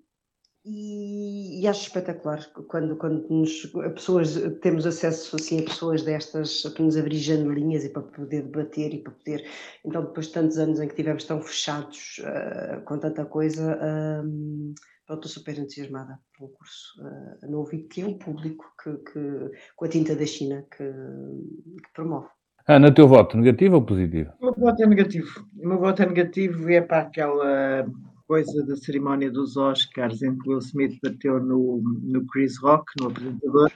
e, 0.63 1.63
e, 1.63 1.67
acho 1.67 1.87
espetacular 1.87 2.45
quando, 2.67 2.95
quando 2.95 3.27
nos, 3.29 3.65
pessoas, 3.95 4.35
temos 4.61 4.85
acesso 4.85 5.35
assim, 5.35 5.59
a 5.59 5.63
pessoas 5.63 6.03
destas 6.03 6.61
que 6.61 6.83
nos 6.83 6.95
abrir 6.95 7.17
janelinhas 7.17 7.83
e 7.83 7.89
para 7.89 8.03
poder 8.03 8.43
debater 8.43 8.93
e 8.93 9.01
para 9.01 9.11
poder. 9.11 9.49
Então, 9.83 10.05
depois 10.05 10.27
de 10.27 10.33
tantos 10.33 10.59
anos 10.59 10.79
em 10.79 10.85
que 10.85 10.93
estivemos 10.93 11.23
tão 11.23 11.41
fechados 11.41 12.19
uh, 12.19 12.83
com 12.85 12.99
tanta 12.99 13.25
coisa, 13.25 13.75
um, 14.23 14.75
estou 15.09 15.27
super 15.27 15.57
entusiasmada 15.57 16.19
pelo 16.37 16.51
curso 16.51 17.01
uh, 17.01 17.51
novo 17.51 17.73
e 17.73 17.87
que 17.87 18.01
é 18.01 18.05
o 18.05 18.19
público 18.19 18.65
que, 18.83 18.97
que, 18.97 19.51
com 19.75 19.85
a 19.85 19.89
tinta 19.89 20.15
da 20.15 20.25
China 20.27 20.63
que, 20.69 20.83
que 20.83 21.93
promove. 21.95 22.29
Ana, 22.67 22.93
teu 22.93 23.07
voto, 23.07 23.37
negativo 23.37 23.75
ou 23.75 23.81
positivo? 23.81 24.31
O 24.39 24.45
meu 24.45 24.53
voto 24.53 24.83
é 24.83 24.87
negativo. 24.87 25.45
O 25.57 25.67
meu 25.67 25.79
voto 25.79 26.03
é 26.03 26.05
negativo 26.05 26.69
e 26.69 26.75
é 26.75 26.81
para 26.81 26.99
aquela 26.99 27.85
coisa 28.27 28.65
da 28.65 28.75
cerimónia 28.75 29.29
dos 29.29 29.57
Oscars 29.57 30.21
em 30.21 30.37
que 30.37 30.49
Will 30.49 30.59
Smith 30.59 30.97
bateu 31.03 31.39
no, 31.43 31.81
no 32.03 32.25
Chris 32.27 32.57
Rock, 32.59 32.85
no 32.99 33.07
apresentador. 33.07 33.71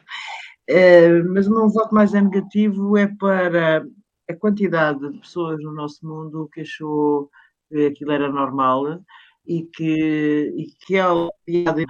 É, 0.68 1.22
mas 1.24 1.48
o 1.48 1.52
meu 1.52 1.70
voto 1.70 1.94
mais 1.94 2.14
é 2.14 2.22
negativo 2.22 2.98
é 2.98 3.08
para 3.08 3.86
a 4.30 4.34
quantidade 4.36 5.00
de 5.00 5.20
pessoas 5.20 5.62
no 5.62 5.74
nosso 5.74 6.06
mundo 6.08 6.50
que 6.54 6.62
achou 6.62 7.30
que 7.70 7.88
aquilo 7.88 8.12
era 8.12 8.32
normal 8.32 9.02
e 9.46 9.64
que, 9.74 10.54
e 10.56 10.66
que 10.86 10.98
a 10.98 11.12
piada 11.46 11.86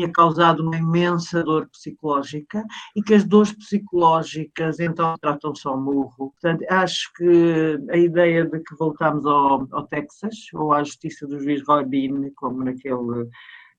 tinha 0.00 0.12
causado 0.12 0.62
uma 0.62 0.76
imensa 0.76 1.42
dor 1.42 1.68
psicológica 1.68 2.64
e 2.96 3.02
que 3.02 3.14
as 3.14 3.24
dores 3.24 3.52
psicológicas 3.52 4.80
então 4.80 5.14
tratam 5.20 5.54
só 5.54 5.76
murro. 5.76 6.32
Portanto, 6.32 6.64
acho 6.70 7.12
que 7.14 7.78
a 7.90 7.96
ideia 7.96 8.46
de 8.46 8.60
que 8.60 8.74
voltamos 8.76 9.26
ao, 9.26 9.68
ao 9.70 9.86
Texas 9.86 10.36
ou 10.54 10.72
à 10.72 10.82
justiça 10.82 11.26
do 11.26 11.38
juiz 11.38 11.62
Roy 11.66 11.84
Bean, 11.84 12.30
como 12.34 12.64
naquele 12.64 13.28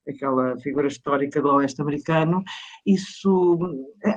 aquela 0.07 0.57
figura 0.57 0.87
histórica 0.87 1.39
do 1.39 1.49
oeste 1.49 1.79
americano, 1.79 2.43
isso 2.83 3.59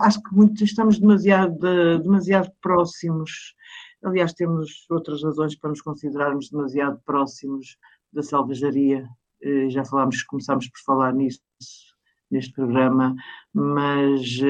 acho 0.01 0.23
que 0.23 0.35
muito, 0.35 0.65
estamos 0.65 0.99
demasiado, 0.99 1.59
demasiado 2.03 2.51
próximos. 2.63 3.55
Aliás, 4.03 4.33
temos 4.33 4.87
outras 4.91 5.23
razões 5.23 5.55
para 5.57 5.71
nos 5.71 5.83
considerarmos 5.83 6.49
demasiado 6.49 6.99
próximos 7.05 7.77
da 8.11 8.23
selvageria. 8.23 9.07
Eh, 9.43 9.69
já 9.69 9.85
falámos, 9.85 10.23
começámos 10.23 10.69
por 10.69 10.81
falar 10.87 11.13
nisso 11.13 11.41
neste 12.35 12.53
programa, 12.53 13.15
mas 13.53 14.41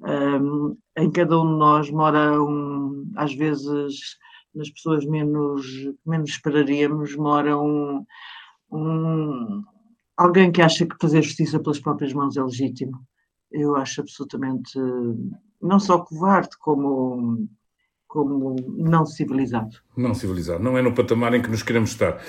um, 0.00 0.76
em 0.96 1.10
cada 1.10 1.38
um 1.40 1.52
de 1.52 1.58
nós 1.58 1.90
mora, 1.90 2.40
um, 2.42 3.10
às 3.16 3.34
vezes, 3.34 4.16
nas 4.54 4.70
pessoas 4.70 5.04
menos, 5.04 5.66
menos 6.06 6.30
esperaríamos, 6.30 7.16
mora 7.16 7.58
um, 7.58 8.04
um, 8.70 9.62
alguém 10.16 10.50
que 10.50 10.62
acha 10.62 10.86
que 10.86 10.96
fazer 11.00 11.22
justiça 11.22 11.60
pelas 11.60 11.80
próprias 11.80 12.12
mãos 12.12 12.36
é 12.36 12.42
legítimo. 12.42 12.98
Eu 13.50 13.76
acho 13.76 14.00
absolutamente 14.00 14.78
não 15.60 15.80
só 15.80 15.98
covarde, 15.98 16.56
como, 16.58 17.48
como 18.06 18.56
não 18.76 19.04
civilizado. 19.04 19.76
Não 19.96 20.14
civilizado, 20.14 20.62
não 20.62 20.78
é 20.78 20.82
no 20.82 20.94
patamar 20.94 21.34
em 21.34 21.42
que 21.42 21.50
nos 21.50 21.62
queremos 21.62 21.90
estar. 21.90 22.20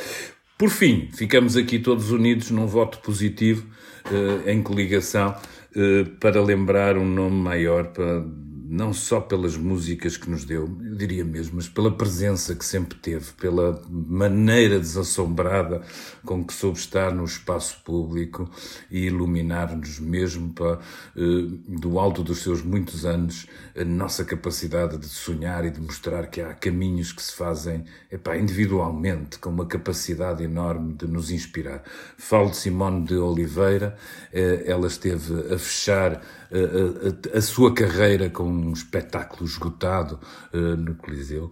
Por 0.58 0.72
fim, 0.72 1.08
ficamos 1.14 1.56
aqui 1.56 1.78
todos 1.78 2.10
unidos 2.10 2.50
num 2.50 2.66
voto 2.66 2.98
positivo, 3.00 3.68
eh, 4.12 4.54
em 4.54 4.64
coligação, 4.64 5.36
eh, 5.76 6.04
para 6.20 6.42
lembrar 6.42 6.98
um 6.98 7.06
nome 7.06 7.36
maior 7.36 7.90
para 7.90 8.26
não 8.70 8.94
só 8.94 9.22
pelas 9.22 9.56
músicas 9.56 10.18
que 10.18 10.30
nos 10.30 10.44
deu, 10.44 10.64
eu 10.64 10.96
diria 10.96 11.24
mesmo, 11.24 11.56
mas 11.56 11.70
pela 11.70 11.90
presença 11.90 12.54
que 12.54 12.66
sempre 12.66 12.98
teve, 12.98 13.32
pela 13.34 13.82
maneira 13.90 14.78
desassombrada 14.78 15.82
com 16.26 16.44
que 16.44 16.54
soube 16.54 16.78
estar 16.78 17.14
no 17.14 17.24
espaço 17.24 17.78
público 17.86 18.50
e 18.92 19.06
iluminar-nos 19.06 20.00
mesmo 20.00 20.52
para, 20.54 20.80
eh, 21.16 21.48
do 21.80 21.98
alto 21.98 22.22
dos 22.24 22.40
seus 22.40 22.62
muitos 22.62 23.06
anos, 23.06 23.48
a 23.76 23.86
nossa 23.86 24.26
capacidade 24.26 24.98
de 24.98 25.08
sonhar 25.08 25.64
e 25.64 25.70
de 25.70 25.80
mostrar 25.80 26.28
que 26.28 26.42
há 26.42 26.54
caminhos 26.54 27.14
que 27.14 27.22
se 27.22 27.34
fazem 27.34 27.86
epá, 28.12 28.36
individualmente, 28.38 29.40
com 29.40 29.50
uma 29.50 29.66
capacidade 29.66 30.44
enorme 30.44 30.94
de 30.94 31.08
nos 31.08 31.32
inspirar. 31.32 31.84
Falo 32.18 32.50
de 32.50 32.58
Simone 32.58 33.06
de 33.06 33.16
Oliveira, 33.16 33.96
eh, 34.34 34.64
ela 34.66 34.88
esteve 34.88 35.54
a 35.54 35.58
fechar 35.58 36.22
a, 36.52 37.38
a, 37.38 37.42
sua 37.42 37.74
carreira 37.74 38.30
com 38.30 38.44
um 38.44 38.72
espetáculo 38.72 39.46
esgotado 39.46 40.20
uh, 40.54 40.78
no 40.78 40.96
Coliseu 40.96 41.52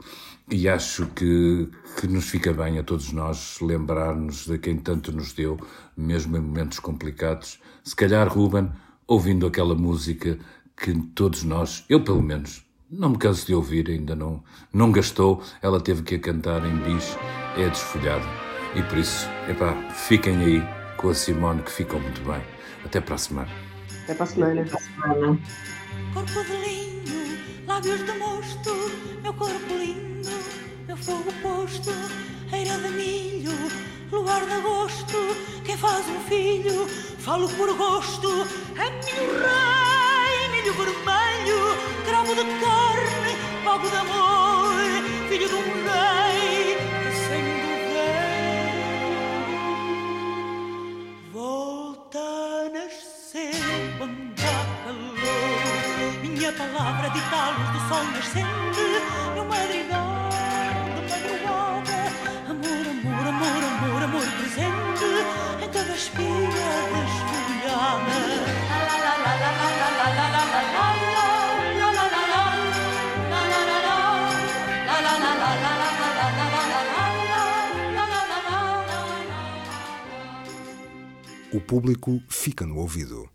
e 0.49 0.69
acho 0.69 1.07
que, 1.07 1.69
que 1.99 2.07
nos 2.07 2.29
fica 2.29 2.53
bem 2.53 2.77
a 2.77 2.83
todos 2.83 3.11
nós 3.11 3.59
lembrar-nos 3.61 4.45
de 4.45 4.57
quem 4.57 4.77
tanto 4.77 5.11
nos 5.11 5.33
deu, 5.33 5.57
mesmo 5.97 6.37
em 6.37 6.39
momentos 6.39 6.79
complicados. 6.79 7.59
Se 7.83 7.95
calhar, 7.95 8.27
Ruben, 8.27 8.69
ouvindo 9.07 9.47
aquela 9.47 9.75
música 9.75 10.37
que 10.77 10.93
todos 11.15 11.43
nós, 11.43 11.83
eu 11.89 12.03
pelo 12.03 12.21
menos, 12.21 12.63
não 12.89 13.09
me 13.09 13.17
canso 13.17 13.45
de 13.47 13.55
ouvir, 13.55 13.89
ainda 13.89 14.15
não, 14.15 14.43
não 14.71 14.91
gastou, 14.91 15.41
ela 15.61 15.81
teve 15.81 16.03
que 16.03 16.15
a 16.15 16.19
cantar 16.19 16.63
em 16.65 16.77
bis, 16.77 17.17
é 17.57 17.67
desfolhada. 17.67 18.25
E 18.75 18.83
por 18.83 18.97
isso, 18.97 19.27
epá, 19.49 19.73
fiquem 19.91 20.37
aí 20.37 20.63
com 20.97 21.09
a 21.09 21.13
Simone 21.13 21.63
que 21.63 21.71
ficou 21.71 21.99
muito 21.99 22.21
bem. 22.21 22.41
Até 22.83 23.01
para 23.01 23.15
a 23.15 23.17
semana. 23.17 23.74
Até 24.05 24.13
para 24.13 24.23
a 24.23 24.27
semana. 24.27 24.61
Até 24.61 24.69
para 24.69 24.79
a 24.79 24.83
semana. 24.83 25.39
Corpo 26.13 26.43
de 26.43 26.57
linho, 26.57 27.39
lábios 27.65 28.05
de 28.05 28.11
mosto, 28.19 28.91
meu 29.23 29.33
corpo 29.33 29.73
lindo, 29.73 30.29
meu 30.85 30.95
fogo 30.95 31.33
posto, 31.41 31.89
eira 32.53 32.77
de 32.77 32.89
milho, 32.89 33.51
luar 34.11 34.45
de 34.45 34.53
agosto, 34.53 35.17
quem 35.63 35.75
faz 35.75 36.07
um 36.07 36.19
filho, 36.29 36.87
falo 37.17 37.49
por 37.49 37.75
gosto, 37.75 38.29
é 38.77 38.91
milho 39.03 39.27
rei, 39.41 40.49
milho 40.51 40.73
vermelho, 40.73 41.75
cravo 42.05 42.35
de 42.35 42.43
carne, 42.61 43.33
pago 43.63 43.89
de 43.89 43.95
amor, 43.95 44.75
filho 45.27 45.49
de 45.49 45.55
um 45.55 45.73
rei, 45.83 46.24
Minha 56.45 56.57
palavra 56.57 57.09
ditá-los 57.09 57.69
do 57.71 57.79
sol 57.89 58.03
nascente 58.13 58.85
no 59.35 59.45
madrigal 59.45 60.29
de 60.93 61.01
madrugada. 61.09 61.99
Amor, 62.47 62.85
amor, 62.87 63.27
amor, 63.33 63.61
amor, 63.63 64.03
amor 64.03 64.27
presente 64.37 65.09
em 65.63 65.69
cada 65.71 65.95
espiga 65.95 66.67
desfolhada. 66.93 68.15
O 81.51 81.59
público 81.59 82.21
fica 82.29 82.67
no 82.67 82.77
ouvido. 82.77 83.27